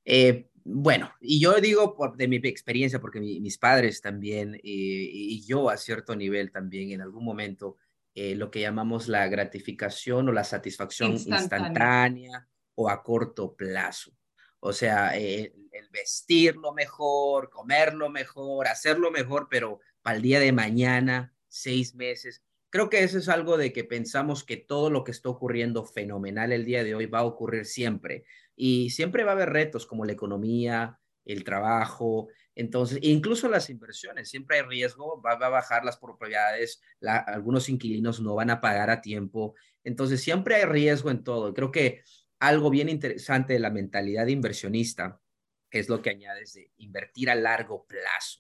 eh, 0.06 0.50
bueno, 0.64 1.12
y 1.22 1.40
yo 1.40 1.60
digo 1.62 1.96
por, 1.96 2.16
de 2.18 2.28
mi 2.28 2.36
experiencia, 2.38 3.00
porque 3.00 3.20
mis 3.20 3.58
padres 3.58 4.02
también, 4.02 4.56
eh, 4.56 4.62
y 4.64 5.46
yo 5.46 5.70
a 5.70 5.78
cierto 5.78 6.16
nivel 6.16 6.52
también 6.52 6.92
en 6.92 7.02
algún 7.02 7.24
momento, 7.24 7.78
eh, 8.14 8.36
lo 8.36 8.52
que 8.52 8.62
llamamos 8.62 9.08
la 9.08 9.28
gratificación 9.28 10.30
o 10.30 10.32
la 10.32 10.44
satisfacción 10.44 11.14
instantánea 11.14 12.48
o 12.76 12.90
a 12.90 13.02
corto 13.02 13.56
plazo. 13.56 14.12
O 14.60 14.74
sea, 14.74 15.16
el 15.18 15.54
vestirlo 15.92 16.74
mejor, 16.74 17.50
comerlo 17.50 18.10
mejor, 18.10 18.68
hacerlo 18.68 19.12
mejor, 19.12 19.48
pero 19.50 19.80
para 20.02 20.18
el 20.18 20.22
día 20.22 20.40
de 20.40 20.52
mañana, 20.52 21.34
seis 21.48 21.96
meses. 21.96 22.44
Creo 22.70 22.90
que 22.90 23.04
eso 23.04 23.18
es 23.18 23.30
algo 23.30 23.58
de 23.58 23.74
que 23.74 23.84
pensamos 23.84 24.44
que 24.44 24.58
todo 24.58 24.90
lo 24.90 25.04
que 25.04 25.12
está 25.12 25.30
ocurriendo 25.30 25.86
fenomenal 25.86 26.52
el 26.52 26.66
día 26.66 26.84
de 26.84 26.94
hoy 26.94 27.06
va 27.06 27.20
a 27.20 27.26
ocurrir 27.26 27.66
siempre. 27.66 28.26
Y 28.56 28.92
siempre 28.92 29.24
va 29.24 29.32
a 29.32 29.36
haber 29.36 29.50
retos 29.50 29.86
como 29.86 30.06
la 30.06 30.12
economía, 30.12 31.00
el 31.26 31.44
trabajo, 31.44 32.28
entonces, 32.60 33.00
incluso 33.02 33.48
las 33.48 33.70
inversiones, 33.70 34.30
siempre 34.30 34.58
hay 34.58 34.64
riesgo, 34.64 35.22
va, 35.22 35.32
a 35.32 35.48
bajar 35.48 35.86
las 35.86 35.98
propiedades, 35.98 36.82
algunos 37.02 37.70
inquilinos 37.70 38.20
no 38.20 38.36
van 38.36 38.50
a 38.50 38.60
pagar 38.60 38.90
a 38.90 39.00
tiempo, 39.00 39.56
entonces 39.86 40.22
siempre 40.22 40.56
hay 40.56 40.66
riesgo 40.66 41.10
en 41.10 41.24
todo. 41.24 41.54
Creo 41.54 41.72
que 41.72 42.04
algo 42.40 42.70
bien 42.70 42.90
interesante 42.90 43.54
de 43.54 43.60
la 43.60 43.70
mentalidad 43.70 44.28
inversionista 44.28 45.22
es 45.72 45.90
lo 45.90 46.02
que 46.02 46.10
añades 46.10 46.54
de 46.54 46.72
invertir 46.78 47.30
a 47.30 47.36
largo 47.36 47.86
plazo 47.86 48.40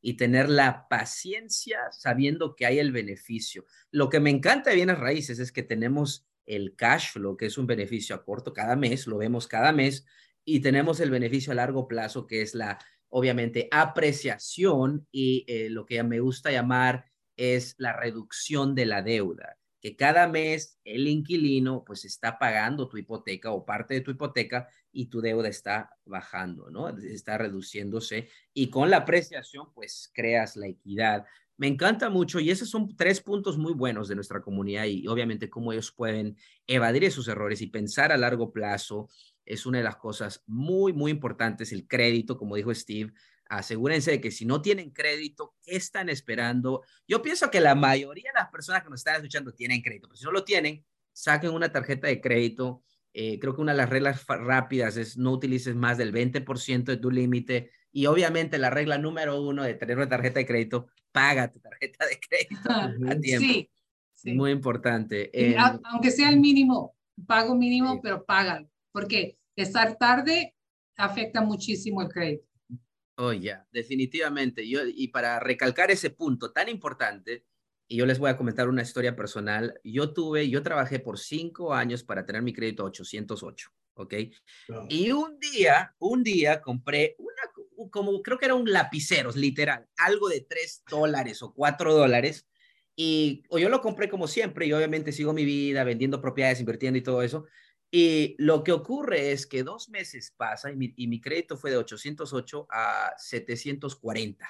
y 0.00 0.14
tener 0.14 0.48
la 0.48 0.88
paciencia 0.88 1.78
sabiendo 1.92 2.56
que 2.56 2.64
hay 2.64 2.78
el 2.78 2.90
beneficio. 2.90 3.66
Lo 3.90 4.08
que 4.08 4.20
me 4.20 4.30
encanta 4.30 4.70
de 4.70 4.76
bienes 4.76 4.98
raíces 4.98 5.38
es 5.38 5.52
que 5.52 5.62
tenemos 5.62 6.26
el 6.46 6.74
cash 6.74 7.12
flow, 7.12 7.36
que 7.36 7.46
es 7.46 7.58
un 7.58 7.66
beneficio 7.66 8.16
a 8.16 8.24
corto 8.24 8.52
cada 8.52 8.76
mes, 8.76 9.06
lo 9.06 9.18
vemos 9.18 9.46
cada 9.46 9.72
mes, 9.72 10.06
y 10.44 10.60
tenemos 10.60 11.00
el 11.00 11.10
beneficio 11.10 11.52
a 11.52 11.56
largo 11.56 11.86
plazo, 11.86 12.26
que 12.26 12.40
es 12.40 12.54
la, 12.54 12.78
obviamente, 13.10 13.68
apreciación 13.70 15.06
y 15.12 15.44
eh, 15.48 15.68
lo 15.68 15.84
que 15.84 16.02
me 16.02 16.20
gusta 16.20 16.50
llamar 16.50 17.04
es 17.36 17.74
la 17.78 17.92
reducción 17.92 18.74
de 18.74 18.86
la 18.86 19.02
deuda 19.02 19.59
que 19.80 19.96
cada 19.96 20.28
mes 20.28 20.78
el 20.84 21.08
inquilino 21.08 21.84
pues 21.84 22.04
está 22.04 22.38
pagando 22.38 22.88
tu 22.88 22.98
hipoteca 22.98 23.50
o 23.50 23.64
parte 23.64 23.94
de 23.94 24.00
tu 24.02 24.10
hipoteca 24.10 24.68
y 24.92 25.06
tu 25.06 25.20
deuda 25.20 25.48
está 25.48 25.90
bajando, 26.04 26.70
¿no? 26.70 26.88
Está 26.88 27.38
reduciéndose 27.38 28.28
y 28.52 28.68
con 28.68 28.90
la 28.90 28.98
apreciación 28.98 29.72
pues 29.74 30.10
creas 30.12 30.56
la 30.56 30.66
equidad. 30.66 31.24
Me 31.56 31.66
encanta 31.66 32.08
mucho 32.08 32.40
y 32.40 32.50
esos 32.50 32.70
son 32.70 32.96
tres 32.96 33.20
puntos 33.20 33.58
muy 33.58 33.74
buenos 33.74 34.08
de 34.08 34.14
nuestra 34.14 34.40
comunidad 34.40 34.84
y 34.86 35.06
obviamente 35.06 35.50
cómo 35.50 35.72
ellos 35.72 35.92
pueden 35.92 36.36
evadir 36.66 37.04
esos 37.04 37.28
errores 37.28 37.60
y 37.60 37.66
pensar 37.66 38.12
a 38.12 38.16
largo 38.16 38.52
plazo 38.52 39.08
es 39.44 39.66
una 39.66 39.78
de 39.78 39.84
las 39.84 39.96
cosas 39.96 40.44
muy, 40.46 40.92
muy 40.92 41.10
importantes, 41.10 41.72
el 41.72 41.88
crédito, 41.88 42.38
como 42.38 42.56
dijo 42.56 42.72
Steve, 42.72 43.12
asegúrense 43.50 44.12
de 44.12 44.20
que 44.20 44.30
si 44.30 44.46
no 44.46 44.62
tienen 44.62 44.90
crédito, 44.90 45.54
¿qué 45.62 45.76
están 45.76 46.08
esperando? 46.08 46.82
Yo 47.06 47.20
pienso 47.20 47.50
que 47.50 47.60
la 47.60 47.74
mayoría 47.74 48.30
de 48.32 48.40
las 48.40 48.48
personas 48.48 48.82
que 48.84 48.90
nos 48.90 49.00
están 49.00 49.16
escuchando 49.16 49.52
tienen 49.52 49.82
crédito, 49.82 50.06
pero 50.08 50.16
si 50.16 50.24
no 50.24 50.30
lo 50.30 50.44
tienen, 50.44 50.84
saquen 51.12 51.50
una 51.50 51.72
tarjeta 51.72 52.06
de 52.06 52.20
crédito. 52.20 52.82
Eh, 53.12 53.40
creo 53.40 53.56
que 53.56 53.60
una 53.60 53.72
de 53.72 53.78
las 53.78 53.90
reglas 53.90 54.24
rápidas 54.26 54.96
es 54.96 55.16
no 55.16 55.32
utilices 55.32 55.74
más 55.74 55.98
del 55.98 56.12
20% 56.12 56.84
de 56.84 56.96
tu 56.96 57.10
límite 57.10 57.72
y 57.90 58.06
obviamente 58.06 58.56
la 58.56 58.70
regla 58.70 58.98
número 58.98 59.42
uno 59.42 59.64
de 59.64 59.74
tener 59.74 59.96
una 59.96 60.08
tarjeta 60.08 60.38
de 60.38 60.46
crédito, 60.46 60.86
paga 61.10 61.50
tu 61.50 61.58
tarjeta 61.58 62.06
de 62.06 62.20
crédito 62.20 62.70
a 63.10 63.20
tiempo. 63.20 63.68
Sí, 64.14 64.32
Muy 64.34 64.52
importante. 64.52 65.30
Em, 65.32 65.56
aunque 65.58 66.12
sea 66.12 66.28
el 66.28 66.38
mínimo, 66.38 66.94
pago 67.26 67.56
mínimo, 67.56 68.00
pero 68.00 68.24
pagan, 68.24 68.70
porque 68.92 69.38
estar 69.56 69.96
tarde 69.96 70.54
afecta 70.96 71.40
muchísimo 71.40 72.02
el 72.02 72.08
crédito. 72.08 72.49
Oh, 73.22 73.34
ya, 73.34 73.66
definitivamente. 73.70 74.66
Yo, 74.66 74.80
y 74.86 75.08
para 75.08 75.38
recalcar 75.40 75.90
ese 75.90 76.08
punto 76.08 76.52
tan 76.52 76.70
importante, 76.70 77.44
y 77.86 77.96
yo 77.96 78.06
les 78.06 78.18
voy 78.18 78.30
a 78.30 78.36
comentar 78.38 78.66
una 78.66 78.80
historia 78.80 79.14
personal. 79.14 79.78
Yo 79.84 80.14
tuve, 80.14 80.48
yo 80.48 80.62
trabajé 80.62 81.00
por 81.00 81.18
cinco 81.18 81.74
años 81.74 82.02
para 82.02 82.24
tener 82.24 82.40
mi 82.40 82.54
crédito 82.54 82.84
808, 82.84 83.70
¿ok? 83.94 84.14
Y 84.88 85.10
un 85.12 85.38
día, 85.38 85.94
un 85.98 86.22
día 86.22 86.62
compré 86.62 87.14
una, 87.18 87.90
como 87.90 88.22
creo 88.22 88.38
que 88.38 88.46
era 88.46 88.54
un 88.54 88.70
lapicero, 88.72 89.30
literal, 89.32 89.86
algo 89.98 90.30
de 90.30 90.40
tres 90.40 90.82
dólares 90.88 91.42
o 91.42 91.52
cuatro 91.52 91.92
dólares. 91.92 92.46
Y 92.96 93.42
o 93.50 93.58
yo 93.58 93.68
lo 93.68 93.82
compré 93.82 94.08
como 94.08 94.28
siempre 94.28 94.66
y 94.66 94.72
obviamente 94.72 95.12
sigo 95.12 95.34
mi 95.34 95.44
vida 95.44 95.84
vendiendo 95.84 96.22
propiedades, 96.22 96.60
invirtiendo 96.60 96.98
y 96.98 97.02
todo 97.02 97.22
eso. 97.22 97.44
Y 97.90 98.36
lo 98.38 98.62
que 98.62 98.70
ocurre 98.70 99.32
es 99.32 99.46
que 99.46 99.64
dos 99.64 99.88
meses 99.88 100.32
pasan 100.36 100.80
y 100.80 101.06
mi, 101.08 101.20
crédito 101.20 101.56
fue 101.56 101.72
de 101.72 101.76
808 101.78 102.68
a 102.70 103.12
740. 103.16 104.48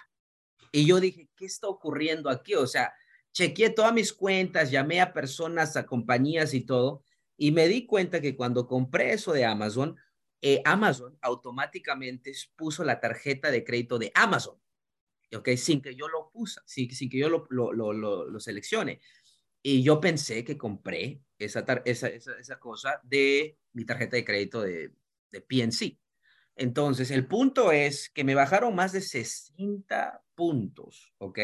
Y 0.72 0.86
yo 0.86 1.00
dije, 1.00 1.28
¿qué 1.34 1.46
está 1.46 1.68
ocurriendo 1.68 2.28
aquí? 2.28 2.54
O 2.54 2.66
sea, 2.66 2.92
chequeé 3.32 3.70
todas 3.70 3.94
mis 3.94 4.12
cuentas, 4.12 4.70
llamé 4.70 5.00
a 5.00 5.14
personas, 5.14 5.76
a 5.76 5.86
compañías 5.86 6.52
y 6.52 6.60
todo, 6.60 7.02
y 7.38 7.50
me 7.52 7.66
di 7.66 7.86
cuenta 7.86 8.20
que 8.20 8.36
cuando 8.36 8.68
compré 8.68 9.14
eso 9.14 9.32
de 9.32 9.46
Amazon, 9.46 9.96
eh, 10.42 10.60
Amazon 10.66 11.18
automáticamente 11.22 12.32
puso 12.56 12.84
la 12.84 13.00
tarjeta 13.00 13.50
de 13.50 13.64
crédito 13.64 13.98
de 13.98 14.12
Amazon, 14.14 14.60
¿ok? 15.34 15.48
Sin 15.56 15.80
que 15.80 15.94
yo 15.94 16.08
lo 16.08 16.30
puse, 16.30 16.60
sin, 16.66 16.88
que 17.08 17.18
yo 17.18 17.30
lo, 17.30 17.72
lo 17.72 18.40
seleccione. 18.40 19.00
Y 19.62 19.82
yo 19.82 19.98
pensé 19.98 20.44
que 20.44 20.58
compré 20.58 21.22
esa, 21.44 21.64
esa, 21.84 22.58
cosa 22.58 23.00
de 23.02 23.58
mi 23.72 23.84
tarjeta 23.84 24.16
de 24.16 24.24
crédito 24.24 24.62
de, 24.62 24.92
de 25.30 25.40
PNC. 25.40 25.98
Entonces, 26.56 27.10
el 27.10 27.26
punto 27.26 27.72
es 27.72 28.10
que 28.10 28.24
me 28.24 28.34
bajaron 28.34 28.74
más 28.74 28.92
de 28.92 29.00
60 29.00 30.22
puntos, 30.34 31.14
¿ok? 31.18 31.38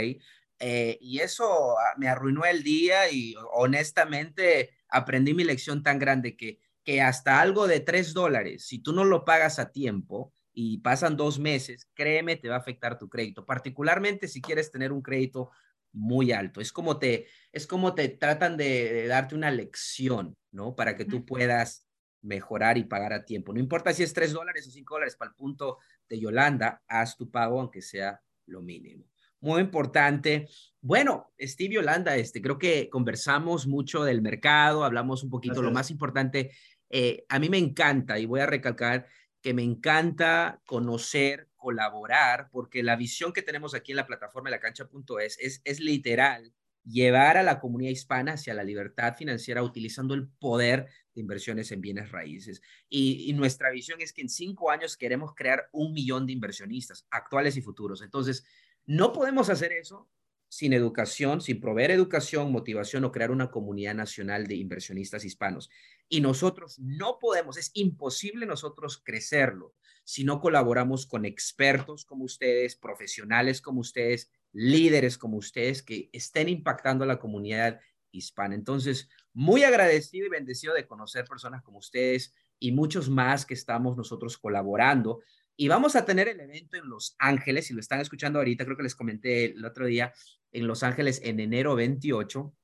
Eh, 0.59 0.99
y 1.01 1.19
eso 1.21 1.79
ah, 1.79 1.95
me 1.99 2.09
arruinó 2.09 2.45
el 2.45 2.63
día 2.63 3.11
y 3.11 3.35
honestamente 3.53 4.71
aprendí 4.89 5.35
mi 5.35 5.45
lección 5.45 5.83
tan 5.83 5.99
grande 5.99 6.37
que, 6.37 6.61
que 6.83 7.03
hasta 7.03 7.41
algo 7.41 7.67
de 7.67 7.81
3 7.81 8.15
dólares, 8.15 8.67
si 8.67 8.79
tú 8.79 8.93
no 8.93 9.05
lo 9.05 9.25
pagas 9.25 9.59
a 9.59 9.73
tiempo 9.73 10.33
y 10.53 10.79
pasan 10.79 11.17
dos 11.17 11.39
meses, 11.39 11.91
créeme, 11.95 12.37
te 12.37 12.49
va 12.49 12.57
a 12.57 12.59
afectar 12.59 12.99
tu 12.99 13.09
crédito, 13.09 13.45
particularmente 13.45 14.29
si 14.29 14.41
quieres 14.41 14.71
tener 14.71 14.93
un 14.93 15.03
crédito 15.03 15.51
muy 15.93 16.33
alto. 16.33 16.61
Es 16.61 16.73
como 16.73 16.99
te, 16.99 17.27
es 17.53 17.67
como 17.67 17.95
te 17.95 18.09
tratan 18.09 18.57
de, 18.57 19.07
darte 19.07 19.35
una 19.35 19.51
lección, 19.51 20.37
¿no? 20.51 20.75
Para 20.75 20.97
que 20.97 21.05
tú 21.05 21.25
puedas 21.25 21.87
mejorar 22.23 22.79
y 22.79 22.85
pagar 22.85 23.13
a 23.13 23.25
tiempo. 23.25 23.53
No 23.53 23.61
importa 23.61 23.93
si 23.93 24.03
es 24.03 24.13
tres 24.13 24.33
dólares 24.33 24.67
o 24.67 24.71
cinco 24.71 24.95
dólares 24.95 25.17
para 25.17 25.31
el 25.31 25.37
punto 25.37 25.79
de 26.09 26.19
Yolanda, 26.19 26.83
haz 26.89 27.17
tu 27.17 27.31
pago 27.31 27.61
aunque 27.61 27.83
sea 27.83 28.21
lo 28.47 28.63
mínimo. 28.63 29.05
Muy 29.41 29.61
importante. 29.61 30.49
Bueno, 30.81 31.33
Steve 31.41 31.75
Yolanda, 31.75 32.17
este, 32.17 32.41
creo 32.41 32.59
que 32.59 32.89
conversamos 32.89 33.67
mucho 33.67 34.03
del 34.03 34.23
mercado, 34.23 34.85
hablamos 34.85 35.23
un 35.23 35.31
poquito, 35.31 35.63
lo 35.63 35.71
más 35.71 35.91
importante, 35.91 36.53
eh, 36.89 37.25
a 37.29 37.39
mí 37.39 37.49
me 37.49 37.59
encanta 37.59 38.19
y 38.19 38.27
voy 38.27 38.41
a 38.41 38.47
recalcar 38.47 39.07
que 39.47 39.55
me 39.55 39.63
encanta 39.63 40.61
conocer 40.67 41.51
colaborar, 41.55 42.49
porque 42.51 42.83
la 42.83 42.97
visión 42.97 43.33
que 43.33 43.43
tenemos 43.43 43.77
aquí 43.77 43.93
en 43.93 43.97
la 43.99 44.07
plataforma 44.09 44.51
de 44.51 44.57
la 44.57 44.61
cancha.es 44.61 45.39
es, 45.39 45.61
es 45.63 45.79
literal 45.79 46.53
llevar 46.83 47.37
a 47.37 47.45
la 47.45 47.61
comunidad 47.61 47.93
hispana 47.93 48.33
hacia 48.33 48.55
la 48.55 48.65
libertad 48.65 49.15
financiera 49.15 49.63
utilizando 49.63 50.15
el 50.15 50.27
poder 50.27 50.89
de 51.15 51.21
inversiones 51.21 51.71
en 51.71 51.81
bienes 51.81 52.11
raíces. 52.11 52.61
Y, 52.89 53.31
y, 53.31 53.35
nuestra 53.35 53.71
visión 53.71 54.01
es 54.01 54.13
que 54.13 54.23
en 54.23 54.31
cinco 54.31 54.73
años 54.73 54.97
queremos 54.97 55.33
crear 55.33 55.69
un 55.71 55.93
millón 55.93 56.27
de 56.27 56.33
inversionistas 56.33 57.07
actuales 57.13 57.57
y 57.57 57.63
futuros. 57.63 58.03
Entonces, 58.03 58.45
no 58.85 59.13
podemos 59.13 59.49
hacer 59.49 59.71
eso 59.71 60.11
sin 60.49 60.73
educación, 60.73 61.41
sin 61.41 61.61
proveer 61.61 61.93
educación, 61.93 62.51
motivación 62.51 63.05
o 63.05 63.13
crear 63.13 63.31
una 63.31 63.53
comunidad 63.53 63.95
nacional 63.95 64.49
de 64.49 64.57
inversionistas 64.57 65.25
hispanos. 65.25 65.71
Y 66.09 66.21
nosotros 66.21 66.79
no 66.79 67.19
podemos, 67.19 67.57
es 67.57 67.71
imposible 67.75 68.47
nosotros 68.47 69.03
crecerlo 69.03 69.75
si 70.07 70.23
no 70.23 70.41
colaboramos 70.41 71.05
con 71.05 71.25
expertos 71.25 72.05
como 72.05 72.25
ustedes, 72.25 72.77
profesionales 72.77 73.61
como 73.61 73.81
ustedes, 73.81 74.31
líderes 74.53 75.19
como 75.19 75.37
ustedes 75.37 75.83
que 75.83 76.09
estén 76.13 76.49
impactando 76.49 77.03
a 77.03 77.09
la 77.09 77.19
comunidad 77.19 77.81
hispana. 78.13 78.55
Entonces, 78.55 79.09
muy 79.33 79.65
agradecido 79.65 80.27
y 80.27 80.31
bendecido 80.31 80.75
de 80.75 80.87
conocer 80.87 81.25
personas 81.25 81.63
como 81.65 81.79
ustedes 81.79 82.33
y 82.61 82.71
muchos 82.71 83.11
más 83.11 83.45
que 83.45 83.55
estamos 83.55 83.97
nosotros 83.97 84.39
colaborando. 84.39 85.23
Y 85.57 85.67
vamos 85.67 85.97
a 85.97 86.05
tener 86.05 86.29
el 86.29 86.39
evento 86.39 86.77
en 86.77 86.89
Los 86.89 87.17
Ángeles, 87.19 87.67
si 87.67 87.75
lo 87.75 87.81
están 87.81 88.01
escuchando 88.01 88.39
ahorita, 88.39 88.65
creo 88.65 88.77
que 88.77 88.85
les 88.85 88.95
comenté 88.95 89.47
el 89.47 89.65
otro 89.65 89.87
día, 89.87 90.15
en 90.53 90.69
Los 90.69 90.85
Ángeles 90.85 91.21
en 91.25 91.41
enero 91.41 91.75
28. 91.75 92.55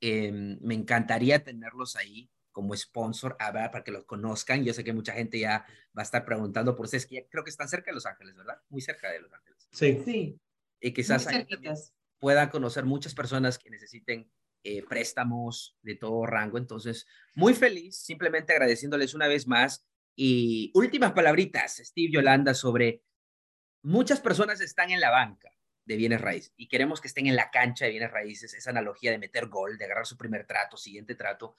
Em, 0.00 0.58
me 0.60 0.74
encantaría 0.74 1.44
tenerlos 1.44 1.94
ahí 1.94 2.28
como 2.60 2.76
sponsor 2.76 3.36
a 3.38 3.50
ver, 3.52 3.70
para 3.70 3.82
que 3.82 3.90
los 3.90 4.04
conozcan. 4.04 4.62
Yo 4.62 4.74
sé 4.74 4.84
que 4.84 4.92
mucha 4.92 5.14
gente 5.14 5.38
ya 5.38 5.64
va 5.96 6.02
a 6.02 6.04
estar 6.04 6.26
preguntando 6.26 6.76
por 6.76 6.84
ustedes, 6.84 7.06
que 7.06 7.26
creo 7.30 7.42
que 7.42 7.48
están 7.48 7.70
cerca 7.70 7.90
de 7.90 7.94
Los 7.94 8.04
Ángeles, 8.04 8.36
¿verdad? 8.36 8.60
Muy 8.68 8.82
cerca 8.82 9.10
de 9.10 9.20
Los 9.20 9.32
Ángeles. 9.32 9.66
Sí. 9.72 10.02
Sí. 10.04 10.38
Y 10.78 10.92
quizás 10.92 11.26
puedan 12.18 12.50
conocer 12.50 12.84
muchas 12.84 13.14
personas 13.14 13.58
que 13.58 13.70
necesiten 13.70 14.30
eh, 14.62 14.82
préstamos 14.86 15.78
de 15.80 15.94
todo 15.94 16.26
rango. 16.26 16.58
Entonces, 16.58 17.06
muy 17.34 17.54
feliz, 17.54 17.96
simplemente 17.96 18.52
agradeciéndoles 18.52 19.14
una 19.14 19.26
vez 19.26 19.46
más. 19.46 19.86
Y 20.14 20.70
últimas 20.74 21.12
palabritas, 21.12 21.80
Steve 21.82 22.12
Yolanda, 22.12 22.52
sobre 22.52 23.02
muchas 23.82 24.20
personas 24.20 24.60
están 24.60 24.90
en 24.90 25.00
la 25.00 25.10
banca 25.10 25.50
de 25.86 25.96
bienes 25.96 26.20
raíces 26.20 26.52
y 26.56 26.68
queremos 26.68 27.00
que 27.00 27.08
estén 27.08 27.26
en 27.26 27.34
la 27.34 27.50
cancha 27.50 27.84
de 27.84 27.90
bienes 27.90 28.12
raíces, 28.12 28.54
esa 28.54 28.70
analogía 28.70 29.10
de 29.10 29.18
meter 29.18 29.48
gol, 29.48 29.76
de 29.76 29.86
agarrar 29.86 30.06
su 30.06 30.16
primer 30.16 30.46
trato, 30.46 30.76
siguiente 30.76 31.16
trato. 31.16 31.56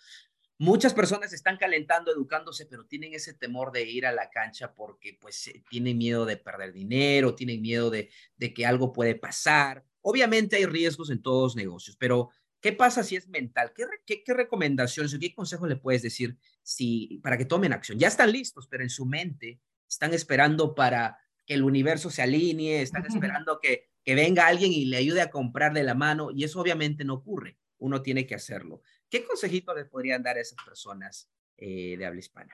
Muchas 0.61 0.93
personas 0.93 1.33
están 1.33 1.57
calentando, 1.57 2.11
educándose, 2.11 2.67
pero 2.67 2.85
tienen 2.85 3.15
ese 3.15 3.33
temor 3.33 3.71
de 3.71 3.81
ir 3.81 4.05
a 4.05 4.11
la 4.11 4.29
cancha 4.29 4.75
porque 4.75 5.17
pues 5.19 5.47
eh, 5.47 5.63
tienen 5.67 5.97
miedo 5.97 6.23
de 6.23 6.37
perder 6.37 6.71
dinero, 6.71 7.33
tienen 7.33 7.63
miedo 7.63 7.89
de, 7.89 8.11
de 8.37 8.53
que 8.53 8.67
algo 8.67 8.93
puede 8.93 9.15
pasar. 9.15 9.83
Obviamente 10.01 10.57
hay 10.57 10.67
riesgos 10.67 11.09
en 11.09 11.19
todos 11.23 11.41
los 11.41 11.55
negocios, 11.55 11.97
pero 11.97 12.29
¿qué 12.59 12.73
pasa 12.73 13.01
si 13.01 13.15
es 13.15 13.27
mental? 13.27 13.73
¿Qué, 13.75 13.85
qué, 14.05 14.23
qué 14.23 14.33
recomendaciones 14.35 15.11
o 15.15 15.19
qué 15.19 15.33
consejo 15.33 15.65
le 15.65 15.77
puedes 15.77 16.03
decir 16.03 16.37
si, 16.61 17.19
para 17.23 17.39
que 17.39 17.45
tomen 17.45 17.73
acción? 17.73 17.97
Ya 17.97 18.09
están 18.09 18.31
listos, 18.31 18.67
pero 18.67 18.83
en 18.83 18.91
su 18.91 19.07
mente 19.07 19.59
están 19.89 20.13
esperando 20.13 20.75
para 20.75 21.17
que 21.47 21.55
el 21.55 21.63
universo 21.63 22.11
se 22.11 22.21
alinee, 22.21 22.83
están 22.83 23.03
esperando 23.07 23.59
que, 23.59 23.89
que 24.03 24.13
venga 24.13 24.45
alguien 24.45 24.71
y 24.71 24.85
le 24.85 24.97
ayude 24.97 25.21
a 25.21 25.31
comprar 25.31 25.73
de 25.73 25.81
la 25.81 25.95
mano 25.95 26.29
y 26.29 26.43
eso 26.43 26.61
obviamente 26.61 27.03
no 27.03 27.15
ocurre. 27.15 27.57
Uno 27.81 28.01
tiene 28.01 28.25
que 28.25 28.35
hacerlo. 28.35 28.81
¿Qué 29.09 29.25
consejito 29.25 29.73
les 29.73 29.87
podrían 29.87 30.21
dar 30.21 30.37
a 30.37 30.41
esas 30.41 30.57
personas 30.63 31.29
eh, 31.57 31.97
de 31.97 32.05
habla 32.05 32.19
hispana? 32.19 32.53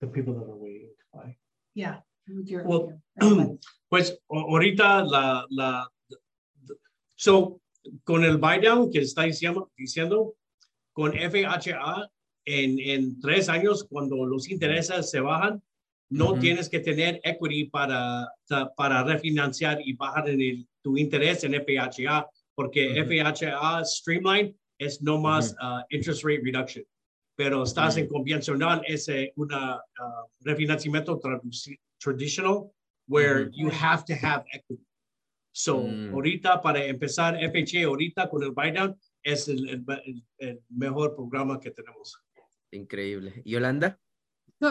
The 0.00 0.06
people 0.08 0.34
that 0.34 0.44
are 0.44 0.56
waiting 0.56 0.94
to 0.96 1.04
buy. 1.12 1.38
Yeah. 1.74 2.02
Well, 2.64 3.00
pues 3.88 4.18
ahorita 4.28 5.04
la, 5.04 5.46
la, 5.50 5.88
so, 7.16 7.60
con 8.04 8.24
el 8.24 8.38
buy 8.38 8.60
down 8.60 8.90
que 8.90 9.00
está 9.00 9.24
diciendo, 9.24 9.70
diciendo 9.76 10.36
con 10.92 11.12
FHA, 11.12 12.10
en, 12.44 12.78
en 12.78 13.20
tres 13.20 13.48
años, 13.48 13.84
cuando 13.88 14.24
los 14.26 14.48
intereses 14.48 15.10
se 15.10 15.20
bajan, 15.20 15.62
no 16.10 16.38
tienes 16.38 16.68
que 16.68 16.80
tener 16.80 17.20
equity 17.24 17.64
para, 17.64 18.28
para 18.76 19.02
refinanciar 19.02 19.80
y 19.80 19.94
bajar 19.94 20.28
en 20.28 20.40
el, 20.40 20.68
tu 20.82 20.98
interés 20.98 21.42
en 21.44 21.54
FHA 21.54 22.28
porque 22.54 23.02
FHA 23.04 23.84
Streamline 23.84 24.54
es 24.78 25.00
no 25.02 25.18
más 25.18 25.54
uh, 25.62 25.82
interest 25.90 26.24
rate 26.24 26.42
reduction, 26.44 26.84
pero 27.36 27.62
estás 27.62 27.96
en 27.96 28.08
convencional 28.08 28.82
es 28.86 29.08
un 29.36 29.52
uh, 29.52 29.78
refinanciamiento 30.40 31.18
tradicional 31.98 32.70
where 33.08 33.50
you 33.52 33.70
have 33.70 34.04
to 34.04 34.14
have 34.14 34.44
equity. 34.52 34.84
So, 35.54 35.82
mm. 35.82 36.14
ahorita 36.14 36.62
para 36.62 36.84
empezar 36.84 37.36
FHA, 37.36 37.84
ahorita 37.84 38.28
con 38.30 38.42
el 38.42 38.52
buy 38.52 38.72
down, 38.72 38.98
es 39.22 39.48
el, 39.48 39.84
mejor 40.70 41.14
programa 41.14 41.60
que 41.60 41.70
tenemos. 41.70 42.16
Increíble. 42.70 43.42
¿Yolanda? 43.44 43.98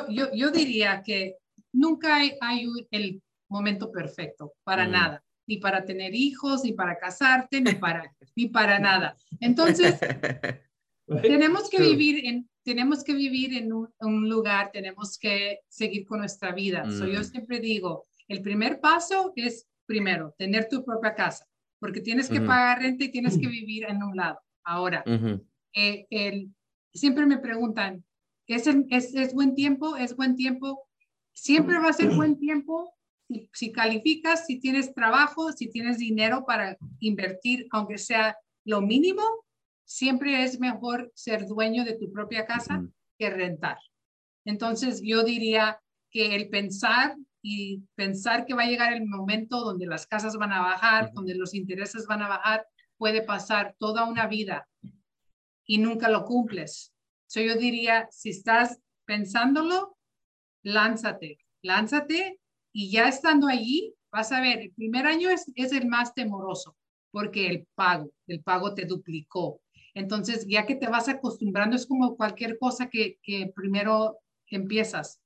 yo, 0.10 0.34
yo 0.34 0.52
diría 0.52 1.04
que 1.04 1.36
nunca 1.74 2.16
hay, 2.16 2.36
hay 2.42 2.68
el 2.92 3.22
momento 3.50 3.92
perfecto 3.92 4.54
para 4.64 4.88
mm. 4.88 4.92
nada 4.92 5.24
ni 5.52 5.58
para 5.58 5.84
tener 5.84 6.16
hijos, 6.16 6.64
ni 6.64 6.72
para 6.72 6.98
casarte, 6.98 7.60
ni 7.60 7.74
para, 7.74 8.16
ni 8.38 8.48
para 8.48 8.80
nada. 8.80 9.18
Entonces, 9.42 10.00
tenemos 11.22 11.70
que 11.70 11.82
vivir 11.82 12.26
en, 12.26 12.50
tenemos 12.64 13.04
que 13.04 13.14
vivir 13.14 13.58
en 13.58 13.74
un, 13.74 14.30
lugar, 14.30 14.72
tenemos 14.72 15.18
que 15.18 15.60
seguir 15.68 16.06
con 16.06 16.20
nuestra 16.20 16.54
vida. 16.54 16.86
yo 16.86 17.20
mm. 17.20 17.24
siempre 17.26 17.60
digo, 17.60 18.08
el 18.30 18.42
primer 18.42 18.80
paso 18.80 19.34
es 19.36 19.68
primero, 19.86 20.34
tener 20.38 20.70
tu 20.70 20.86
propia 20.86 21.16
casa, 21.16 21.46
porque 21.80 22.00
tienes 22.00 22.30
que 22.30 22.40
pagar 22.40 22.80
renta 22.80 23.04
y 23.04 23.12
tienes 23.12 23.38
que 23.38 23.48
vivir 23.48 23.84
en 23.90 24.02
un 24.04 24.16
lado. 24.16 24.40
Ahora, 24.64 25.04
eh, 25.74 26.06
el, 26.10 26.50
siempre 26.94 27.26
me 27.26 27.40
preguntan, 27.40 28.06
¿es, 28.48 28.68
es, 28.68 29.16
¿es 29.16 29.34
buen 29.34 29.54
tiempo? 29.54 29.98
¿Es 29.98 30.16
buen 30.16 30.38
tiempo? 30.38 30.88
Siempre 31.34 31.78
va 31.78 31.90
a 31.90 31.94
ser 31.94 32.16
buen 32.16 32.38
tiempo 32.38 32.94
si, 33.54 33.72
calificas, 33.72 34.46
si 34.46 34.60
tienes 34.60 34.94
trabajo, 34.94 35.52
si 35.52 35.70
tienes 35.70 35.98
dinero 35.98 36.46
para 36.46 36.78
invertir, 37.00 37.68
aunque 37.72 37.98
sea 37.98 38.38
lo 38.66 38.82
mínimo, 38.82 39.24
siempre 39.86 40.44
es 40.44 40.60
mejor 40.60 41.12
ser 41.16 41.46
dueño 41.46 41.84
de 41.84 41.98
tu 41.98 42.12
propia 42.12 42.46
casa 42.46 42.86
que 43.18 43.30
rentar. 43.30 43.78
Entonces, 44.46 45.02
yo 45.04 45.24
diría 45.24 45.80
que 46.10 46.36
el 46.36 46.50
pensar 46.50 47.16
y 47.42 47.84
pensar 47.96 48.46
que 48.46 48.54
va 48.54 48.64
a 48.64 48.68
llegar 48.68 48.94
el 48.94 49.06
momento 49.06 49.62
donde 49.62 49.86
las 49.86 50.06
casas 50.06 50.36
van 50.38 50.52
a 50.52 50.62
bajar, 50.62 51.12
donde 51.14 51.36
los 51.36 51.54
intereses 51.54 52.06
van 52.06 52.22
a 52.22 52.28
bajar, 52.28 52.68
puede 52.98 53.24
pasar 53.24 53.76
toda 53.80 54.06
una 54.06 54.28
vida 54.28 54.68
y 55.66 55.78
nunca 55.78 56.10
lo 56.10 56.26
cumples. 56.26 56.94
So, 57.28 57.40
yo 57.40 57.56
diría, 57.56 58.08
si 58.12 58.30
estás 58.30 58.80
pensándolo, 59.06 59.98
lánzate, 60.64 61.40
lánzate 61.62 62.41
y 62.74 62.92
ya 62.92 63.08
estando 63.08 63.48
allí, 63.48 63.94
vas 64.12 64.32
a 64.32 64.42
ver, 64.42 64.60
el 64.60 64.72
primer 64.72 65.06
año 65.08 65.30
es, 65.30 65.52
es 65.56 65.72
el 65.72 65.88
más 65.88 66.14
temoroso 66.14 66.76
porque 67.12 67.48
el 67.48 67.68
pago, 67.76 68.12
el 68.28 68.42
pago 68.42 68.74
te 68.74 68.86
duplicó. 68.86 69.62
Entonces, 69.94 70.46
ya 70.48 70.66
que 70.66 70.76
te 70.76 70.88
vas 70.88 71.10
acostumbrando, 71.10 71.76
es 71.76 71.86
como 71.86 72.16
cualquier 72.16 72.58
cosa 72.58 72.90
que, 72.90 73.20
que 73.22 73.52
primero 73.54 74.18
empiezas. 74.48 75.20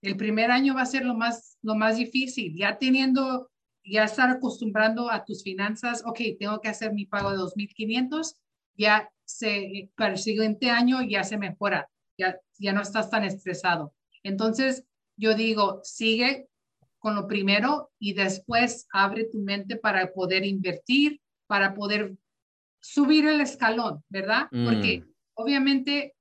El 0.00 0.16
primer 0.16 0.50
año 0.50 0.74
va 0.74 0.82
a 0.82 0.86
ser 0.86 1.04
lo 1.04 1.14
más, 1.14 1.58
lo 1.62 1.74
más 1.74 1.96
difícil. 1.96 2.56
Ya 2.56 2.78
teniendo 2.78 3.50
ya 3.84 4.04
estar 4.04 4.30
acostumbrando 4.30 5.10
a 5.10 5.24
tus 5.24 5.42
finanzas, 5.42 6.04
ok, 6.06 6.20
tengo 6.38 6.60
que 6.60 6.68
hacer 6.68 6.92
mi 6.92 7.06
pago 7.06 7.32
de 7.32 7.38
2.500, 7.38 8.36
ya 8.76 9.10
se, 9.24 9.90
para 9.96 10.12
el 10.12 10.18
siguiente 10.18 10.70
año 10.70 11.02
ya 11.02 11.24
se 11.24 11.36
mejora, 11.36 11.90
ya, 12.16 12.38
ya 12.58 12.72
no 12.72 12.80
estás 12.80 13.10
tan 13.10 13.24
estresado. 13.24 13.92
Entonces, 14.22 14.84
yo 15.16 15.34
digo, 15.34 15.80
sigue 15.82 16.48
con 17.02 17.16
lo 17.16 17.26
primero 17.26 17.90
y 17.98 18.14
después 18.14 18.86
abre 18.92 19.24
tu 19.24 19.40
mente 19.40 19.74
para 19.76 20.12
poder 20.12 20.46
invertir, 20.46 21.20
para 21.48 21.74
poder 21.74 22.14
subir 22.80 23.26
el 23.26 23.40
escalón, 23.40 24.04
¿verdad? 24.08 24.46
Porque 24.50 25.00
mm. 25.00 25.10
obviamente 25.34 26.14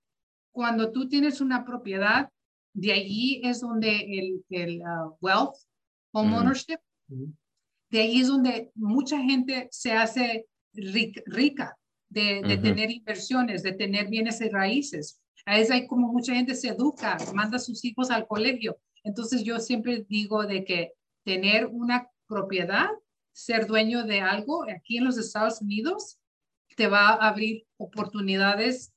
cuando 0.51 0.91
tú 0.91 1.07
tienes 1.07 1.39
una 1.39 1.63
propiedad, 1.65 2.32
de 2.73 2.93
allí 2.93 3.41
es 3.43 3.61
donde 3.61 3.95
el, 3.95 4.43
el 4.49 4.82
uh, 4.82 5.15
wealth, 5.21 5.55
home 6.13 6.36
ownership, 6.36 6.79
de 7.91 8.01
ahí 8.01 8.21
es 8.21 8.27
donde 8.27 8.71
mucha 8.73 9.21
gente 9.21 9.67
se 9.69 9.91
hace 9.91 10.47
rica, 10.73 11.77
de, 12.09 12.41
de 12.41 12.57
tener 12.57 12.89
inversiones, 12.89 13.61
de 13.61 13.73
tener 13.73 14.07
bienes 14.07 14.41
y 14.41 14.49
raíces. 14.49 15.21
Es 15.45 15.69
ahí 15.69 15.86
como 15.86 16.11
mucha 16.11 16.34
gente 16.34 16.55
se 16.55 16.69
educa, 16.69 17.17
manda 17.36 17.57
a 17.57 17.59
sus 17.59 17.86
hijos 17.86 18.09
al 18.09 18.25
colegio. 18.25 18.77
Entonces 19.04 19.43
yo 19.43 19.60
siempre 19.60 20.06
digo 20.08 20.45
de 20.45 20.64
que 20.64 20.93
tener 21.24 21.68
una 21.68 22.10
propiedad, 22.28 22.89
ser 23.34 23.68
dueño 23.68 24.04
de 24.04 24.22
algo 24.22 24.66
aquí 24.70 24.97
en 24.97 25.06
los 25.06 25.18
Estados 25.18 25.62
Unidos, 25.62 26.20
te 26.76 26.88
va 26.88 27.10
a 27.10 27.30
abrir 27.30 27.66
oportunidades 27.78 28.93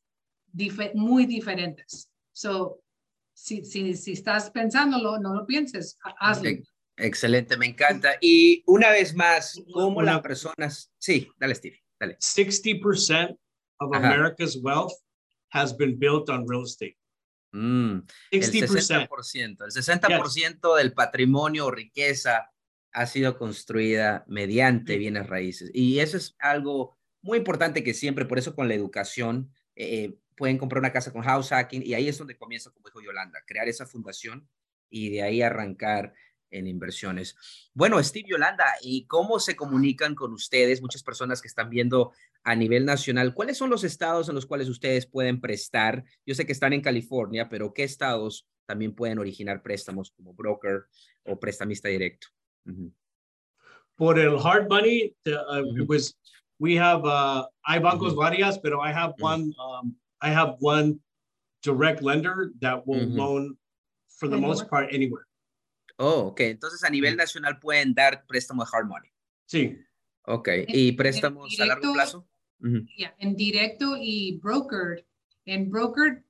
muy 0.94 1.26
diferentes. 1.26 2.10
So, 2.32 2.80
si, 3.34 3.64
si, 3.64 3.94
si 3.94 4.12
estás 4.12 4.50
pensándolo, 4.50 5.18
no 5.18 5.34
lo 5.34 5.46
pienses, 5.46 5.98
hazlo. 6.20 6.50
Excelente, 6.96 7.56
me 7.56 7.66
encanta. 7.66 8.12
Y 8.20 8.62
una 8.66 8.90
vez 8.90 9.14
más, 9.14 9.60
¿cómo 9.72 10.00
las 10.02 10.20
personas... 10.20 10.92
Sí, 10.98 11.28
dale, 11.38 11.54
Steve, 11.56 11.82
dale. 11.98 12.16
60% 12.18 13.36
of 13.80 13.94
America's 13.96 14.56
wealth 14.62 14.92
has 15.50 15.76
been 15.76 15.98
built 15.98 16.30
on 16.30 16.46
real 16.46 16.62
estate. 16.62 16.96
Mm, 17.54 18.02
el 18.32 18.42
60%, 18.42 19.64
el 19.64 19.70
60% 19.70 20.76
del 20.76 20.92
patrimonio 20.92 21.66
o 21.66 21.70
riqueza 21.70 22.50
ha 22.92 23.06
sido 23.06 23.38
construida 23.38 24.24
mediante 24.26 24.98
bienes 24.98 25.28
raíces. 25.28 25.70
Y 25.72 26.00
eso 26.00 26.16
es 26.16 26.34
algo 26.40 26.96
muy 27.22 27.38
importante 27.38 27.84
que 27.84 27.94
siempre, 27.94 28.24
por 28.24 28.38
eso 28.38 28.56
con 28.56 28.66
la 28.66 28.74
educación, 28.74 29.52
eh, 29.76 30.16
pueden 30.36 30.58
comprar 30.58 30.80
una 30.80 30.92
casa 30.92 31.12
con 31.12 31.22
house 31.22 31.50
hacking 31.50 31.84
y 31.86 31.94
ahí 31.94 32.08
es 32.08 32.18
donde 32.18 32.36
comienza, 32.36 32.72
como 32.72 32.88
dijo 32.88 33.00
Yolanda, 33.00 33.38
crear 33.46 33.68
esa 33.68 33.86
fundación 33.86 34.48
y 34.90 35.10
de 35.10 35.22
ahí 35.22 35.40
arrancar 35.40 36.12
en 36.54 36.66
inversiones. 36.66 37.36
Bueno, 37.74 38.02
Steve 38.02 38.28
Yolanda, 38.30 38.64
¿y 38.80 39.06
cómo 39.06 39.38
se 39.38 39.56
comunican 39.56 40.14
con 40.14 40.32
ustedes, 40.32 40.80
muchas 40.80 41.02
personas 41.02 41.42
que 41.42 41.48
están 41.48 41.68
viendo 41.68 42.12
a 42.44 42.54
nivel 42.54 42.84
nacional? 42.84 43.34
¿Cuáles 43.34 43.58
son 43.58 43.70
los 43.70 43.84
estados 43.84 44.28
en 44.28 44.34
los 44.34 44.46
cuales 44.46 44.68
ustedes 44.68 45.06
pueden 45.06 45.40
prestar? 45.40 46.04
Yo 46.24 46.34
sé 46.34 46.46
que 46.46 46.52
están 46.52 46.72
en 46.72 46.80
California, 46.80 47.48
pero 47.48 47.74
¿qué 47.74 47.84
estados 47.84 48.46
también 48.66 48.94
pueden 48.94 49.18
originar 49.18 49.62
préstamos 49.62 50.10
como 50.12 50.32
broker 50.32 50.84
o 51.24 51.38
prestamista 51.38 51.88
directo? 51.88 52.28
Por 53.96 54.18
el 54.18 54.36
hard 54.38 54.68
money, 54.68 55.14
uh, 55.26 55.86
pues, 55.86 56.16
we 56.58 56.78
have, 56.78 57.04
uh, 57.04 57.46
hay 57.62 57.80
bancos 57.80 58.14
varias, 58.14 58.58
pero 58.58 58.80
I 58.80 58.92
have 58.92 59.14
one, 59.20 59.52
um, 59.58 59.94
I 60.22 60.30
have 60.30 60.56
one 60.60 61.00
direct 61.62 62.02
lender 62.02 62.52
that 62.60 62.86
will 62.86 63.06
loan 63.06 63.56
for 64.08 64.28
the 64.28 64.36
most 64.36 64.68
part 64.68 64.92
anywhere. 64.92 65.26
Oh, 65.96 66.28
ok. 66.28 66.40
Entonces 66.40 66.82
a 66.84 66.90
nivel 66.90 67.16
nacional 67.16 67.58
pueden 67.58 67.94
dar 67.94 68.24
préstamo 68.26 68.64
de 68.64 68.70
hard 68.72 68.86
money. 68.86 69.10
Sí. 69.46 69.78
Ok. 70.26 70.48
¿Y 70.68 70.92
préstamos 70.92 71.58
a 71.60 71.66
largo 71.66 71.92
plazo? 71.92 72.26
En 72.60 73.36
directo 73.36 73.96
y 74.00 74.38
brokered. 74.38 75.04
En 75.44 75.70
brokered 75.70 76.22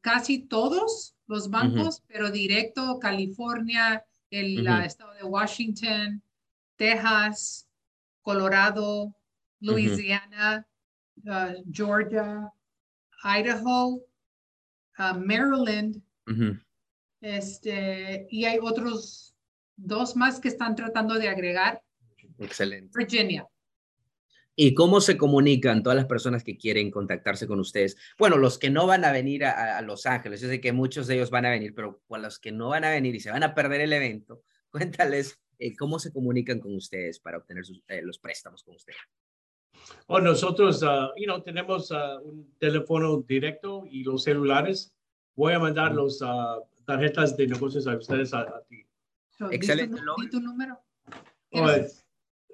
casi 0.00 0.40
todos 0.40 1.16
los 1.26 1.50
bancos, 1.50 2.02
pero 2.06 2.30
directo 2.30 2.98
California, 3.00 4.04
el 4.30 4.66
estado 4.84 5.14
de 5.14 5.24
Washington, 5.24 6.22
Texas, 6.76 7.68
Colorado, 8.22 9.14
Louisiana, 9.60 10.66
uh, 11.24 11.62
Georgia, 11.70 12.52
Idaho, 13.24 14.02
uh, 14.98 15.14
Maryland, 15.18 16.02
este, 17.20 18.26
y 18.30 18.44
hay 18.44 18.58
otros 18.60 19.34
dos 19.76 20.16
más 20.16 20.40
que 20.40 20.48
están 20.48 20.74
tratando 20.74 21.14
de 21.14 21.28
agregar. 21.28 21.82
Excelente. 22.38 22.96
Virginia. 22.96 23.46
¿Y 24.60 24.74
cómo 24.74 25.00
se 25.00 25.16
comunican 25.16 25.84
todas 25.84 25.96
las 25.96 26.06
personas 26.06 26.42
que 26.42 26.56
quieren 26.56 26.90
contactarse 26.90 27.46
con 27.46 27.60
ustedes? 27.60 27.96
Bueno, 28.18 28.36
los 28.38 28.58
que 28.58 28.70
no 28.70 28.88
van 28.88 29.04
a 29.04 29.12
venir 29.12 29.44
a, 29.44 29.80
Los 29.82 30.04
Ángeles, 30.04 30.40
yo 30.40 30.48
sé 30.48 30.60
que 30.60 30.72
muchos 30.72 31.06
de 31.06 31.14
ellos 31.14 31.30
van 31.30 31.46
a 31.46 31.50
venir, 31.50 31.74
pero 31.76 32.02
con 32.08 32.22
los 32.22 32.40
que 32.40 32.50
no 32.50 32.70
van 32.70 32.84
a 32.84 32.90
venir 32.90 33.14
y 33.14 33.20
se 33.20 33.30
van 33.30 33.44
a 33.44 33.54
perder 33.54 33.82
el 33.82 33.92
evento, 33.92 34.42
cuéntales 34.70 35.38
eh, 35.60 35.76
cómo 35.76 36.00
se 36.00 36.12
comunican 36.12 36.58
con 36.58 36.74
ustedes 36.74 37.20
para 37.20 37.38
obtener 37.38 37.62
eh, 37.86 38.02
los 38.02 38.18
préstamos 38.18 38.64
con 38.64 38.74
ustedes. 38.74 38.98
O 40.08 40.20
nosotros, 40.20 40.82
uh, 40.82 41.14
you 41.16 41.26
know, 41.26 41.40
tenemos 41.40 41.92
uh, 41.92 42.20
un 42.24 42.52
teléfono 42.58 43.22
directo 43.28 43.84
y 43.88 44.02
los 44.02 44.24
celulares. 44.24 44.92
Voy 45.36 45.52
a 45.52 45.60
mandar 45.60 45.94
los 45.94 46.20
uh, 46.20 46.64
tarjetas 46.88 47.36
de 47.36 47.46
negocios 47.46 47.86
a 47.86 47.94
ustedes 47.94 48.32
a, 48.32 48.62
ti. 48.66 48.82
Excelente. 49.50 50.00
¿Y 50.24 50.30
tu, 50.30 50.40
número? 50.40 50.80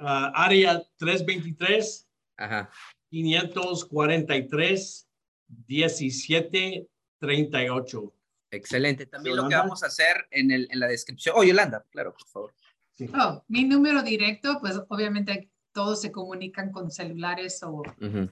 Ah, 0.01 0.33
área 0.35 0.83
323 0.97 2.09
Ajá. 2.39 2.69
543 3.11 5.09
17 5.47 6.89
38. 7.21 8.15
Excelente. 8.51 9.07
También 9.07 9.37
lo 9.37 9.49
que 9.49 9.55
vamos 9.55 9.85
a 9.85 9.87
hacer 9.87 10.27
en, 10.33 10.51
el, 10.51 10.67
en 10.69 10.81
la 10.81 10.89
descripción. 10.89 11.37
Oh, 11.39 11.45
Yolanda, 11.45 11.87
claro, 11.91 12.13
por 12.13 12.27
favor. 12.27 12.55
Oh, 13.17 13.45
mi 13.47 13.63
número 13.65 14.03
directo, 14.03 14.59
pues 14.61 14.81
obviamente 14.89 15.49
todos 15.73 16.01
se 16.01 16.11
comunican 16.11 16.73
con 16.73 16.91
celulares 16.91 17.63
o 17.63 17.83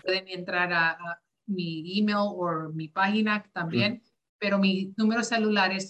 pueden 0.02 0.26
entrar 0.26 0.72
a, 0.72 1.22
mi 1.46 1.98
email 1.98 2.18
o 2.18 2.70
mi 2.72 2.88
página 2.88 3.44
también 3.52 4.02
pero 4.42 4.58
mi 4.58 4.92
número 4.96 5.22
celular 5.22 5.70
es 5.70 5.88